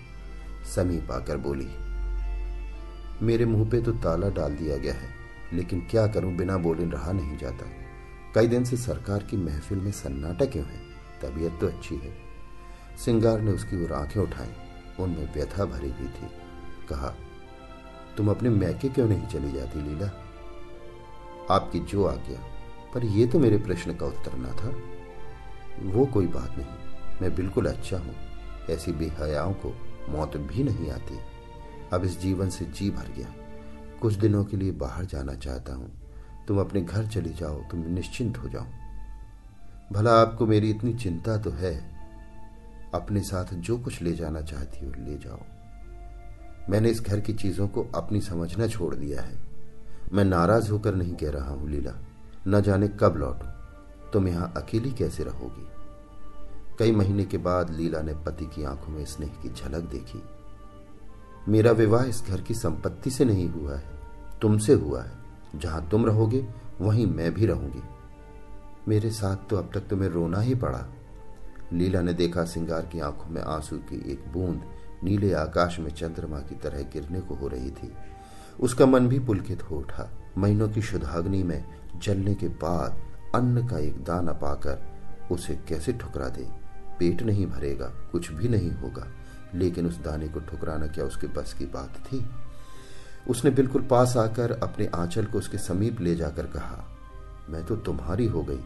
समीप 0.65 1.11
आकर 1.11 1.37
बोली, 1.37 1.69
मेरे 3.25 3.45
मुँह 3.45 3.69
पे 3.69 3.81
तो 3.81 3.91
ताला 3.93 4.29
डाल 4.29 4.55
दिया 4.55 4.77
गया 4.77 4.93
है। 4.93 5.20
लेकिन 5.53 5.87
क्या 5.91 6.07
करूँ 6.07 6.35
बिना 6.35 6.57
बोले 6.57 6.85
रहा 6.85 7.11
नहीं 7.11 7.37
जाता। 7.37 7.65
कई 8.35 8.47
दिन 8.47 8.63
से 8.63 8.77
सरकार 8.77 9.23
की 9.23 9.37
महफिल 9.37 9.77
में 9.77 9.91
सन्नाटा 9.91 10.45
क्यों 10.45 10.65
है? 10.65 10.79
तबीयत 11.21 11.57
तो 11.61 11.67
अच्छी 11.67 11.95
है। 11.95 12.17
सिंगार 13.05 13.41
ने 13.41 13.51
उसकी 13.51 13.85
ओर 13.85 13.93
आँखें 13.93 14.21
उठाई। 14.21 14.49
उनमें 14.99 15.33
व्यथा 15.33 15.65
भरी 15.65 15.89
हुई 15.89 16.07
थी। 16.07 16.27
कहा, 16.89 17.15
तुम 18.17 18.29
अपने 18.29 18.49
मैके 18.49 18.89
क्यों 18.89 19.07
नहीं 19.09 19.27
चली 19.27 19.51
जाती, 19.51 19.81
लीला? 19.81 20.27
आपकी 21.51 21.79
जो 21.79 22.05
आज्ञा। 22.05 22.39
पर 22.93 23.03
यह 23.03 23.29
तो 23.29 23.39
मेरे 23.39 23.57
प्रश्न 23.57 23.95
का 23.95 24.05
उत्तर 24.05 24.33
ना 24.33 24.49
था। 24.49 24.75
वो 25.83 26.05
कोई 26.05 26.27
बात 26.27 26.57
नहीं। 26.57 26.67
मैं 27.21 27.35
बिल्कुल 27.35 27.65
अच्छा 27.65 27.97
हूँ। 27.97 28.15
ऐसी 28.69 28.91
बेहयाओं 28.91 29.53
को 29.53 29.75
मौत 30.09 30.37
भी 30.37 30.63
नहीं 30.63 30.91
आती। 30.91 31.19
अब 31.93 32.03
इस 32.03 32.19
जीवन 32.19 32.49
से 32.49 32.65
जी 32.65 32.89
भर 32.89 33.07
गया। 33.17 33.33
कुछ 34.01 34.13
दिनों 34.13 34.45
के 34.45 34.57
लिए 34.57 34.71
बाहर 34.71 35.05
जाना 35.05 35.33
चाहता 35.33 35.73
हूँ। 35.73 35.91
तुम 36.47 36.59
अपने 36.59 36.81
घर 36.81 37.07
चली 37.07 37.29
जाओ, 37.29 37.61
तुम 37.61 37.79
निश्चिंत 37.79 38.37
हो 38.37 38.49
जाओ। 38.49 38.65
भला 39.93 40.21
आपको 40.21 40.47
मेरी 40.47 40.69
इतनी 40.69 40.93
चिंता 40.93 41.37
तो 41.37 41.49
है? 41.49 41.91
अपने 42.93 43.21
साथ 43.21 43.45
जो 43.53 43.77
कुछ 43.77 44.01
ले 44.01 44.13
जाना 44.13 44.41
चाहती 44.41 44.85
हो, 44.85 44.91
ले 44.91 45.17
जाओ। 45.17 45.39
मैंने 46.69 46.89
इस 46.89 47.01
घर 47.01 47.19
की 47.19 47.33
चीज़ों 47.33 47.67
को 47.67 47.83
अपनी 47.95 48.21
समझना 48.21 48.67
छोड़ 48.67 48.95
दिया 48.95 49.21
है। 49.21 49.39
मैं 50.13 50.25
नाराज़ 50.25 50.71
होकर 50.71 50.95
नहीं 50.95 51.15
कह 51.15 51.29
रहा 51.29 51.49
हूँ, 51.49 51.69
लीला। 51.69 51.93
न 52.47 52.61
जाने 52.61 52.87
कब 52.87 53.15
लौटू। 53.17 53.47
तुम 54.11 54.27
यहाँ 54.27 54.53
अकेली 54.57 54.91
कैसे 54.91 55.23
रहोगी? 55.23 55.67
कई 56.79 56.91
महीने 56.91 57.25
के 57.25 57.37
बाद 57.37 57.69
लीला 57.69 58.01
ने 58.01 58.13
पति 58.13 58.45
की 58.45 58.63
आँखों 58.63 58.93
में 58.93 59.05
स्नेह 59.05 59.29
की 59.29 59.49
झलक 59.49 59.81
देखी। 59.81 60.23
मेरा 61.47 61.71
विवाह 61.71 62.03
इस 62.03 62.23
घर 62.27 62.41
की 62.41 62.53
संपत्ति 62.53 63.09
से 63.09 63.25
नहीं 63.25 63.49
हुआ 63.49 63.75
है। 63.75 63.90
तुमसे 64.41 64.73
हुआ 64.73 65.03
है। 65.03 65.11
जहाँ 65.55 65.89
तुम 65.89 66.05
रहोगे, 66.05 66.47
वहीं 66.81 67.05
मैं 67.05 67.33
भी 67.33 67.45
रहूँगी। 67.45 67.83
मेरे 68.87 69.11
साथ 69.11 69.37
तो 69.49 69.57
अब 69.57 69.71
तक 69.73 69.81
तुम्हें 69.81 70.09
रोना 70.09 70.39
ही 70.39 70.55
पड़ा। 70.55 70.85
लीला 71.73 72.01
ने 72.01 72.13
देखा 72.13 72.43
सिंगार 72.43 72.85
की 72.85 72.99
आँखों 72.99 73.29
में 73.29 73.41
आँसू 73.41 73.77
की 73.77 74.11
एक 74.11 74.25
बूंद 74.33 74.63
नीले 75.03 75.33
आकाश 75.33 75.79
में 75.79 75.91
चंद्रमा 75.91 76.39
की 76.39 76.55
तरह 76.55 76.81
गिरने 76.81 77.21
को 77.21 77.35
हो 77.35 77.47
रही 77.47 77.71
थी। 77.71 77.93
उसका 78.59 78.85
मन 78.85 79.07
भी 79.07 79.19
पुलकित 79.19 79.63
हो 79.63 79.77
उठा। 79.77 80.09
महीनों 80.37 80.69
की 80.69 80.81
शुद्धाग्नि 80.81 81.43
में 81.43 81.65
जलने 81.97 82.35
के 82.35 82.47
बाद 82.47 83.01
अन्न 83.35 83.67
का 83.67 83.77
एक 83.77 84.03
दाना 84.03 84.31
पाकर 84.31 84.91
उसे 85.31 85.55
कैसे 85.55 85.93
ठुकरा 85.93 86.29
दे? 86.29 86.49
पेट 86.99 87.23
नहीं 87.23 87.47
भरेगा, 87.47 87.85
कुछ 87.85 88.31
भी 88.31 88.47
नहीं 88.47 88.71
होगा। 88.71 89.07
लेकिन 89.55 89.87
उस 89.87 90.03
दाने 90.03 90.27
को 90.27 90.39
ठुकराना 90.39 90.87
क्या 90.87 91.05
उसके 91.05 91.27
बस 91.27 91.53
की 91.53 91.65
बात 91.65 91.89
थी? 91.89 92.29
उसने 93.27 93.51
बिल्कुल 93.51 93.81
पास 93.81 94.15
आकर 94.17 94.51
अपने 94.53 94.85
आंचल 94.95 95.25
को 95.25 95.37
उसके 95.37 95.57
समीप 95.57 96.01
ले 96.01 96.15
जाकर 96.15 96.45
कहा, 96.47 96.83
मैं 97.49 97.63
तो 97.65 97.75
तुम्हारी 97.77 98.25
हो 98.25 98.43
गई। 98.43 98.59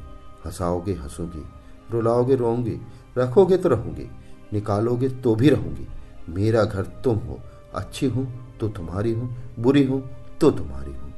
हंसाओगे, 0.46 0.94
हंसूँगी, 0.94 1.44
रुलाओगे 1.92 2.36
रोऊँगी 2.36 2.80
रखोगे 3.18 3.58
तो 3.58 3.70
रहूँगी, 3.70 4.10
निकालोगे 4.54 5.10
तो 5.10 5.36
भी 5.36 5.50
रहूँगी। 5.50 5.88
मेरा 6.30 6.64
घर 6.64 6.86
तुम 7.04 7.18
हो, 7.18 7.40
अच्छी 7.76 8.08
हूँ 8.08 8.28
तो 8.60 8.68
तुम्हारी 8.70 9.14
हूँ, 9.14 9.36
बुरी 9.60 9.84
हूँ 9.86 10.02
तो 10.42 10.52
तुम्हारी 10.52 10.94
हूँ। 10.94 11.14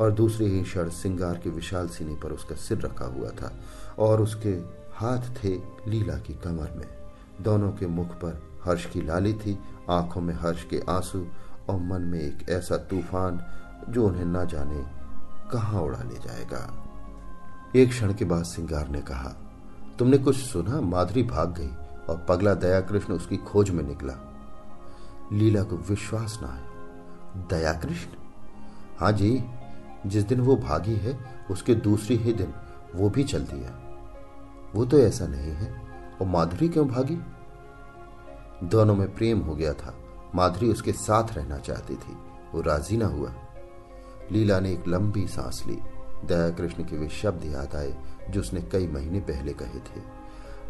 और 0.00 0.10
दूसरे 0.12 0.46
ही 0.46 0.62
क्षण 0.62 0.88
सिंगार 0.90 1.34
के 1.34 1.50
विशाल 1.50 1.88
सीने 1.88 2.14
पर 2.14 2.32
उसका 2.32 2.54
सिर 2.56 2.78
रखा 2.78 3.04
हुआ 3.06 3.28
था 3.32 3.52
और 3.98 4.22
उसके 4.22 4.50
हाथ 4.94 5.30
थे 5.36 5.54
लीला 5.88 6.16
की 6.16 6.34
कमर 6.34 6.72
में। 6.76 6.86
दोनों 7.40 7.70
के 7.70 7.86
मुख 7.86 8.14
पर 8.14 8.42
हर्ष 8.64 8.84
की 8.86 9.02
लाली 9.02 9.32
थी, 9.34 9.58
आँखों 9.90 10.20
में 10.20 10.34
हर्ष 10.34 10.64
के 10.64 10.80
आँसू 10.88 11.26
और 11.68 11.80
मन 11.80 12.02
में 12.02 12.20
एक 12.20 12.48
ऐसा 12.48 12.76
तूफ़ान 12.76 13.44
जो 13.88 14.06
उन्हें 14.06 14.24
न 14.24 14.46
जाने 14.46 14.84
कहाँ 15.50 15.80
उड़ा 15.82 15.98
ले 15.98 16.18
जाएगा। 16.18 16.62
एक 17.76 17.88
क्षण 17.88 18.14
के 18.14 18.24
बाद 18.24 18.44
सिंगार 18.44 18.88
ने 18.88 19.00
कहा, 19.00 19.34
तुमने 19.98 20.18
कुछ 20.18 20.36
सुना? 20.36 20.80
माधुरी 20.80 21.22
भाग 21.22 21.54
गई 21.58 21.70
और 22.08 22.26
पगला 22.28 22.54
दया 22.54 22.80
कृष्ण 22.80 23.14
उसकी 23.14 23.36
खोज 23.36 23.70
में 23.70 23.82
निकला। 23.84 24.14
लीला 25.32 25.62
को 25.62 25.76
विश्वास 25.76 26.38
ना 26.42 26.48
है। 26.48 27.48
दया 27.48 27.72
कृष्ण 27.72 28.10
हाँ 28.98 29.12
जी, 29.12 29.44
जिस 30.06 30.24
दिन 30.24 30.40
वो 30.40 30.56
भागी 30.56 30.94
है, 30.94 31.18
उसके 31.50 31.74
दूसरी 31.74 32.16
ही 32.16 32.32
दिन 32.32 32.54
वो 32.94 33.10
भी 33.10 33.24
चल 33.24 33.42
दिया 33.42 33.80
वो 34.74 34.84
तो 34.84 34.98
ऐसा 34.98 35.26
नहीं 35.26 35.52
है। 35.52 35.82
और 36.20 36.26
माधुरी 36.26 36.68
क्यों 36.68 36.88
भागी? 36.88 37.18
दोनों 38.66 38.94
में 38.94 39.14
प्रेम 39.14 39.40
हो 39.40 39.54
गया 39.54 39.72
था। 39.72 39.94
माधुरी 40.34 40.68
उसके 40.68 40.92
साथ 40.92 41.32
रहना 41.32 41.58
चाहती 41.58 41.94
थी। 41.94 42.16
वो 42.54 42.60
राज़ी 42.60 42.96
ना 42.96 43.06
हुआ। 43.06 43.32
लीला 44.32 44.60
ने 44.60 44.72
एक 44.72 44.88
लंबी 44.88 45.26
सांस 45.26 45.64
ली। 45.66 45.80
दया 46.24 46.50
कृष्ण 46.50 46.84
के 46.84 46.98
वे 46.98 47.08
शब्द 47.08 47.44
याद 47.44 47.76
आए, 47.76 47.96
जो 48.30 48.40
उसने 48.40 48.62
कई 48.62 48.86
महीने 48.86 49.20
पहले 49.20 49.52
कहे 49.52 49.78
थे। 49.78 50.02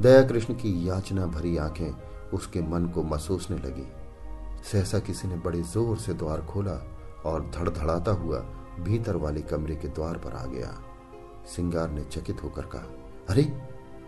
दया 0.01 0.23
कृष्ण 0.23 0.55
की 0.55 0.89
याचना 0.89 1.27
भरी 1.27 1.57
आँखें 1.57 1.95
उसके 2.35 2.61
मन 2.61 2.87
को 2.87 3.03
महसूसने 3.03 3.57
लगी। 3.57 3.93
सहसा 4.73 4.99
किसी 4.99 5.29
ने 5.29 5.37
बड़े 5.37 5.62
ज़ोर 5.62 5.97
से 5.97 6.15
द्वार 6.15 6.41
खोला 6.41 6.97
और 7.25 7.51
धड़धड़ाता 7.51 8.12
हुआ 8.12 8.39
भीतर 8.81 9.17
वाले 9.17 9.41
कमरे 9.41 9.77
के 9.77 9.89
द्वार 9.89 10.19
पर 10.19 10.33
आ 10.33 10.45
गया। 10.45 10.83
सिंगार 11.47 11.91
ने 11.91 12.05
चकित 12.05 12.43
होकर 12.43 12.62
कहा, 12.62 12.83
अरे, 13.31 13.43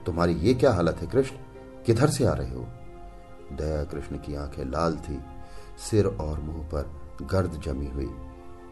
तुम्हारी 0.07 0.33
ये 0.33 0.55
क्या 0.55 0.73
हालत 0.73 0.97
है 0.97 1.07
कृष्ण? 1.07 1.37
किधर 1.87 2.11
से 2.11 2.27
आ 2.27 2.33
रहे 2.33 2.51
हो? 2.51 2.67
दया 3.53 3.85
कृष्ण 3.85 4.17
की 4.17 4.35
आँखें 4.35 4.65
लाल 4.65 4.97
थी। 4.97 5.36
सिर 5.79 6.07
और 6.07 6.41
मुँह 6.41 6.65
पर 6.65 7.01
गर्द 7.23 7.61
जमी 7.65 7.87
हुई, 7.87 8.11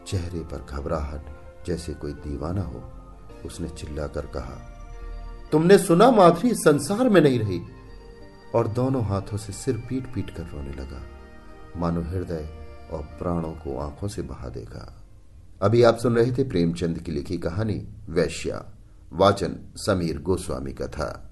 चेहरे 0.07 0.41
पर 0.41 0.67
घबराहट 0.71 1.27
जैसे 1.67 1.95
कोई 1.95 2.13
दीवाना 2.13 2.63
हो, 2.63 2.93
उसने 3.47 3.69
चिल्लाकर 3.69 4.27
कहा, 4.27 4.71
तुमने 5.53 5.79
सुना 5.79 6.11
माधुरी 6.11 6.55
संसार 6.55 7.09
में 7.09 7.21
नहीं 7.21 7.39
रही? 7.39 7.61
और 8.55 8.69
दोनों 8.69 9.05
हाथों 9.05 9.37
से 9.37 9.53
सिर 9.53 9.77
पीट 9.77 10.15
पीट 10.15 10.31
कर 10.31 10.43
रोने 10.43 10.71
लगा। 10.71 11.03
मानो 11.77 12.03
हृदय 12.03 12.67
और 12.93 13.03
प्राणों 13.03 13.53
को 13.53 13.79
आँखों 13.79 14.09
से 14.09 14.23
बहा 14.23 14.49
देगा 14.49 15.01
अभी 15.63 15.83
आप 15.83 15.97
सुन 15.97 16.17
रहे 16.17 16.33
थे 16.33 16.45
प्रेमचंद 16.45 16.99
की 16.99 17.13
लिखी 17.13 17.39
कहानी, 17.39 17.89
वैश्या, 18.09 18.65
वाचन 19.13 19.57
समीर 19.77 20.19
गोस्वामी 20.19 20.73
का 20.73 20.87
था। 20.87 21.24